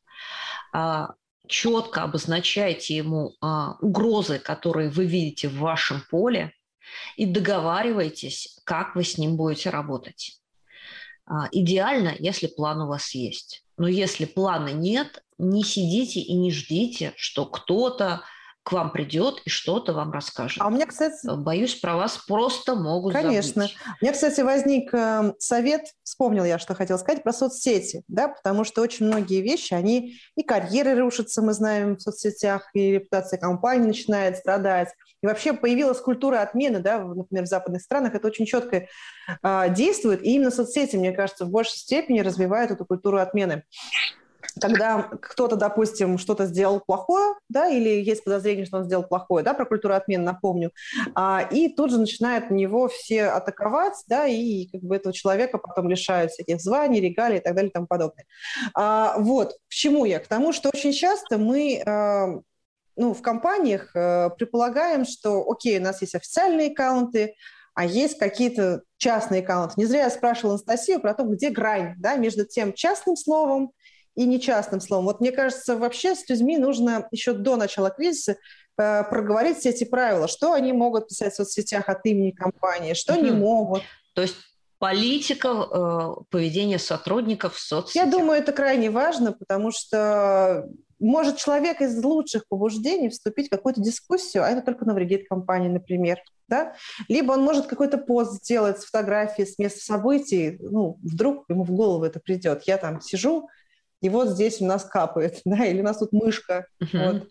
А, 0.73 1.13
четко 1.47 2.03
обозначайте 2.03 2.95
ему 2.95 3.35
угрозы, 3.81 4.39
которые 4.39 4.89
вы 4.89 5.05
видите 5.05 5.47
в 5.47 5.57
вашем 5.57 6.03
поле, 6.09 6.53
и 7.15 7.25
договаривайтесь, 7.25 8.59
как 8.65 8.95
вы 8.95 9.03
с 9.03 9.17
ним 9.17 9.37
будете 9.37 9.69
работать. 9.69 10.39
Идеально, 11.51 12.15
если 12.19 12.47
план 12.47 12.81
у 12.81 12.87
вас 12.87 13.13
есть. 13.13 13.63
Но 13.77 13.87
если 13.87 14.25
плана 14.25 14.69
нет, 14.69 15.23
не 15.37 15.63
сидите 15.63 16.19
и 16.19 16.33
не 16.33 16.51
ждите, 16.51 17.13
что 17.15 17.45
кто-то 17.45 18.23
к 18.63 18.71
вам 18.73 18.91
придет 18.91 19.41
и 19.45 19.49
что-то 19.49 19.93
вам 19.93 20.11
расскажет. 20.11 20.61
А 20.61 20.67
у 20.67 20.69
меня, 20.69 20.85
кстати... 20.85 21.15
Боюсь, 21.25 21.75
про 21.75 21.95
вас 21.95 22.17
просто 22.17 22.75
могут 22.75 23.13
Конечно. 23.13 23.63
забыть. 23.63 23.77
У 24.01 24.05
меня, 24.05 24.13
кстати, 24.13 24.41
возник 24.41 24.93
э, 24.93 25.33
совет, 25.39 25.87
вспомнил 26.03 26.45
я, 26.45 26.59
что 26.59 26.75
хотел 26.75 26.99
сказать, 26.99 27.23
про 27.23 27.33
соцсети, 27.33 28.03
да, 28.07 28.27
потому 28.27 28.63
что 28.63 28.81
очень 28.81 29.07
многие 29.07 29.41
вещи, 29.41 29.73
они 29.73 30.15
и 30.35 30.43
карьеры 30.43 30.99
рушатся, 30.99 31.41
мы 31.41 31.53
знаем, 31.53 31.97
в 31.97 32.01
соцсетях, 32.01 32.69
и 32.73 32.91
репутация 32.91 33.39
компании 33.39 33.87
начинает 33.87 34.37
страдать. 34.37 34.89
И 35.23 35.27
вообще 35.27 35.53
появилась 35.53 35.99
культура 35.99 36.41
отмены, 36.41 36.79
да, 36.79 36.99
например, 36.99 37.45
в 37.45 37.47
западных 37.47 37.81
странах, 37.81 38.13
это 38.13 38.27
очень 38.27 38.45
четко 38.45 38.85
э, 39.41 39.73
действует, 39.73 40.21
и 40.21 40.35
именно 40.35 40.51
соцсети, 40.51 40.97
мне 40.97 41.13
кажется, 41.13 41.45
в 41.45 41.49
большей 41.49 41.77
степени 41.77 42.19
развивают 42.19 42.69
эту 42.69 42.85
культуру 42.85 43.17
отмены 43.17 43.63
когда 44.59 45.03
кто-то, 45.21 45.55
допустим, 45.55 46.17
что-то 46.17 46.45
сделал 46.45 46.79
плохое, 46.79 47.35
да, 47.49 47.67
или 47.69 47.89
есть 48.01 48.23
подозрение, 48.23 48.65
что 48.65 48.77
он 48.77 48.85
сделал 48.85 49.03
плохое, 49.03 49.43
да, 49.43 49.53
про 49.53 49.65
культуру 49.65 49.93
отмены 49.93 50.23
напомню, 50.23 50.71
а, 51.15 51.47
и 51.49 51.69
тут 51.69 51.91
же 51.91 51.99
начинают 51.99 52.49
на 52.49 52.55
него 52.55 52.87
все 52.87 53.25
атаковать, 53.25 53.95
да, 54.07 54.27
и 54.27 54.65
как 54.67 54.81
бы 54.81 54.95
этого 54.95 55.13
человека 55.13 55.57
потом 55.57 55.89
лишают 55.89 56.31
всяких 56.31 56.59
званий, 56.59 56.99
регалий 56.99 57.37
и 57.37 57.41
так 57.41 57.55
далее 57.55 57.69
и 57.69 57.73
тому 57.73 57.87
подобное. 57.87 58.25
А, 58.73 59.15
вот, 59.17 59.53
к 59.69 59.73
чему 59.73 60.05
я? 60.05 60.19
К 60.19 60.27
тому, 60.27 60.53
что 60.53 60.69
очень 60.69 60.93
часто 60.93 61.37
мы 61.37 61.81
а, 61.85 62.39
ну, 62.95 63.13
в 63.13 63.21
компаниях 63.21 63.91
а, 63.95 64.29
предполагаем, 64.29 65.05
что, 65.05 65.49
окей, 65.49 65.79
у 65.79 65.81
нас 65.81 66.01
есть 66.01 66.15
официальные 66.15 66.71
аккаунты, 66.71 67.35
а 67.73 67.85
есть 67.85 68.17
какие-то 68.17 68.81
частные 68.97 69.41
аккаунты. 69.41 69.75
Не 69.77 69.85
зря 69.85 70.03
я 70.03 70.09
спрашивала 70.09 70.55
Анастасию 70.55 70.99
про 70.99 71.13
то, 71.13 71.23
где 71.23 71.49
грань 71.49 71.95
да, 71.97 72.15
между 72.15 72.45
тем 72.45 72.73
частным 72.73 73.15
словом 73.15 73.71
и 74.15 74.25
нечастным 74.25 74.81
словом. 74.81 75.05
Вот 75.05 75.21
мне 75.21 75.31
кажется, 75.31 75.77
вообще 75.77 76.15
с 76.15 76.27
людьми 76.29 76.57
нужно 76.57 77.07
еще 77.11 77.33
до 77.33 77.55
начала 77.55 77.89
кризиса 77.89 78.37
э, 78.77 79.03
проговорить 79.03 79.59
все 79.59 79.69
эти 79.69 79.83
правила, 79.83 80.27
что 80.27 80.53
они 80.53 80.73
могут 80.73 81.07
писать 81.07 81.33
в 81.33 81.37
соцсетях 81.37 81.87
от 81.87 82.05
имени 82.05 82.31
компании, 82.31 82.93
что 82.93 83.13
mm-hmm. 83.13 83.21
не 83.21 83.31
могут. 83.31 83.83
То 84.13 84.21
есть 84.21 84.35
политика 84.79 85.47
э, 85.49 86.23
поведения 86.29 86.79
сотрудников 86.79 87.55
в 87.55 87.59
соцсетях. 87.59 88.05
Я 88.05 88.11
думаю, 88.11 88.41
это 88.41 88.51
крайне 88.51 88.89
важно, 88.89 89.31
потому 89.31 89.71
что 89.71 90.67
может 91.01 91.37
человек 91.37 91.81
из 91.81 92.03
лучших 92.03 92.47
побуждений 92.47 93.09
вступить 93.09 93.47
в 93.47 93.51
какую-то 93.51 93.81
дискуссию, 93.81 94.43
а 94.43 94.49
это 94.49 94.61
только 94.61 94.85
навредит 94.85 95.27
компании, 95.27 95.67
например. 95.67 96.19
Да? 96.47 96.75
Либо 97.07 97.33
он 97.33 97.43
может 97.43 97.67
какой-то 97.67 97.97
пост 97.97 98.43
сделать 98.43 98.79
с 98.79 98.85
фотографией 98.85 99.47
с 99.47 99.57
места 99.57 99.79
событий, 99.79 100.57
ну, 100.59 100.99
вдруг 101.01 101.45
ему 101.49 101.63
в 101.63 101.71
голову 101.71 102.03
это 102.03 102.19
придет. 102.19 102.63
Я 102.65 102.77
там 102.77 103.01
сижу, 103.01 103.49
и 104.01 104.09
вот 104.09 104.29
здесь 104.29 104.61
у 104.61 104.65
нас 104.65 104.83
капает, 104.83 105.41
да, 105.45 105.65
или 105.65 105.81
у 105.81 105.83
нас 105.83 105.97
тут 105.97 106.11
мышка. 106.11 106.67
Угу. 106.81 106.89
Вот. 106.97 107.27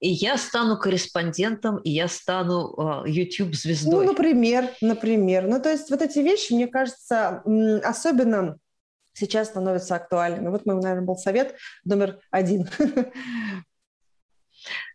И 0.00 0.08
я 0.08 0.38
стану 0.38 0.78
корреспондентом, 0.78 1.76
и 1.78 1.90
я 1.90 2.08
стану 2.08 2.74
uh, 2.74 3.02
YouTube-звездой. 3.06 4.06
Ну, 4.06 4.12
например, 4.12 4.70
например. 4.80 5.46
Ну, 5.46 5.60
то 5.60 5.70
есть 5.70 5.90
вот 5.90 6.00
эти 6.00 6.20
вещи, 6.20 6.54
мне 6.54 6.68
кажется, 6.68 7.42
особенно 7.84 8.56
сейчас 9.12 9.48
становятся 9.48 9.96
актуальными. 9.96 10.48
Вот 10.48 10.64
мой, 10.64 10.76
наверное, 10.76 11.04
был 11.04 11.16
совет 11.16 11.56
номер 11.84 12.20
один. 12.30 12.68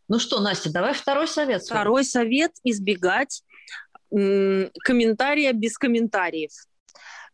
Ну 0.07 0.19
что, 0.19 0.39
Настя, 0.39 0.71
давай 0.71 0.93
второй 0.93 1.27
совет. 1.27 1.63
Второй 1.63 2.03
совет– 2.03 2.51
избегать 2.63 3.41
комментария 4.11 5.51
без 5.51 5.79
комментариев. 5.79 6.51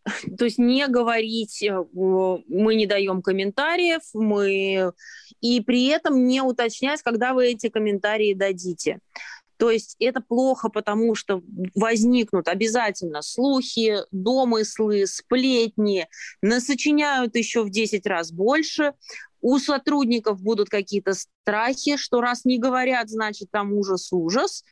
То 0.37 0.45
есть 0.45 0.57
не 0.57 0.87
говорить, 0.87 1.61
э, 1.63 1.83
мы 1.93 2.75
не 2.75 2.85
даем 2.85 3.21
комментариев, 3.21 4.01
мы... 4.13 4.93
и 5.41 5.61
при 5.61 5.87
этом 5.87 6.25
не 6.25 6.41
уточнять, 6.41 7.01
когда 7.01 7.33
вы 7.33 7.47
эти 7.47 7.69
комментарии 7.69 8.33
дадите. 8.33 8.99
То 9.61 9.69
есть 9.69 9.95
это 9.99 10.21
плохо, 10.21 10.69
потому 10.69 11.13
что 11.13 11.43
возникнут 11.75 12.47
обязательно 12.47 13.21
слухи, 13.21 13.97
домыслы, 14.09 15.05
сплетни, 15.05 16.07
насочиняют 16.41 17.35
еще 17.35 17.61
в 17.61 17.69
10 17.69 18.07
раз 18.07 18.31
больше. 18.31 18.95
У 19.39 19.59
сотрудников 19.59 20.41
будут 20.41 20.69
какие-то 20.69 21.13
страхи, 21.13 21.97
что 21.97 22.21
раз 22.21 22.43
не 22.43 22.57
говорят, 22.57 23.09
значит 23.09 23.51
там 23.51 23.73
ужас-ужас. 23.73 24.63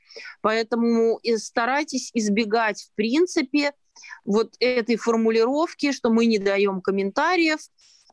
Поэтому 0.42 1.20
старайтесь 1.38 2.10
избегать, 2.16 2.82
в 2.82 2.96
принципе, 2.96 3.74
вот 4.26 4.56
этой 4.60 4.96
формулировки, 4.96 5.92
что 5.92 6.10
мы 6.10 6.26
не 6.26 6.40
даем 6.40 6.82
комментариев, 6.82 7.60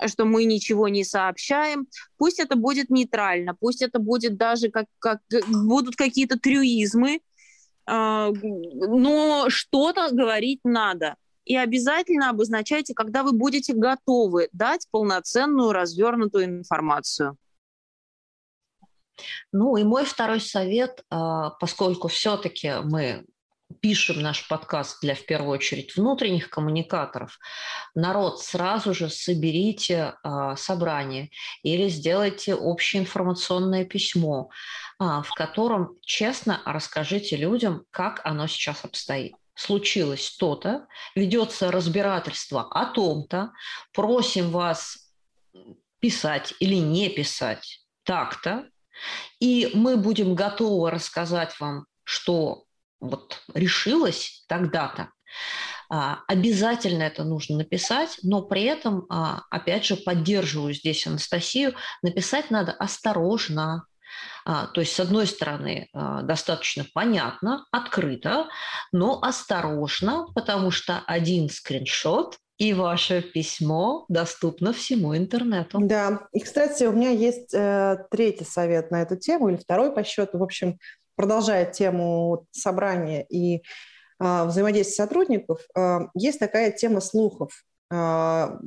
что 0.06 0.24
мы 0.24 0.44
ничего 0.44 0.88
не 0.88 1.04
сообщаем. 1.04 1.86
Пусть 2.18 2.38
это 2.38 2.56
будет 2.56 2.90
нейтрально, 2.90 3.54
пусть 3.54 3.82
это 3.82 3.98
будет 3.98 4.36
даже 4.36 4.70
как, 4.70 4.86
как 4.98 5.20
будут 5.48 5.96
какие-то 5.96 6.38
трюизмы, 6.38 7.16
э, 7.16 7.20
но 7.86 9.46
что-то 9.48 10.08
говорить 10.12 10.60
надо. 10.64 11.16
И 11.46 11.56
обязательно 11.56 12.30
обозначайте, 12.30 12.92
когда 12.92 13.22
вы 13.22 13.32
будете 13.32 13.72
готовы 13.72 14.48
дать 14.52 14.88
полноценную 14.90 15.72
развернутую 15.72 16.44
информацию. 16.46 17.36
Ну 19.52 19.76
и 19.76 19.84
мой 19.84 20.04
второй 20.04 20.40
совет, 20.40 21.04
а, 21.08 21.50
поскольку 21.50 22.08
все-таки 22.08 22.72
мы 22.82 23.24
пишем 23.80 24.20
наш 24.20 24.46
подкаст 24.48 25.00
для, 25.00 25.14
в 25.14 25.24
первую 25.26 25.52
очередь, 25.52 25.96
внутренних 25.96 26.50
коммуникаторов, 26.50 27.38
народ, 27.94 28.40
сразу 28.40 28.94
же 28.94 29.08
соберите 29.08 30.14
а, 30.22 30.56
собрание 30.56 31.30
или 31.62 31.88
сделайте 31.88 32.54
общее 32.54 33.02
информационное 33.02 33.84
письмо, 33.84 34.50
а, 34.98 35.22
в 35.22 35.32
котором 35.34 35.96
честно 36.02 36.62
расскажите 36.64 37.36
людям, 37.36 37.84
как 37.90 38.20
оно 38.24 38.46
сейчас 38.46 38.84
обстоит. 38.84 39.34
Случилось 39.54 40.36
то-то, 40.38 40.86
ведется 41.14 41.70
разбирательство 41.70 42.68
о 42.70 42.86
том-то, 42.86 43.52
просим 43.92 44.50
вас 44.50 45.10
писать 45.98 46.54
или 46.60 46.76
не 46.76 47.08
писать 47.08 47.80
так-то, 48.04 48.68
и 49.40 49.70
мы 49.74 49.96
будем 49.96 50.34
готовы 50.34 50.90
рассказать 50.90 51.58
вам, 51.58 51.86
что 52.04 52.65
вот 53.00 53.42
решилась 53.54 54.44
тогда-то, 54.48 55.10
а, 55.88 56.20
обязательно 56.26 57.02
это 57.04 57.24
нужно 57.24 57.58
написать, 57.58 58.18
но 58.22 58.42
при 58.42 58.64
этом, 58.64 59.06
а, 59.08 59.42
опять 59.50 59.84
же, 59.84 59.96
поддерживаю 59.96 60.74
здесь 60.74 61.06
Анастасию, 61.06 61.74
написать 62.02 62.50
надо 62.50 62.72
осторожно. 62.72 63.86
А, 64.44 64.66
то 64.66 64.80
есть, 64.80 64.94
с 64.94 65.00
одной 65.00 65.26
стороны, 65.26 65.88
достаточно 65.92 66.86
понятно, 66.94 67.66
открыто, 67.70 68.48
но 68.92 69.20
осторожно, 69.20 70.26
потому 70.34 70.70
что 70.70 71.02
один 71.06 71.48
скриншот 71.50 72.38
и 72.56 72.72
ваше 72.72 73.20
письмо 73.20 74.06
доступно 74.08 74.72
всему 74.72 75.16
интернету. 75.16 75.78
Да, 75.82 76.28
и, 76.32 76.40
кстати, 76.40 76.84
у 76.84 76.92
меня 76.92 77.10
есть 77.10 77.52
э, 77.52 77.98
третий 78.10 78.44
совет 78.44 78.90
на 78.90 79.02
эту 79.02 79.16
тему, 79.16 79.50
или 79.50 79.56
второй 79.56 79.92
по 79.92 80.02
счету. 80.04 80.38
В 80.38 80.42
общем, 80.42 80.78
продолжая 81.16 81.64
тему 81.64 82.46
собрания 82.52 83.24
и 83.28 83.62
э, 84.20 84.44
взаимодействия 84.44 85.04
сотрудников, 85.04 85.60
э, 85.74 86.00
есть 86.14 86.38
такая 86.38 86.70
тема 86.70 87.00
слухов 87.00 87.64
э, 87.90 88.58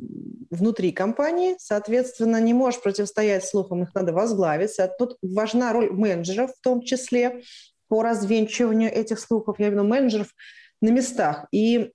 внутри 0.50 0.92
компании, 0.92 1.56
соответственно, 1.60 2.42
не 2.42 2.54
можешь 2.54 2.82
противостоять 2.82 3.46
слухам, 3.46 3.84
их 3.84 3.94
надо 3.94 4.12
возглавить. 4.12 4.78
А 4.80 4.88
тут 4.88 5.18
важна 5.22 5.72
роль 5.72 5.92
менеджеров 5.92 6.52
в 6.52 6.62
том 6.62 6.82
числе 6.82 7.44
по 7.88 8.04
развенчиванию 8.04 8.92
этих 8.92 9.20
слухов, 9.20 9.60
я 9.60 9.68
имею 9.68 9.82
в 9.82 9.84
виду 9.84 9.90
менеджеров 9.90 10.28
на 10.82 10.90
местах. 10.90 11.48
И 11.52 11.92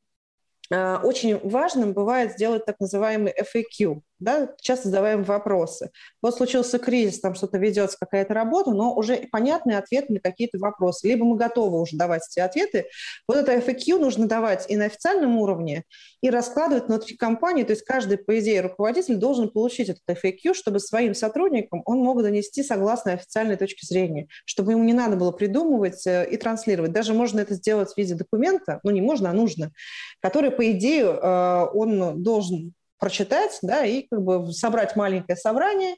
очень 0.70 1.38
важным 1.46 1.92
бывает 1.92 2.32
сделать 2.32 2.64
так 2.64 2.80
называемый 2.80 3.34
FAQ, 3.38 4.00
да, 4.18 4.48
часто 4.60 4.88
задаваем 4.88 5.22
вопросы. 5.24 5.90
Вот 6.22 6.36
случился 6.36 6.78
кризис, 6.78 7.20
там 7.20 7.34
что-то 7.34 7.58
ведется, 7.58 7.98
какая-то 7.98 8.32
работа, 8.34 8.70
но 8.70 8.94
уже 8.94 9.28
понятный 9.30 9.76
ответ 9.76 10.08
на 10.08 10.20
какие-то 10.20 10.58
вопросы. 10.58 11.08
Либо 11.08 11.24
мы 11.24 11.36
готовы 11.36 11.80
уже 11.80 11.96
давать 11.96 12.22
эти 12.30 12.40
ответы. 12.40 12.86
Вот 13.28 13.36
это 13.36 13.54
FAQ 13.54 13.98
нужно 13.98 14.28
давать 14.28 14.66
и 14.68 14.76
на 14.76 14.86
официальном 14.86 15.38
уровне, 15.38 15.84
и 16.22 16.30
раскладывать 16.30 16.86
внутри 16.86 17.16
компании. 17.16 17.64
То 17.64 17.72
есть 17.72 17.84
каждый, 17.84 18.18
по 18.18 18.38
идее, 18.38 18.60
руководитель 18.60 19.16
должен 19.16 19.50
получить 19.50 19.88
этот 19.88 20.02
FAQ, 20.08 20.54
чтобы 20.54 20.80
своим 20.80 21.14
сотрудникам 21.14 21.82
он 21.84 21.98
мог 21.98 22.22
донести 22.22 22.62
согласно 22.62 23.12
официальной 23.12 23.56
точке 23.56 23.86
зрения, 23.86 24.28
чтобы 24.44 24.72
ему 24.72 24.84
не 24.84 24.94
надо 24.94 25.16
было 25.16 25.32
придумывать 25.32 26.06
э, 26.06 26.26
и 26.30 26.36
транслировать. 26.36 26.92
Даже 26.92 27.14
можно 27.14 27.40
это 27.40 27.54
сделать 27.54 27.92
в 27.92 27.98
виде 27.98 28.14
документа, 28.14 28.80
ну 28.84 28.90
не 28.90 29.00
можно, 29.00 29.30
а 29.30 29.32
нужно, 29.32 29.72
который, 30.20 30.50
по 30.50 30.70
идее, 30.70 31.04
э, 31.04 31.66
он 31.74 32.22
должен 32.22 32.74
прочитать, 32.98 33.58
да, 33.62 33.84
и 33.84 34.02
как 34.02 34.22
бы 34.22 34.52
собрать 34.52 34.96
маленькое 34.96 35.36
собрание. 35.36 35.96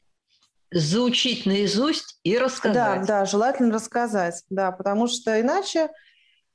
Заучить 0.72 1.47
наизусть 1.47 2.18
и 2.24 2.36
рассказать. 2.36 3.03
Да, 3.03 3.07
да, 3.20 3.24
желательно 3.24 3.72
рассказать, 3.72 4.42
да, 4.51 4.72
потому 4.72 5.07
что 5.07 5.40
иначе, 5.40 5.90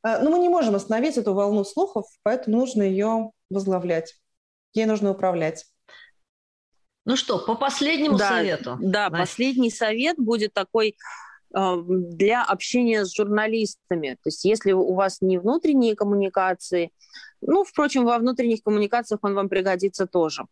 э, 0.04 0.22
ну, 0.22 0.32
мы 0.32 0.40
не 0.40 0.50
можем 0.50 0.76
остановить 0.76 1.18
эту 1.18 1.34
волну 1.34 1.64
слухов, 1.64 2.06
поэтому 2.24 2.58
нужно 2.58 2.84
ее 2.84 3.32
возглавлять, 3.50 4.16
ей 4.74 4.86
нужно 4.86 5.12
управлять. 5.12 5.66
Ну 7.06 7.16
что, 7.16 7.40
по 7.40 7.56
последнему 7.56 8.18
да, 8.18 8.30
совету. 8.30 8.78
Да, 8.82 9.10
Настя. 9.10 9.18
последний 9.18 9.72
совет 9.72 10.18
будет 10.18 10.54
такой 10.54 10.96
э, 11.56 11.78
для 11.88 12.44
общения 12.44 13.06
с 13.06 13.16
журналистами. 13.16 14.12
То 14.16 14.28
есть 14.28 14.46
если 14.46 14.74
у 14.74 14.94
вас 14.94 15.22
не 15.22 15.40
внутренние 15.40 15.96
коммуникации, 15.96 16.92
ну, 17.42 17.64
впрочем, 17.64 18.06
во 18.06 18.18
внутренних 18.18 18.64
коммуникациях 18.64 19.20
он 19.24 19.34
вам 19.34 19.50
пригодится 19.50 20.06
тоже. 20.06 20.46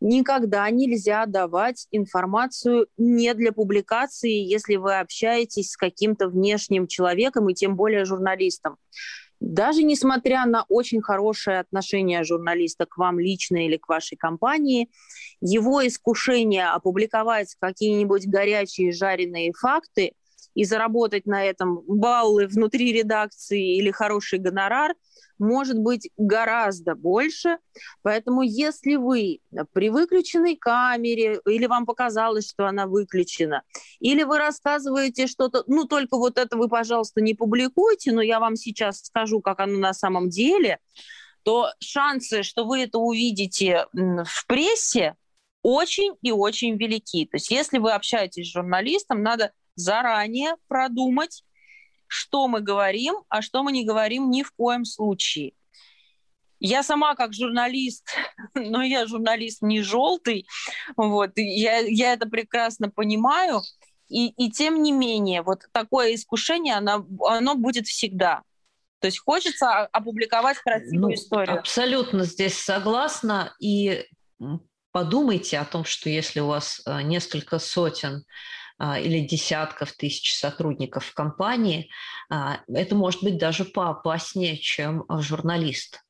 Никогда 0.00 0.70
нельзя 0.70 1.26
давать 1.26 1.88
информацию 1.90 2.86
не 2.96 3.34
для 3.34 3.52
публикации, 3.52 4.30
если 4.30 4.76
вы 4.76 4.98
общаетесь 4.98 5.72
с 5.72 5.76
каким-то 5.76 6.28
внешним 6.28 6.86
человеком 6.86 7.48
и 7.48 7.54
тем 7.54 7.74
более 7.74 8.04
журналистом. 8.04 8.76
Даже 9.40 9.82
несмотря 9.82 10.46
на 10.46 10.64
очень 10.68 11.00
хорошее 11.00 11.60
отношение 11.60 12.24
журналиста 12.24 12.86
к 12.86 12.96
вам 12.96 13.18
лично 13.18 13.64
или 13.66 13.76
к 13.76 13.88
вашей 13.88 14.16
компании, 14.16 14.88
его 15.40 15.84
искушение 15.86 16.68
опубликовать 16.68 17.56
какие-нибудь 17.58 18.26
горячие 18.26 18.92
жареные 18.92 19.52
факты 19.52 20.12
и 20.54 20.64
заработать 20.64 21.26
на 21.26 21.44
этом 21.44 21.82
баллы 21.86 22.46
внутри 22.46 22.92
редакции 22.92 23.76
или 23.76 23.90
хороший 23.90 24.38
гонорар– 24.38 24.94
может 25.38 25.78
быть 25.78 26.10
гораздо 26.16 26.94
больше. 26.94 27.58
Поэтому 28.02 28.42
если 28.42 28.96
вы 28.96 29.40
при 29.72 29.90
выключенной 29.90 30.56
камере, 30.56 31.40
или 31.46 31.66
вам 31.66 31.86
показалось, 31.86 32.50
что 32.50 32.66
она 32.66 32.86
выключена, 32.86 33.62
или 34.00 34.22
вы 34.22 34.38
рассказываете 34.38 35.26
что-то, 35.26 35.64
ну 35.66 35.84
только 35.84 36.16
вот 36.16 36.38
это 36.38 36.56
вы, 36.56 36.68
пожалуйста, 36.68 37.20
не 37.20 37.34
публикуйте, 37.34 38.12
но 38.12 38.22
я 38.22 38.40
вам 38.40 38.56
сейчас 38.56 39.00
скажу, 39.00 39.40
как 39.40 39.60
оно 39.60 39.78
на 39.78 39.94
самом 39.94 40.28
деле, 40.28 40.78
то 41.44 41.70
шансы, 41.80 42.42
что 42.42 42.64
вы 42.64 42.82
это 42.82 42.98
увидите 42.98 43.86
в 43.92 44.46
прессе, 44.46 45.14
очень 45.62 46.14
и 46.22 46.30
очень 46.30 46.76
велики. 46.76 47.26
То 47.26 47.36
есть 47.36 47.50
если 47.50 47.78
вы 47.78 47.92
общаетесь 47.92 48.48
с 48.48 48.52
журналистом, 48.52 49.22
надо 49.22 49.52
заранее 49.74 50.56
продумать, 50.66 51.44
что 52.08 52.48
мы 52.48 52.60
говорим, 52.60 53.14
а 53.28 53.42
что 53.42 53.62
мы 53.62 53.72
не 53.72 53.84
говорим 53.84 54.30
ни 54.30 54.42
в 54.42 54.52
коем 54.52 54.84
случае. 54.84 55.52
Я 56.60 56.82
сама 56.82 57.14
как 57.14 57.34
журналист, 57.34 58.04
но 58.54 58.82
я 58.82 59.06
журналист 59.06 59.62
не 59.62 59.80
желтый, 59.82 60.46
вот, 60.96 61.32
я, 61.36 61.78
я 61.78 62.12
это 62.14 62.28
прекрасно 62.28 62.90
понимаю, 62.90 63.62
и, 64.08 64.28
и 64.28 64.50
тем 64.50 64.82
не 64.82 64.90
менее, 64.90 65.42
вот 65.42 65.60
такое 65.72 66.14
искушение, 66.14 66.76
оно, 66.76 67.06
оно 67.26 67.54
будет 67.54 67.86
всегда. 67.86 68.42
То 69.00 69.06
есть 69.06 69.18
хочется 69.20 69.86
опубликовать 69.86 70.58
красивую 70.58 71.00
ну, 71.00 71.14
историю. 71.14 71.58
Абсолютно 71.58 72.24
здесь 72.24 72.58
согласна. 72.58 73.54
И 73.60 74.06
подумайте 74.90 75.58
о 75.58 75.64
том, 75.64 75.84
что 75.84 76.08
если 76.08 76.40
у 76.40 76.48
вас 76.48 76.82
э, 76.84 77.02
несколько 77.02 77.58
сотен 77.58 78.24
или 78.80 79.26
десятков 79.26 79.92
тысяч 79.92 80.36
сотрудников 80.36 81.04
в 81.06 81.14
компании, 81.14 81.90
а, 82.30 82.60
это 82.68 82.94
может 82.94 83.22
быть 83.22 83.38
даже 83.38 83.64
поопаснее, 83.64 84.56
чем 84.56 85.04
журналист 85.08 86.00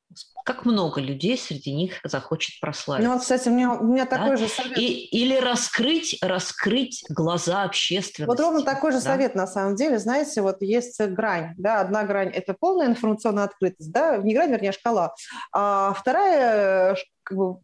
как 0.49 0.65
много 0.65 0.99
людей 0.99 1.37
среди 1.37 1.71
них 1.71 1.99
захочет 2.03 2.59
прославиться. 2.59 3.07
Ну, 3.07 3.13
вот, 3.13 3.21
кстати, 3.21 3.49
у 3.49 3.53
меня, 3.53 3.73
у 3.73 3.83
меня 3.83 4.07
такой 4.07 4.31
да? 4.31 4.37
же 4.37 4.47
совет. 4.47 4.79
И, 4.79 5.05
или 5.05 5.35
раскрыть, 5.37 6.17
раскрыть 6.23 7.05
глаза 7.07 7.61
общественности. 7.63 8.27
Вот 8.27 8.39
ровно 8.39 8.63
такой 8.63 8.91
же 8.91 8.97
да? 8.97 9.03
совет, 9.03 9.35
на 9.35 9.45
самом 9.45 9.75
деле. 9.75 9.99
Знаете, 9.99 10.41
вот 10.41 10.63
есть 10.63 10.99
грань. 10.99 11.53
Да? 11.57 11.81
Одна 11.81 12.03
грань– 12.03 12.29
это 12.33 12.55
полная 12.59 12.87
информационная 12.87 13.43
открытость. 13.43 13.91
Да? 13.91 14.17
Не 14.17 14.33
грань, 14.33 14.49
вернее, 14.49 14.71
шкала. 14.71 15.13
А 15.53 15.93
вторая, 15.93 16.97
как 17.21 17.37
бы, 17.37 17.57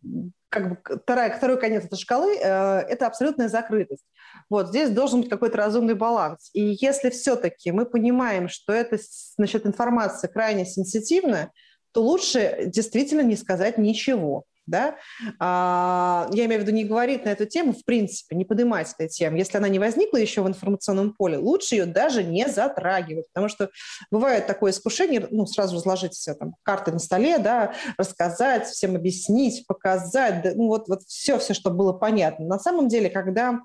как 0.55 0.69
бы, 0.69 0.77
вторая, 1.03 1.35
второй 1.35 1.59
конец 1.59 1.83
этой 1.83 1.97
шкалы 1.97 2.37
э,– 2.37 2.39
это 2.89 3.07
абсолютная 3.07 3.49
закрытость. 3.49 4.05
Вот 4.49 4.69
здесь 4.69 4.89
должен 4.89 5.19
быть 5.19 5.29
какой-то 5.29 5.57
разумный 5.57 5.95
баланс. 5.95 6.49
И 6.53 6.77
если 6.79 7.09
все-таки 7.09 7.71
мы 7.71 7.85
понимаем, 7.85 8.47
что 8.47 8.71
эта 8.71 8.97
значит, 9.35 9.65
информация 9.65 10.29
крайне 10.29 10.65
сенситивная, 10.65 11.51
то 11.91 12.01
лучше 12.01 12.63
действительно 12.67 13.21
не 13.21 13.35
сказать 13.35 13.77
ничего. 13.77 14.45
Да? 14.67 14.95
А, 15.39 16.27
я 16.31 16.45
имею 16.45 16.61
в 16.61 16.63
виду 16.63 16.75
не 16.75 16.83
говорить 16.83 17.25
на 17.25 17.29
эту 17.29 17.45
тему, 17.45 17.73
в 17.73 17.83
принципе, 17.85 18.35
не 18.35 18.45
поднимать 18.45 18.93
эту 18.97 19.09
тему. 19.09 19.37
Если 19.37 19.57
она 19.57 19.67
не 19.67 19.79
возникла 19.79 20.17
еще 20.17 20.41
в 20.41 20.47
информационном 20.47 21.13
поле, 21.13 21.37
лучше 21.37 21.75
ее 21.75 21.85
даже 21.85 22.23
не 22.23 22.47
затрагивать, 22.47 23.27
потому 23.33 23.49
что 23.49 23.69
бывает 24.11 24.47
такое 24.47 24.71
искушение, 24.71 25.27
ну, 25.31 25.45
сразу 25.45 25.75
разложить 25.75 26.13
все 26.13 26.33
там 26.33 26.55
карты 26.63 26.91
на 26.91 26.99
столе, 26.99 27.37
да, 27.37 27.73
рассказать, 27.97 28.67
всем 28.67 28.95
объяснить, 28.95 29.65
показать, 29.67 30.41
да, 30.41 30.51
ну, 30.55 30.67
вот, 30.67 30.87
вот 30.87 31.03
все, 31.03 31.37
все, 31.37 31.53
чтобы 31.53 31.77
было 31.77 31.93
понятно. 31.93 32.45
На 32.45 32.59
самом 32.59 32.87
деле, 32.87 33.09
когда 33.09 33.59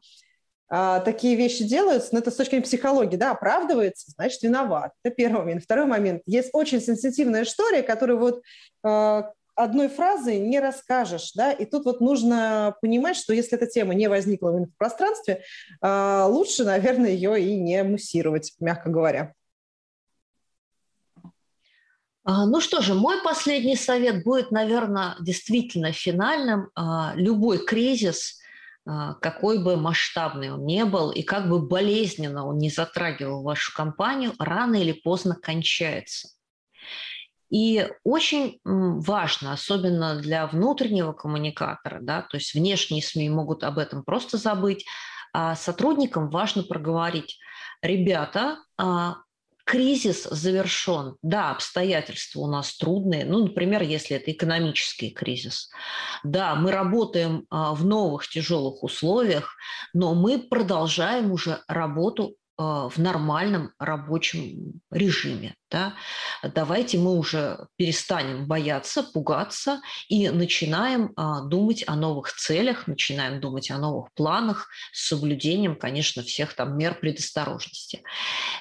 а, 0.73 1.01
такие 1.01 1.35
вещи 1.35 1.65
делаются, 1.65 2.11
но 2.13 2.21
это 2.21 2.31
с 2.31 2.37
точки 2.37 2.53
зрения 2.53 2.65
психологии, 2.65 3.17
да, 3.17 3.33
оправдывается, 3.33 4.13
значит, 4.13 4.41
виноват. 4.43 4.93
Это 5.03 5.15
первый 5.15 5.41
момент. 5.41 5.65
Второй 5.65 5.87
момент. 5.87 6.23
Есть 6.27 6.51
очень 6.53 6.81
сенситивная 6.81 7.43
история, 7.43 7.83
которую 7.83 8.21
вот 8.21 8.43
э, 8.85 9.23
одной 9.55 9.89
фразой 9.89 10.39
не 10.39 10.61
расскажешь, 10.61 11.33
да, 11.35 11.53
и 11.53 11.65
тут 11.65 11.85
вот 11.85 12.01
нужно 12.01 12.77
понимать, 12.81 13.17
что 13.17 13.33
если 13.33 13.57
эта 13.57 13.67
тема 13.67 13.95
не 13.95 14.09
возникла 14.09 14.51
в 14.51 14.59
инфопространстве, 14.59 15.43
э, 15.83 16.25
лучше, 16.29 16.65
наверное, 16.65 17.11
ее 17.11 17.41
и 17.43 17.59
не 17.59 17.83
муссировать, 17.83 18.55
мягко 18.61 18.91
говоря. 18.91 19.35
Ну 22.23 22.61
что 22.61 22.81
же, 22.83 22.95
мой 22.95 23.23
последний 23.25 23.77
совет 23.77 24.23
будет, 24.23 24.51
наверное, 24.51 25.17
действительно 25.21 25.91
финальным. 25.91 26.71
Любой 27.17 27.65
кризис– 27.65 28.39
а, 28.87 29.15
какой 29.15 29.63
бы 29.63 29.77
масштабный 29.77 30.53
он 30.53 30.65
не 30.65 30.85
был 30.85 31.11
и 31.11 31.23
как 31.23 31.49
бы 31.49 31.61
болезненно 31.61 32.47
он 32.47 32.59
не 32.59 32.71
затрагивал 32.71 33.43
вашу 33.43 33.75
компанию, 33.75 34.33
рано 34.39 34.77
или 34.77 34.93
поздно 34.93 35.37
кончается. 35.37 36.29
И 37.51 37.89
очень 38.05 38.61
важно, 38.65 39.53
особенно 39.53 40.17
для 40.17 40.47
внутреннего 40.47 41.13
коммуникатора, 41.13 41.99
да, 42.01 42.23
то 42.23 42.37
есть 42.37 42.55
внешние 42.55 43.03
СМИ 43.03 43.29
могут 43.29 43.65
об 43.65 43.79
этом 43.79 44.05
просто 44.05 44.37
забыть, 44.37 44.87
а 45.33 45.57
сотрудникам 45.57 46.31
важно 46.31 46.63
проговорить, 46.63 47.39
ребята, 47.83 48.59
а, 48.77 49.17
кризис 49.71 50.25
завершен. 50.25 51.17
Да, 51.23 51.53
обстоятельства 51.53 52.41
у 52.41 52.47
нас 52.49 52.77
трудные. 52.77 53.25
Ну, 53.25 53.45
например, 53.45 53.83
если 53.83 54.17
это 54.17 54.33
экономический 54.33 55.11
кризис. 55.11 55.71
Да, 56.25 56.57
мы 56.57 56.73
работаем 56.73 57.47
а, 57.51 57.75
в 57.75 57.85
новых 57.85 58.29
тяжелых 58.29 58.83
условиях, 58.83 59.55
но 59.93 60.15
мы 60.15 60.41
продолжаем 60.41 61.31
уже 61.31 61.63
работу 61.69 62.35
в 62.61 62.99
нормальном 62.99 63.73
рабочем 63.79 64.81
режиме. 64.91 65.55
Да? 65.71 65.95
Давайте 66.43 66.99
мы 66.99 67.17
уже 67.17 67.69
перестанем 67.77 68.47
бояться, 68.47 69.03
пугаться 69.03 69.81
и 70.09 70.29
начинаем 70.29 71.13
а, 71.17 71.43
думать 71.43 71.85
о 71.87 71.97
новых 71.97 72.35
целях, 72.35 72.87
начинаем 72.87 73.41
думать 73.41 73.71
о 73.71 73.79
новых 73.79 74.13
планах 74.15 74.69
с 74.93 75.09
соблюдением, 75.09 75.77
конечно, 75.77 76.23
всех 76.23 76.55
там 76.55 76.77
мер 76.77 76.99
предосторожности. 76.99 78.03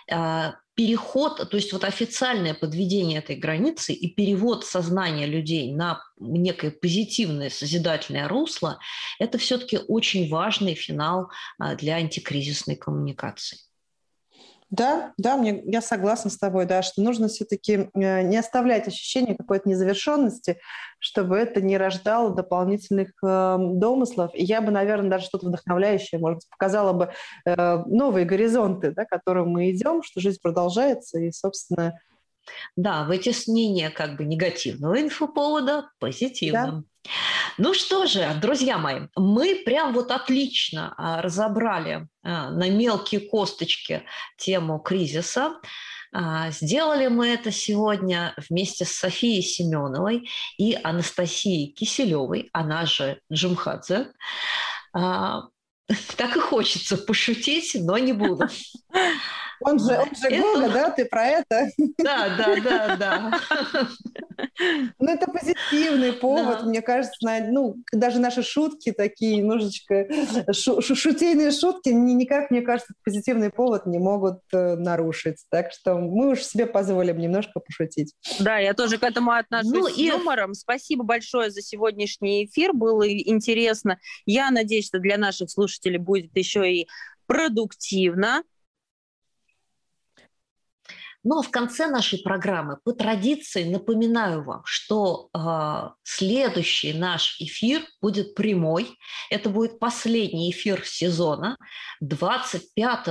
А, 0.10 0.56
переход, 0.76 1.50
то 1.50 1.58
есть 1.58 1.74
вот 1.74 1.84
официальное 1.84 2.54
подведение 2.54 3.20
этой 3.20 3.36
границы 3.36 3.91
и 3.91 4.14
перевод 4.14 4.66
сознания 4.66 5.26
людей 5.26 5.74
на 5.74 6.02
некое 6.18 6.72
позитивное 6.72 7.50
созидательное 7.50 8.30
русло, 8.30 8.80
это 9.20 9.38
все-таки 9.38 9.80
очень 9.89 10.30
важный 10.30 10.76
финал 10.76 11.32
а, 11.58 11.76
для 11.76 11.95
антикризисной 11.95 12.78
коммуникации. 12.78 13.58
Да, 14.70 15.13
да, 15.17 15.36
мне, 15.36 15.63
я 15.65 15.82
согласна 15.82 16.30
с 16.30 16.38
тобой, 16.38 16.65
да, 16.65 16.84
что 16.84 17.01
нужно 17.01 17.28
все-таки 17.28 17.89
э, 17.93 18.22
не 18.22 18.38
оставлять 18.38 18.88
ощущение 18.88 19.36
какой-то 19.36 19.67
незавершенности, 19.67 20.59
чтобы 20.99 21.38
это 21.38 21.59
не 21.59 21.76
рождало 21.76 22.36
дополнительных 22.36 23.09
э, 23.24 23.57
домыслов. 23.57 24.30
И 24.36 24.43
я 24.43 24.61
бы, 24.61 24.70
наверное, 24.70 25.09
даже 25.09 25.26
что-то 25.26 25.47
вдохновляющее, 25.47 26.22
может 26.22 26.38
быть, 26.38 26.49
показала 26.49 26.93
бы 26.93 27.11
э, 27.45 27.84
новые 27.88 28.26
горизонты, 28.26 28.91
да, 28.91 29.05
к 29.05 29.09
которым 29.09 29.49
мы 29.49 29.72
идем, 29.72 30.03
что 30.03 30.20
жизнь 30.22 30.39
продолжается, 30.41 31.20
и, 31.20 31.32
собственно... 31.32 31.99
Да, 32.75 33.03
вытеснение 33.03 33.89
как 33.89 34.17
бы 34.17 34.25
негативного 34.25 34.99
инфоповода 35.01 35.89
позитивным. 35.99 36.81
Да. 36.81 37.11
Ну 37.57 37.73
что 37.73 38.05
же, 38.05 38.37
друзья 38.41 38.77
мои, 38.77 39.07
мы 39.15 39.63
прям 39.65 39.93
вот 39.93 40.11
отлично 40.11 40.93
а, 40.97 41.21
разобрали 41.21 42.07
а, 42.23 42.49
на 42.51 42.69
мелкие 42.69 43.21
косточки 43.21 44.03
тему 44.37 44.79
кризиса. 44.79 45.55
А, 46.11 46.51
сделали 46.51 47.07
мы 47.07 47.27
это 47.27 47.51
сегодня 47.51 48.33
вместе 48.49 48.85
с 48.85 48.91
Софией 48.91 49.41
Семеновой 49.41 50.29
и 50.57 50.77
Анастасией 50.83 51.71
Киселевой, 51.71 52.49
она 52.53 52.85
же 52.85 53.19
Джумхадзе. 53.31 54.11
Так 56.17 56.37
и 56.37 56.39
хочется 56.39 56.97
пошутить, 56.97 57.71
но 57.73 57.97
не 57.97 58.13
буду. 58.13 58.47
Он 59.62 59.80
же, 59.80 59.97
он 59.97 60.16
же. 60.16 60.41
Гога, 60.41 60.70
да? 60.70 60.91
Ты 60.91 61.05
про 61.05 61.26
это? 61.26 61.70
Да, 61.97 62.30
да, 62.38 62.55
да, 62.64 62.95
да. 62.95 63.39
Ну, 64.99 65.12
это 65.12 65.30
позитивный 65.30 66.14
повод, 66.14 66.60
да. 66.60 66.66
мне 66.66 66.82
кажется. 66.82 67.14
На, 67.22 67.39
ну, 67.39 67.76
даже 67.91 68.20
наши 68.20 68.41
шутки 68.41 68.91
такие, 68.91 69.38
немножечко 69.38 70.07
шу 70.53 70.82
шутейные 70.82 71.51
шутки 71.51 71.89
никак, 71.89 72.51
мне 72.51 72.62
кажется, 72.62 72.93
позитивный 73.03 73.49
повод 73.49 73.86
не 73.86 73.99
могут 73.99 74.39
э, 74.53 74.76
нарушить. 74.76 75.38
Так 75.49 75.72
что 75.72 75.95
мы 75.97 76.32
уж 76.32 76.41
себе 76.41 76.66
позволим 76.66 77.18
немножко 77.18 77.60
пошутить. 77.60 78.14
Да, 78.39 78.57
я 78.57 78.74
тоже 78.74 78.97
к 78.97 79.03
этому 79.03 79.32
отношусь 79.32 79.72
ну, 79.72 79.88
с 79.88 79.97
и... 79.97 80.05
юмором. 80.07 80.53
Спасибо 80.53 81.03
большое 81.03 81.51
за 81.51 81.62
сегодняшний 81.62 82.45
эфир. 82.45 82.74
Было 82.74 83.07
интересно. 83.10 83.99
Я 84.26 84.51
надеюсь, 84.51 84.88
что 84.88 84.99
для 84.99 85.18
наших 85.18 85.49
слушателей 85.49 85.97
будет 85.97 86.36
еще 86.36 86.72
и 86.72 86.88
продуктивно. 87.28 88.43
Ну 91.24 91.39
а 91.39 91.41
в 91.41 91.49
конце 91.49 91.88
нашей 91.88 92.20
программы 92.20 92.78
по 92.84 92.93
традиции 92.93 93.63
напоминаю 93.70 94.43
вам, 94.43 94.61
что 94.65 95.30
э, 95.34 95.89
следующий 96.03 96.93
наш 96.93 97.36
эфир 97.39 97.82
будет 98.01 98.36
прямой. 98.36 98.97
Это 99.30 99.49
будет 99.49 99.80
последний 99.80 100.49
эфир 100.51 100.86
сезона 100.86 101.57
25 101.99 103.07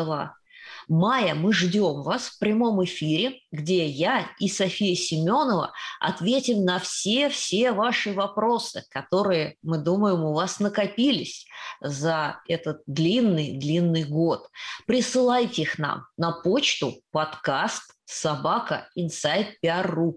мая 0.88 1.34
мы 1.34 1.52
ждем 1.52 2.02
вас 2.02 2.28
в 2.28 2.38
прямом 2.38 2.82
эфире, 2.84 3.40
где 3.52 3.86
я 3.86 4.30
и 4.38 4.48
София 4.48 4.94
Семенова 4.94 5.72
ответим 6.00 6.64
на 6.64 6.78
все-все 6.78 7.72
ваши 7.72 8.12
вопросы, 8.12 8.84
которые, 8.90 9.56
мы 9.62 9.78
думаем, 9.78 10.24
у 10.24 10.32
вас 10.32 10.60
накопились 10.60 11.46
за 11.80 12.40
этот 12.48 12.80
длинный-длинный 12.86 14.04
год. 14.04 14.48
Присылайте 14.86 15.62
их 15.62 15.78
нам 15.78 16.06
на 16.16 16.32
почту 16.32 17.00
подкаст 17.10 17.97
собака 18.08 18.88
inside.pr.ru 18.98 20.14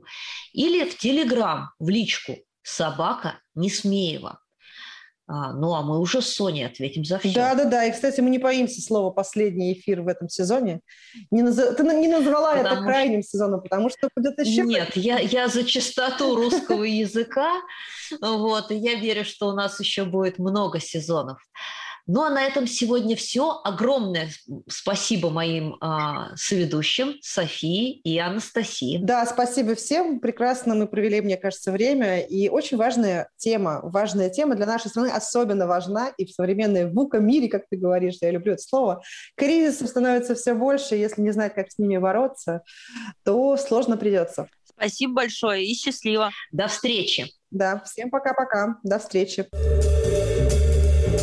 или 0.53 0.89
в 0.89 0.97
Телеграм 0.97 1.71
в 1.79 1.89
личку 1.89 2.37
собака 2.63 3.39
Несмеева. 3.55 4.39
А, 5.27 5.53
ну, 5.53 5.73
а 5.73 5.81
мы 5.81 5.99
уже 5.99 6.21
с 6.21 6.33
Соней 6.33 6.65
ответим 6.65 7.05
за 7.05 7.17
все. 7.19 7.33
Да-да-да. 7.33 7.85
И, 7.85 7.91
кстати, 7.91 8.19
мы 8.19 8.29
не 8.29 8.37
боимся 8.37 8.81
слова 8.81 9.11
«последний 9.11 9.71
эфир» 9.73 10.01
в 10.01 10.07
этом 10.09 10.27
сезоне. 10.27 10.81
Не 11.31 11.41
наз... 11.41 11.55
Ты 11.55 11.83
не 11.83 12.09
назвала 12.09 12.51
потому 12.55 12.67
это 12.67 12.75
что... 12.75 12.83
крайним 12.83 13.23
сезоном, 13.23 13.61
потому 13.61 13.89
что 13.89 14.09
будет 14.13 14.37
еще... 14.39 14.63
Нет, 14.63 14.97
я, 14.97 15.19
я 15.19 15.47
за 15.47 15.63
чистоту 15.63 16.35
русского 16.35 16.83
языка. 16.83 17.49
Вот, 18.19 18.71
и 18.71 18.75
я 18.75 18.95
верю, 18.95 19.23
что 19.23 19.47
у 19.47 19.53
нас 19.53 19.79
еще 19.79 20.03
будет 20.03 20.37
много 20.37 20.81
сезонов. 20.81 21.39
Ну 22.07 22.23
а 22.23 22.29
на 22.29 22.43
этом 22.43 22.67
сегодня 22.67 23.15
все. 23.15 23.61
Огромное 23.63 24.29
спасибо 24.67 25.29
моим 25.29 25.75
э, 25.75 26.35
соведущим 26.35 27.15
Софии 27.21 27.99
и 27.99 28.17
Анастасии. 28.17 28.99
Да, 29.01 29.25
спасибо 29.25 29.75
всем. 29.75 30.19
Прекрасно 30.19 30.75
мы 30.75 30.87
провели, 30.87 31.21
мне 31.21 31.37
кажется, 31.37 31.71
время. 31.71 32.21
И 32.21 32.49
очень 32.49 32.77
важная 32.77 33.29
тема, 33.37 33.79
важная 33.83 34.29
тема 34.29 34.55
для 34.55 34.65
нашей 34.65 34.89
страны 34.89 35.09
особенно 35.09 35.67
важна. 35.67 36.09
И 36.17 36.25
в 36.25 36.31
современной 36.31 36.91
ВУКа-мире, 36.91 37.47
как 37.49 37.63
ты 37.69 37.77
говоришь, 37.77 38.17
я 38.21 38.31
люблю 38.31 38.53
это 38.53 38.61
слово, 38.61 39.01
кризисов 39.35 39.89
становится 39.89 40.35
все 40.35 40.53
больше. 40.53 40.95
Если 40.95 41.21
не 41.21 41.31
знать, 41.31 41.53
как 41.53 41.71
с 41.71 41.77
ними 41.77 41.97
бороться, 41.97 42.63
то 43.23 43.57
сложно 43.57 43.97
придется. 43.97 44.47
Спасибо 44.65 45.13
большое 45.13 45.65
и 45.65 45.75
счастливо. 45.75 46.31
До 46.51 46.67
встречи. 46.67 47.27
Да, 47.51 47.83
всем 47.85 48.09
пока-пока. 48.09 48.77
До 48.83 48.97
встречи. 48.97 49.47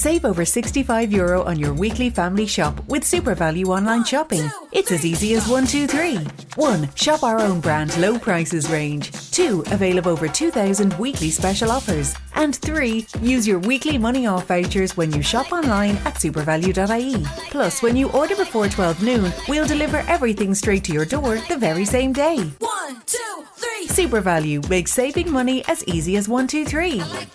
Save 0.00 0.24
over 0.24 0.46
65 0.46 1.12
euro 1.12 1.42
on 1.42 1.58
your 1.58 1.74
weekly 1.74 2.08
family 2.08 2.46
shop 2.46 2.82
with 2.88 3.02
SuperValue 3.02 3.66
online 3.66 4.02
shopping. 4.02 4.50
It's 4.72 4.92
as 4.92 5.04
easy 5.04 5.34
as 5.34 5.46
one, 5.46 5.66
two, 5.66 5.86
three. 5.86 6.16
1. 6.56 6.94
Shop 6.94 7.22
our 7.22 7.38
own 7.38 7.60
brand 7.60 7.94
low 7.98 8.18
prices 8.18 8.70
range. 8.70 9.12
2. 9.32 9.64
Avail 9.66 9.98
of 9.98 10.06
over 10.06 10.26
2,000 10.26 10.94
weekly 10.94 11.28
special 11.28 11.70
offers. 11.70 12.14
And 12.34 12.56
3. 12.56 13.08
Use 13.20 13.46
your 13.46 13.58
weekly 13.58 13.98
money 13.98 14.26
off 14.26 14.46
vouchers 14.46 14.96
when 14.96 15.12
you 15.12 15.20
shop 15.20 15.52
online 15.52 15.96
at 16.06 16.14
supervalue.ie. 16.14 17.22
Plus, 17.50 17.82
when 17.82 17.94
you 17.94 18.08
order 18.12 18.36
before 18.36 18.68
12 18.68 19.02
noon, 19.02 19.30
we'll 19.48 19.66
deliver 19.66 19.98
everything 20.08 20.54
straight 20.54 20.84
to 20.84 20.94
your 20.94 21.04
door 21.04 21.36
the 21.50 21.58
very 21.58 21.84
same 21.84 22.14
day. 22.14 22.38
One, 22.58 23.02
two, 23.04 23.44
three. 23.54 23.86
SuperValue 23.88 24.66
makes 24.70 24.94
saving 24.94 25.30
money 25.30 25.62
as 25.68 25.84
easy 25.84 26.16
as 26.16 26.26
one, 26.26 26.46
two, 26.46 26.64
three. 26.64 27.00
Like 27.00 27.28